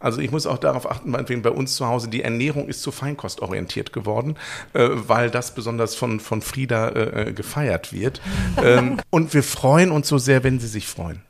Also 0.00 0.20
ich 0.20 0.30
muss 0.30 0.46
auch 0.46 0.58
darauf 0.58 0.90
achten, 0.90 1.10
meinetwegen 1.10 1.42
bei 1.42 1.50
uns 1.50 1.76
zu 1.76 1.86
Hause, 1.86 2.08
die 2.08 2.22
Ernährung 2.22 2.68
ist 2.68 2.82
zu 2.82 2.92
feinkostorientiert 2.92 3.92
geworden, 3.92 4.36
äh, 4.74 4.88
weil 4.92 5.30
das 5.30 5.54
besonders 5.54 5.94
von, 5.94 6.20
von 6.20 6.42
Frieda 6.42 6.88
äh, 6.88 7.30
äh 7.30 7.32
gefeiert 7.32 7.92
wird. 7.92 8.20
ähm, 8.62 8.98
und 9.10 9.32
wir 9.32 9.42
freuen 9.42 9.90
uns 9.90 10.08
so 10.08 10.18
sehr, 10.18 10.44
wenn 10.44 10.60
sie 10.60 10.68
sich 10.68 10.86
freuen. 10.86 11.22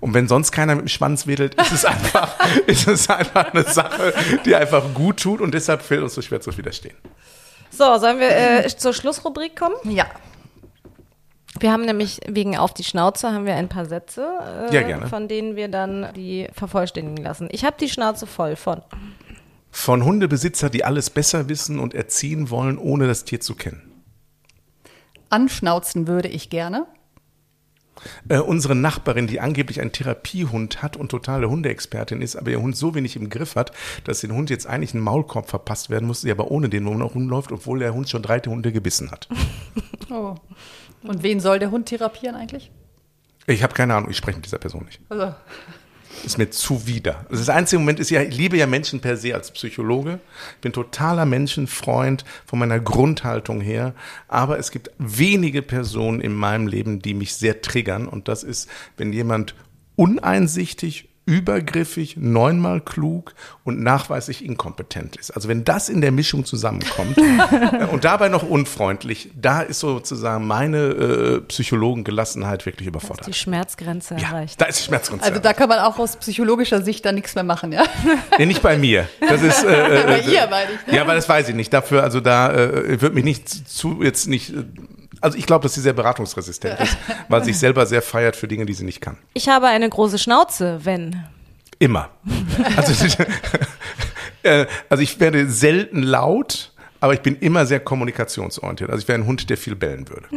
Und 0.00 0.14
wenn 0.14 0.28
sonst 0.28 0.52
keiner 0.52 0.76
mit 0.76 0.84
dem 0.84 0.88
Schwanz 0.88 1.26
wedelt, 1.26 1.60
ist 1.60 1.72
es 1.72 1.84
einfach, 1.84 2.36
ist 2.66 2.86
es 2.86 3.10
einfach 3.10 3.52
eine 3.52 3.64
Sache, 3.64 4.14
die 4.44 4.54
einfach 4.54 4.94
gut 4.94 5.18
tut 5.18 5.40
und 5.40 5.52
deshalb 5.52 5.82
fällt 5.82 6.02
uns 6.02 6.14
so 6.14 6.22
schwer 6.22 6.40
zu 6.40 6.56
widerstehen. 6.56 6.94
So, 7.70 7.98
sollen 7.98 8.20
wir 8.20 8.30
äh, 8.30 8.68
zur 8.68 8.94
Schlussrubrik 8.94 9.56
kommen? 9.56 9.74
Ja. 9.84 10.06
Wir 11.60 11.72
haben 11.72 11.84
nämlich 11.84 12.20
wegen 12.26 12.56
auf 12.56 12.74
die 12.74 12.84
Schnauze 12.84 13.32
haben 13.32 13.46
wir 13.46 13.54
ein 13.54 13.68
paar 13.68 13.86
Sätze, 13.86 14.26
äh, 14.70 14.74
Ja, 14.74 14.82
gerne. 14.82 15.06
von 15.06 15.28
denen 15.28 15.56
wir 15.56 15.68
dann 15.68 16.08
die 16.14 16.48
vervollständigen 16.52 17.22
lassen. 17.24 17.48
Ich 17.50 17.64
habe 17.64 17.76
die 17.78 17.88
Schnauze 17.88 18.26
voll 18.26 18.56
von. 18.56 18.82
Von 19.70 20.04
Hundebesitzer, 20.04 20.70
die 20.70 20.84
alles 20.84 21.10
besser 21.10 21.48
wissen 21.48 21.78
und 21.78 21.94
erziehen 21.94 22.50
wollen, 22.50 22.78
ohne 22.78 23.06
das 23.06 23.24
Tier 23.24 23.40
zu 23.40 23.54
kennen. 23.54 23.82
Anschnauzen 25.28 26.06
würde 26.06 26.28
ich 26.28 26.50
gerne. 26.50 26.86
Äh, 28.28 28.38
unsere 28.38 28.74
Nachbarin, 28.74 29.26
die 29.26 29.40
angeblich 29.40 29.80
einen 29.80 29.92
Therapiehund 29.92 30.82
hat 30.82 30.96
und 30.96 31.10
totale 31.10 31.48
Hundeexpertin 31.48 32.20
ist, 32.20 32.36
aber 32.36 32.50
ihr 32.50 32.60
Hund 32.60 32.76
so 32.76 32.94
wenig 32.94 33.16
im 33.16 33.30
Griff 33.30 33.56
hat, 33.56 33.72
dass 34.04 34.20
den 34.20 34.32
Hund 34.32 34.50
jetzt 34.50 34.66
eigentlich 34.66 34.94
einen 34.94 35.02
Maulkorb 35.02 35.48
verpasst 35.48 35.90
werden 35.90 36.06
muss, 36.06 36.20
sie 36.20 36.30
aber 36.30 36.50
ohne 36.50 36.68
den 36.68 36.86
Hund 36.86 36.98
noch 36.98 37.14
rumläuft, 37.14 37.52
obwohl 37.52 37.78
der 37.78 37.94
Hund 37.94 38.08
schon 38.08 38.22
drei 38.22 38.38
Hunde 38.40 38.72
gebissen 38.72 39.10
hat. 39.10 39.28
Oh. 40.08 40.36
Und 41.02 41.22
wen 41.22 41.40
soll 41.40 41.58
der 41.58 41.70
Hund 41.70 41.86
therapieren 41.86 42.36
eigentlich? 42.36 42.70
Ich 43.46 43.62
habe 43.62 43.74
keine 43.74 43.94
Ahnung, 43.94 44.10
ich 44.10 44.16
spreche 44.16 44.38
mit 44.38 44.46
dieser 44.46 44.58
Person 44.58 44.84
nicht. 44.84 45.00
Also, 45.08 45.32
Ist 46.24 46.38
mir 46.38 46.50
zuwider. 46.50 47.26
Also 47.28 47.36
das 47.42 47.48
einzige 47.48 47.78
Moment 47.78 48.00
ist 48.00 48.10
ja, 48.10 48.22
ich 48.22 48.36
liebe 48.36 48.56
ja 48.56 48.66
Menschen 48.66 49.00
per 49.00 49.16
se 49.16 49.34
als 49.34 49.50
Psychologe. 49.50 50.18
Ich 50.56 50.60
bin 50.62 50.72
totaler 50.72 51.26
Menschenfreund 51.26 52.24
von 52.44 52.58
meiner 52.58 52.80
Grundhaltung 52.80 53.60
her. 53.60 53.94
Aber 54.26 54.58
es 54.58 54.70
gibt 54.70 54.90
wenige 54.98 55.62
Personen 55.62 56.20
in 56.20 56.34
meinem 56.34 56.66
Leben, 56.66 57.00
die 57.00 57.14
mich 57.14 57.34
sehr 57.34 57.60
triggern. 57.60 58.08
Und 58.08 58.28
das 58.28 58.42
ist, 58.42 58.68
wenn 58.96 59.12
jemand 59.12 59.54
uneinsichtig, 59.94 61.08
übergriffig, 61.26 62.16
neunmal 62.16 62.80
klug 62.80 63.34
und 63.64 63.80
nachweislich 63.82 64.44
inkompetent 64.44 65.16
ist. 65.16 65.32
Also 65.32 65.48
wenn 65.48 65.64
das 65.64 65.88
in 65.88 66.00
der 66.00 66.12
Mischung 66.12 66.44
zusammenkommt 66.44 67.18
äh, 67.18 67.84
und 67.92 68.04
dabei 68.04 68.28
noch 68.28 68.42
unfreundlich, 68.48 69.30
da 69.34 69.60
ist 69.60 69.80
sozusagen 69.80 70.46
meine 70.46 70.78
äh, 70.78 71.40
Psychologengelassenheit 71.42 72.64
wirklich 72.64 72.84
Die 72.86 72.88
überfordert. 72.88 73.34
Schmerzgrenze 73.34 74.14
Ja, 74.14 74.28
erreicht. 74.28 74.60
da 74.60 74.66
ist 74.66 74.78
die 74.78 74.84
Schmerzgrenze. 74.84 75.24
also 75.26 75.40
da 75.40 75.52
kann 75.52 75.68
man 75.68 75.80
auch 75.80 75.98
aus 75.98 76.16
psychologischer 76.16 76.82
Sicht 76.82 77.04
dann 77.04 77.16
nichts 77.16 77.34
mehr 77.34 77.44
machen, 77.44 77.72
ja? 77.72 77.82
Nee, 78.38 78.46
nicht 78.46 78.62
bei 78.62 78.78
mir. 78.78 79.08
Das 79.20 79.42
ist 79.42 79.64
äh, 79.64 79.66
Bei 80.06 80.20
äh, 80.20 80.32
ihr, 80.32 80.46
meine 80.48 80.70
ich. 80.72 80.86
Ne? 80.86 80.96
ja, 80.96 81.02
aber 81.02 81.14
das 81.14 81.28
weiß 81.28 81.48
ich 81.48 81.54
nicht. 81.56 81.72
Dafür, 81.72 82.04
also 82.04 82.20
da 82.20 82.52
äh, 82.54 83.00
wird 83.02 83.14
mich 83.14 83.24
nicht 83.24 83.48
zu 83.48 84.02
jetzt 84.02 84.28
nicht. 84.28 84.52
Also 85.26 85.38
ich 85.38 85.46
glaube, 85.46 85.64
dass 85.64 85.74
sie 85.74 85.80
sehr 85.80 85.92
beratungsresistent 85.92 86.78
ist, 86.78 86.96
weil 87.28 87.40
sie 87.42 87.50
sich 87.50 87.58
selber 87.58 87.84
sehr 87.84 88.00
feiert 88.00 88.36
für 88.36 88.46
Dinge, 88.46 88.64
die 88.64 88.74
sie 88.74 88.84
nicht 88.84 89.00
kann. 89.00 89.18
Ich 89.34 89.48
habe 89.48 89.66
eine 89.66 89.88
große 89.90 90.18
Schnauze, 90.20 90.78
wenn. 90.84 91.24
Immer. 91.80 92.10
Also, 92.76 93.16
äh, 94.44 94.66
also 94.88 95.02
ich 95.02 95.18
werde 95.18 95.50
selten 95.50 96.04
laut, 96.04 96.70
aber 97.00 97.12
ich 97.12 97.22
bin 97.22 97.34
immer 97.40 97.66
sehr 97.66 97.80
kommunikationsorientiert. 97.80 98.88
Also 98.88 99.02
ich 99.02 99.08
wäre 99.08 99.18
ein 99.18 99.26
Hund, 99.26 99.50
der 99.50 99.56
viel 99.56 99.74
bellen 99.74 100.08
würde. 100.08 100.28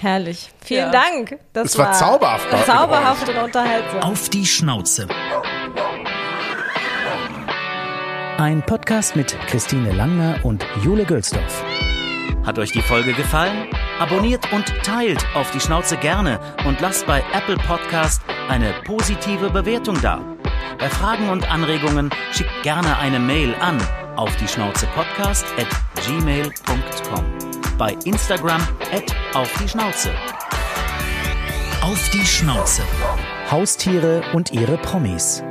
Herrlich. 0.00 0.50
Vielen 0.64 0.86
Ja. 0.86 0.90
Dank. 0.90 1.38
Das 1.52 1.68
Es 1.68 1.78
war 1.78 1.92
zauberhaft 1.92 2.50
bei- 2.50 2.62
Zauberhaft 2.64 3.28
und 3.28 3.36
unterhaltsam. 3.36 4.02
Auf 4.02 4.28
die 4.30 4.44
Schnauze. 4.44 5.06
Ein 8.38 8.66
Podcast 8.66 9.14
mit 9.14 9.36
Christine 9.46 9.92
Langner 9.92 10.40
und 10.42 10.66
Jule 10.82 11.04
Gülsdorf. 11.04 11.62
Hat 12.44 12.58
euch 12.58 12.72
die 12.72 12.82
Folge 12.82 13.12
gefallen? 13.12 13.68
Abonniert 14.00 14.52
und 14.52 14.66
teilt 14.82 15.24
auf 15.34 15.50
die 15.52 15.60
Schnauze 15.60 15.96
gerne 15.96 16.40
und 16.66 16.80
lasst 16.80 17.06
bei 17.06 17.22
Apple 17.32 17.56
Podcast 17.56 18.22
eine 18.48 18.72
positive 18.84 19.50
Bewertung 19.50 20.00
da. 20.02 20.20
Bei 20.78 20.88
Fragen 20.88 21.28
und 21.28 21.48
Anregungen 21.50 22.10
schickt 22.32 22.62
gerne 22.62 22.98
eine 22.98 23.20
Mail 23.20 23.54
an 23.60 23.78
auf 24.16 24.34
die 24.36 24.48
Schnauze 24.48 24.86
Podcast 24.88 25.46
at 25.56 25.68
gmail.com. 26.04 27.24
Bei 27.78 27.96
Instagram 28.04 28.60
at 28.92 29.14
auf 29.34 29.52
die 29.62 29.68
Schnauze. 29.68 30.10
Auf 31.80 32.10
die 32.10 32.26
Schnauze. 32.26 32.82
Haustiere 33.50 34.22
und 34.32 34.52
ihre 34.52 34.78
Promis. 34.78 35.44